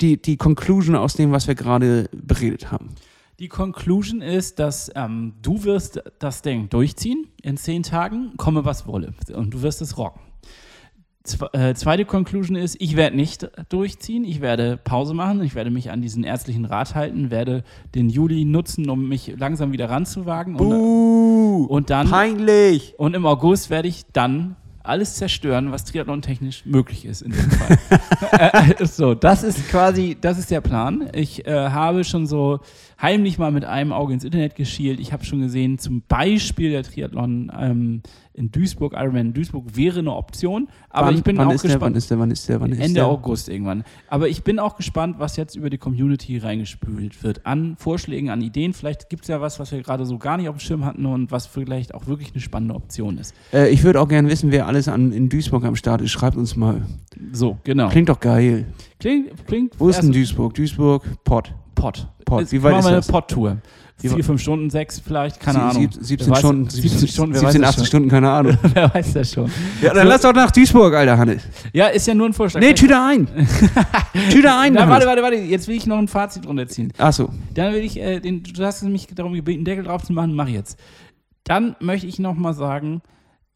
die, 0.00 0.20
die 0.22 0.36
Conclusion 0.36 0.94
aus 0.94 1.14
dem, 1.14 1.32
was 1.32 1.48
wir 1.48 1.56
gerade 1.56 2.08
beredet 2.12 2.70
haben? 2.70 2.90
Die 3.40 3.48
Conclusion 3.48 4.22
ist, 4.22 4.60
dass 4.60 4.92
ähm, 4.94 5.34
du 5.42 5.64
wirst 5.64 6.00
das 6.20 6.40
Ding 6.42 6.68
durchziehen 6.68 7.26
in 7.42 7.56
zehn 7.56 7.82
Tagen, 7.82 8.32
komme 8.36 8.64
was 8.64 8.86
wolle. 8.86 9.12
Und 9.34 9.54
du 9.54 9.62
wirst 9.62 9.82
es 9.82 9.98
rocken. 9.98 10.20
Äh, 11.54 11.72
zweite 11.72 12.04
Conclusion 12.04 12.54
ist, 12.54 12.76
ich 12.80 12.96
werde 12.96 13.16
nicht 13.16 13.48
durchziehen, 13.70 14.24
ich 14.24 14.42
werde 14.42 14.76
Pause 14.76 15.14
machen, 15.14 15.42
ich 15.42 15.54
werde 15.54 15.70
mich 15.70 15.90
an 15.90 16.02
diesen 16.02 16.22
ärztlichen 16.22 16.66
Rat 16.66 16.94
halten, 16.94 17.30
werde 17.30 17.64
den 17.94 18.10
Juli 18.10 18.44
nutzen, 18.44 18.90
um 18.90 19.08
mich 19.08 19.32
langsam 19.38 19.72
wieder 19.72 19.88
ranzuwagen. 19.88 20.56
Und, 20.56 20.66
Uh, 20.66 21.64
und 21.70 21.88
dann 21.88 22.10
peinlich! 22.10 22.94
und 22.98 23.14
im 23.14 23.24
August 23.24 23.70
werde 23.70 23.88
ich 23.88 24.02
dann 24.12 24.56
alles 24.82 25.14
zerstören, 25.14 25.72
was 25.72 25.86
triathlon-technisch 25.86 26.66
möglich 26.66 27.06
ist 27.06 27.22
in 27.22 27.32
dem 27.32 27.50
Fall. 27.50 27.78
äh, 28.78 28.84
so, 28.84 29.14
das 29.14 29.42
ist 29.44 29.66
quasi, 29.70 30.18
das 30.20 30.38
ist 30.38 30.50
der 30.50 30.60
Plan. 30.60 31.08
Ich 31.14 31.46
äh, 31.46 31.70
habe 31.70 32.04
schon 32.04 32.26
so 32.26 32.60
heimlich 33.04 33.38
mal 33.38 33.52
mit 33.52 33.66
einem 33.66 33.92
Auge 33.92 34.14
ins 34.14 34.24
Internet 34.24 34.56
geschielt. 34.56 34.98
Ich 34.98 35.12
habe 35.12 35.24
schon 35.26 35.40
gesehen, 35.40 35.78
zum 35.78 36.02
Beispiel 36.08 36.70
der 36.70 36.82
Triathlon 36.82 37.52
ähm, 37.54 38.02
in 38.32 38.50
Duisburg, 38.50 38.94
Ironman 38.96 39.26
in 39.26 39.34
Duisburg 39.34 39.76
wäre 39.76 39.98
eine 39.98 40.14
Option. 40.14 40.68
Aber 40.88 41.08
wann, 41.08 41.14
ich 41.14 41.22
bin 41.22 41.38
auch 41.38 41.52
ist 41.52 41.62
der, 41.62 41.72
gespannt. 41.72 41.82
wann 41.82 41.96
ist 41.98 42.10
der, 42.10 42.18
wann 42.18 42.30
ist 42.30 42.48
der, 42.48 42.60
wann 42.62 42.72
ist 42.72 42.80
Ende 42.80 42.94
der? 42.94 43.06
August 43.06 43.50
irgendwann. 43.50 43.84
Aber 44.08 44.28
ich 44.28 44.42
bin 44.42 44.58
auch 44.58 44.76
gespannt, 44.76 45.16
was 45.18 45.36
jetzt 45.36 45.54
über 45.54 45.68
die 45.68 45.76
Community 45.76 46.38
reingespült 46.38 47.22
wird. 47.22 47.44
An 47.44 47.76
Vorschlägen, 47.76 48.30
an 48.30 48.40
Ideen. 48.40 48.72
Vielleicht 48.72 49.10
gibt 49.10 49.24
es 49.24 49.28
ja 49.28 49.42
was, 49.42 49.60
was 49.60 49.70
wir 49.70 49.82
gerade 49.82 50.06
so 50.06 50.16
gar 50.16 50.38
nicht 50.38 50.48
auf 50.48 50.56
dem 50.56 50.60
Schirm 50.60 50.86
hatten 50.86 51.04
und 51.04 51.30
was 51.30 51.46
vielleicht 51.46 51.94
auch 51.94 52.06
wirklich 52.06 52.32
eine 52.32 52.40
spannende 52.40 52.74
Option 52.74 53.18
ist. 53.18 53.34
Äh, 53.52 53.68
ich 53.68 53.84
würde 53.84 54.00
auch 54.00 54.08
gerne 54.08 54.30
wissen, 54.30 54.50
wer 54.50 54.66
alles 54.66 54.88
an, 54.88 55.12
in 55.12 55.28
Duisburg 55.28 55.64
am 55.64 55.76
Start 55.76 56.00
ist. 56.00 56.10
Schreibt 56.10 56.38
uns 56.38 56.56
mal. 56.56 56.80
So, 57.32 57.58
genau. 57.64 57.90
Klingt 57.90 58.08
doch 58.08 58.18
geil. 58.20 58.64
Klingt, 58.98 59.46
klingt 59.46 59.78
Wo 59.78 59.90
ist 59.90 60.00
denn 60.00 60.10
Duisburg? 60.10 60.54
Duisburg, 60.54 61.04
Pott. 61.22 61.52
Pott. 61.74 62.06
Pott. 62.24 62.50
Wie 62.52 62.62
weit 62.62 62.72
machen 62.72 62.86
ist 62.86 62.90
das? 62.92 63.08
eine 63.08 63.12
Pott-Tour. 63.12 63.58
Vier, 63.96 64.24
fünf 64.24 64.40
Stunden, 64.42 64.70
sechs 64.70 64.98
vielleicht, 64.98 65.38
keine 65.40 65.58
Sie- 65.58 65.64
Ahnung. 65.64 65.82
sieb- 65.92 66.04
17 66.04 66.26
Wer 66.26 66.34
weiß- 66.34 66.38
Stunden, 66.40 66.68
17 66.70 67.08
Stunden, 67.08 67.34
wer 67.34 67.42
weiß 67.42 67.52
17, 67.52 67.60
das 67.62 67.70
18 67.70 67.80
schon. 67.80 67.86
Stunden, 67.86 68.08
keine 68.10 68.30
Ahnung. 68.30 68.58
Wer 68.74 68.92
weiß 68.94 69.12
das 69.14 69.32
schon. 69.32 69.50
Ja, 69.80 69.94
dann 69.94 70.08
lass 70.08 70.22
doch 70.22 70.32
nach 70.34 70.50
Duisburg, 70.50 70.92
Alter 70.94 71.16
Hannes. 71.16 71.42
Ja, 71.72 71.86
ist 71.86 72.06
ja 72.08 72.12
nur 72.14 72.26
ein 72.26 72.32
Vorschlag. 72.32 72.60
Nee, 72.60 72.74
Tüte 72.74 73.00
ein. 73.00 73.28
Tüte 74.30 74.52
ein, 74.52 74.72
Na, 74.72 74.88
warte, 74.88 75.06
warte, 75.06 75.22
warte. 75.22 75.36
Jetzt 75.36 75.68
will 75.68 75.76
ich 75.76 75.86
noch 75.86 75.98
ein 75.98 76.08
Fazit 76.08 76.46
runterziehen. 76.46 76.92
Achso. 76.98 77.28
Dann 77.54 77.72
will 77.72 77.84
ich, 77.84 77.98
äh, 78.00 78.18
den, 78.18 78.42
du 78.42 78.64
hast 78.64 78.82
mich 78.82 79.06
darum 79.14 79.32
gebeten, 79.32 79.64
Deckel 79.64 79.84
drauf 79.84 80.02
zu 80.02 80.12
machen, 80.12 80.34
mach 80.34 80.48
jetzt. 80.48 80.76
Dann 81.44 81.76
möchte 81.80 82.06
ich 82.08 82.18
noch 82.18 82.34
mal 82.34 82.52
sagen, 82.52 83.00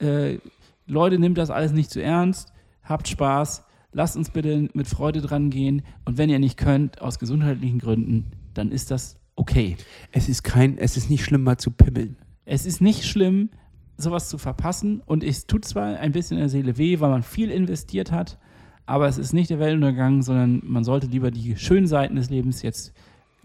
äh, 0.00 0.38
Leute, 0.86 1.18
nimmt 1.18 1.36
das 1.36 1.50
alles 1.50 1.72
nicht 1.72 1.90
zu 1.90 2.00
ernst, 2.00 2.52
habt 2.84 3.08
Spaß, 3.08 3.64
lasst 3.93 4.16
uns 4.16 4.30
bitte 4.30 4.68
mit 4.74 4.86
Freude 4.86 5.20
dran 5.20 5.51
gehen 5.51 5.82
und 6.05 6.18
wenn 6.18 6.30
ihr 6.30 6.39
nicht 6.39 6.57
könnt, 6.57 7.01
aus 7.01 7.18
gesundheitlichen 7.18 7.78
Gründen, 7.78 8.26
dann 8.55 8.70
ist 8.70 8.91
das 8.91 9.18
okay. 9.36 9.76
Es 10.12 10.28
ist 10.28 10.43
kein, 10.43 10.78
es 10.78 10.97
ist 10.97 11.11
nicht 11.11 11.24
schlimm, 11.24 11.45
mal 11.45 11.59
zu 11.59 11.70
pimmeln. 11.70 12.16
Es 12.45 12.66
ist 12.66 12.80
nicht 12.80 13.05
schlimm, 13.05 13.51
sowas 13.97 14.28
zu 14.28 14.39
verpassen 14.39 15.03
und 15.05 15.24
es 15.24 15.47
tut 15.47 15.64
zwar 15.64 15.99
ein 15.99 16.12
bisschen 16.12 16.36
in 16.36 16.43
der 16.43 16.49
Seele 16.49 16.78
weh, 16.78 17.01
weil 17.01 17.11
man 17.11 17.22
viel 17.22 17.51
investiert 17.51 18.12
hat, 18.12 18.39
aber 18.86 19.09
es 19.09 19.18
ist 19.18 19.32
nicht 19.32 19.51
der 19.51 19.59
Weltuntergang, 19.59 20.22
sondern 20.22 20.62
man 20.64 20.84
sollte 20.84 21.07
lieber 21.07 21.30
die 21.30 21.57
schönen 21.57 21.86
Seiten 21.86 22.16
des 22.16 22.30
Lebens 22.30 22.62
jetzt 22.62 22.93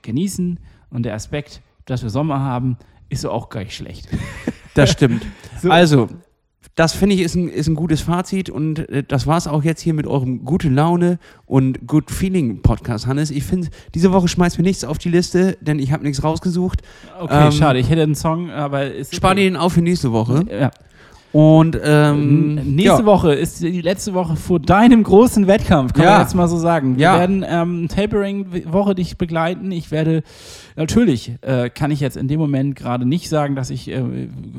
genießen 0.01 0.59
und 0.89 1.03
der 1.03 1.15
Aspekt, 1.15 1.61
dass 1.85 2.03
wir 2.03 2.09
Sommer 2.09 2.39
haben, 2.39 2.77
ist 3.09 3.25
auch 3.25 3.49
gar 3.49 3.63
nicht 3.63 3.75
schlecht. 3.75 4.07
Das 4.73 4.91
stimmt. 4.91 5.25
So. 5.61 5.69
Also, 5.69 6.09
das 6.75 6.93
finde 6.93 7.15
ich 7.15 7.21
ist 7.21 7.35
ein, 7.35 7.49
ist 7.49 7.67
ein 7.67 7.75
gutes 7.75 8.01
Fazit 8.01 8.49
und 8.49 8.89
äh, 8.89 9.03
das 9.03 9.27
war 9.27 9.37
es 9.37 9.47
auch 9.47 9.63
jetzt 9.63 9.81
hier 9.81 9.93
mit 9.93 10.07
eurem 10.07 10.43
gute 10.43 10.69
Laune 10.69 11.19
und 11.45 11.87
Good 11.87 12.09
Feeling 12.09 12.61
Podcast, 12.61 13.05
Hannes. 13.05 13.29
Ich 13.29 13.43
finde, 13.43 13.67
diese 13.93 14.11
Woche 14.11 14.27
schmeißt 14.27 14.57
mir 14.57 14.63
nichts 14.63 14.83
auf 14.83 14.97
die 14.97 15.09
Liste, 15.09 15.57
denn 15.61 15.77
ich 15.77 15.91
habe 15.91 16.03
nichts 16.03 16.23
rausgesucht. 16.23 16.81
Okay, 17.19 17.45
Ähm, 17.47 17.51
schade, 17.51 17.79
ich 17.79 17.89
hätte 17.89 18.01
einen 18.01 18.15
Song, 18.15 18.49
aber 18.49 18.91
ist 18.91 19.15
Spar 19.15 19.35
den 19.35 19.55
auf 19.55 19.73
für 19.73 19.81
nächste 19.81 20.11
Woche. 20.11 20.45
Ja. 20.51 20.71
Und 21.33 21.79
ähm, 21.83 22.55
Nächste 22.75 23.01
ja. 23.01 23.05
Woche 23.05 23.33
ist 23.33 23.61
die 23.63 23.81
letzte 23.81 24.13
Woche 24.13 24.35
vor 24.35 24.59
deinem 24.59 25.01
großen 25.01 25.47
Wettkampf, 25.47 25.93
kann 25.93 26.03
Ja. 26.05 26.11
man 26.11 26.21
jetzt 26.21 26.35
mal 26.35 26.47
so 26.47 26.57
sagen. 26.59 26.95
Wir 26.97 27.03
Ja. 27.03 27.19
werden 27.19 27.43
ähm, 27.47 27.87
Tapering-Woche 27.87 28.93
dich 28.93 29.17
begleiten. 29.17 29.71
Ich 29.71 29.89
werde, 29.89 30.21
natürlich 30.75 31.33
äh, 31.41 31.71
kann 31.71 31.89
ich 31.89 31.99
jetzt 32.01 32.17
in 32.17 32.27
dem 32.27 32.39
Moment 32.39 32.75
gerade 32.75 33.07
nicht 33.07 33.29
sagen, 33.29 33.55
dass 33.55 33.71
ich 33.71 33.89
äh, 33.89 34.03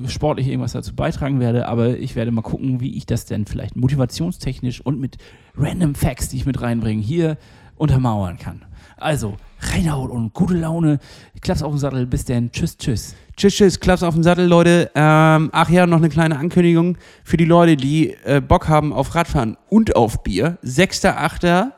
sportlich 0.09 0.49
irgendwas 0.49 0.72
dazu 0.72 0.97
beitragen 0.97 1.39
werde, 1.39 1.68
aber 1.68 1.97
ich 1.97 2.16
werde 2.16 2.33
mal 2.33 2.43
gucken, 2.43 2.81
wie 2.81 2.97
ich 2.97 3.07
das 3.07 3.25
denn 3.25 3.47
vielleicht 3.47 3.77
motivationstechnisch 3.77 4.81
und 4.81 5.01
mit 5.01 5.16
random 5.57 5.95
Facts, 5.95 6.29
die 6.31 6.39
ich 6.39 6.47
mit 6.47 6.61
reinbringe, 6.61 7.01
hier 7.01 7.37
untermauern 7.77 8.37
kann. 8.37 8.62
Also, 8.97 9.35
reinhaut 9.72 10.10
und 10.10 10.32
gute 10.32 10.54
Laune. 10.54 10.98
Klaps 11.40 11.62
auf 11.62 11.72
den 11.72 11.78
Sattel. 11.78 12.06
Bis 12.06 12.24
denn. 12.24 12.50
Tschüss, 12.50 12.76
tschüss. 12.76 13.14
Tschüss, 13.36 13.54
tschüss, 13.54 13.80
Klaps 13.80 14.02
auf 14.02 14.14
den 14.14 14.22
Sattel, 14.22 14.46
Leute. 14.46 14.90
Ähm, 14.94 15.50
ach 15.52 15.68
ja, 15.68 15.86
noch 15.86 15.98
eine 15.98 16.08
kleine 16.08 16.38
Ankündigung 16.38 16.96
für 17.24 17.36
die 17.36 17.44
Leute, 17.44 17.76
die 17.76 18.14
äh, 18.24 18.40
Bock 18.40 18.68
haben 18.68 18.92
auf 18.92 19.14
Radfahren 19.14 19.56
und 19.68 19.96
auf 19.96 20.22
Bier. 20.22 20.58
6.8. 20.64 21.72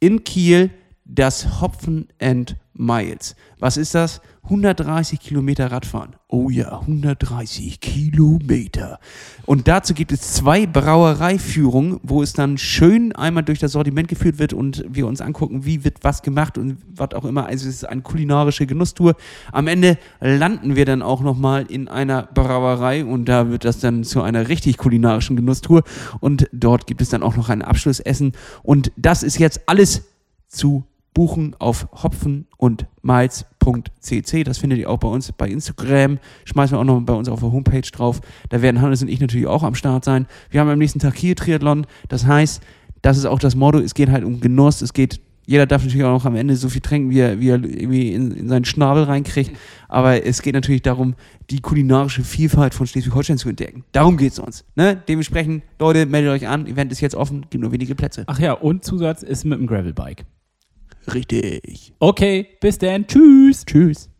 in 0.00 0.24
Kiel 0.24 0.70
das 1.08 1.60
Hopfen 1.60 2.08
and 2.20 2.56
Miles. 2.74 3.34
Was 3.58 3.76
ist 3.76 3.94
das? 3.94 4.20
130 4.44 5.20
Kilometer 5.20 5.70
Radfahren. 5.70 6.16
Oh 6.28 6.48
ja, 6.48 6.80
130 6.80 7.80
Kilometer. 7.80 9.00
Und 9.44 9.68
dazu 9.68 9.94
gibt 9.94 10.12
es 10.12 10.34
zwei 10.34 10.66
Brauereiführungen, 10.66 11.98
wo 12.02 12.22
es 12.22 12.34
dann 12.34 12.56
schön 12.56 13.12
einmal 13.14 13.42
durch 13.42 13.58
das 13.58 13.72
Sortiment 13.72 14.08
geführt 14.08 14.38
wird 14.38 14.52
und 14.52 14.84
wir 14.88 15.06
uns 15.06 15.20
angucken, 15.20 15.64
wie 15.64 15.84
wird 15.84 15.98
was 16.02 16.22
gemacht 16.22 16.56
und 16.56 16.78
was 16.94 17.12
auch 17.14 17.24
immer. 17.24 17.46
Also 17.46 17.68
es 17.68 17.76
ist 17.76 17.88
eine 17.88 18.02
kulinarische 18.02 18.66
Genusstour. 18.66 19.16
Am 19.50 19.66
Ende 19.66 19.98
landen 20.20 20.76
wir 20.76 20.84
dann 20.84 21.02
auch 21.02 21.20
nochmal 21.20 21.66
in 21.68 21.88
einer 21.88 22.22
Brauerei 22.22 23.04
und 23.04 23.26
da 23.26 23.50
wird 23.50 23.64
das 23.64 23.80
dann 23.80 24.04
zu 24.04 24.22
einer 24.22 24.48
richtig 24.48 24.78
kulinarischen 24.78 25.36
Genusstour 25.36 25.82
und 26.20 26.48
dort 26.52 26.86
gibt 26.86 27.02
es 27.02 27.08
dann 27.08 27.22
auch 27.22 27.36
noch 27.36 27.48
ein 27.48 27.62
Abschlussessen 27.62 28.32
und 28.62 28.92
das 28.96 29.22
ist 29.22 29.38
jetzt 29.38 29.62
alles 29.66 30.04
zu 30.48 30.84
buchen 31.18 31.56
auf 31.58 31.88
hopfen 32.04 32.46
und 32.58 32.86
malz.cc. 33.02 34.44
Das 34.44 34.58
findet 34.58 34.78
ihr 34.78 34.88
auch 34.88 34.98
bei 34.98 35.08
uns 35.08 35.32
bei 35.32 35.48
Instagram. 35.48 36.20
Schmeißen 36.44 36.76
wir 36.76 36.80
auch 36.80 36.84
noch 36.84 37.00
bei 37.00 37.12
uns 37.12 37.28
auf 37.28 37.40
der 37.40 37.50
Homepage 37.50 37.80
drauf. 37.80 38.20
Da 38.50 38.62
werden 38.62 38.80
Hannes 38.80 39.02
und 39.02 39.08
ich 39.08 39.18
natürlich 39.18 39.48
auch 39.48 39.64
am 39.64 39.74
Start 39.74 40.04
sein. 40.04 40.28
Wir 40.48 40.60
haben 40.60 40.68
am 40.68 40.78
nächsten 40.78 41.00
Tag 41.00 41.16
hier 41.16 41.34
Triathlon. 41.34 41.88
Das 42.08 42.24
heißt, 42.24 42.62
das 43.02 43.18
ist 43.18 43.24
auch 43.24 43.40
das 43.40 43.56
Motto. 43.56 43.80
Es 43.80 43.94
geht 43.94 44.10
halt 44.10 44.22
um 44.22 44.38
Genuss. 44.38 44.80
Es 44.80 44.92
geht, 44.92 45.20
jeder 45.44 45.66
darf 45.66 45.82
natürlich 45.82 46.04
auch 46.04 46.12
noch 46.12 46.24
am 46.24 46.36
Ende 46.36 46.54
so 46.54 46.68
viel 46.68 46.82
trinken, 46.82 47.10
wie 47.10 47.18
er, 47.18 47.40
wie 47.40 47.48
er 47.48 47.64
irgendwie 47.64 48.12
in, 48.12 48.30
in 48.30 48.48
seinen 48.48 48.64
Schnabel 48.64 49.02
reinkriegt. 49.02 49.50
Aber 49.88 50.24
es 50.24 50.40
geht 50.40 50.54
natürlich 50.54 50.82
darum, 50.82 51.16
die 51.50 51.58
kulinarische 51.58 52.22
Vielfalt 52.22 52.74
von 52.74 52.86
Schleswig-Holstein 52.86 53.38
zu 53.38 53.48
entdecken. 53.48 53.82
Darum 53.90 54.18
geht 54.18 54.34
es 54.34 54.38
uns. 54.38 54.64
Ne? 54.76 55.02
Dementsprechend, 55.08 55.64
Leute, 55.80 56.06
meldet 56.06 56.30
euch 56.30 56.46
an. 56.46 56.68
Event 56.68 56.92
ist 56.92 57.00
jetzt 57.00 57.16
offen, 57.16 57.46
gibt 57.50 57.60
nur 57.60 57.72
wenige 57.72 57.96
Plätze. 57.96 58.22
Ach 58.28 58.38
ja, 58.38 58.52
und 58.52 58.84
Zusatz 58.84 59.24
ist 59.24 59.44
mit 59.44 59.58
dem 59.58 59.66
Gravelbike. 59.66 60.24
Richtig. 61.14 61.92
Okay, 61.98 62.46
bis 62.60 62.78
dann. 62.78 63.06
Tschüss. 63.06 63.64
Tschüss. 63.64 64.10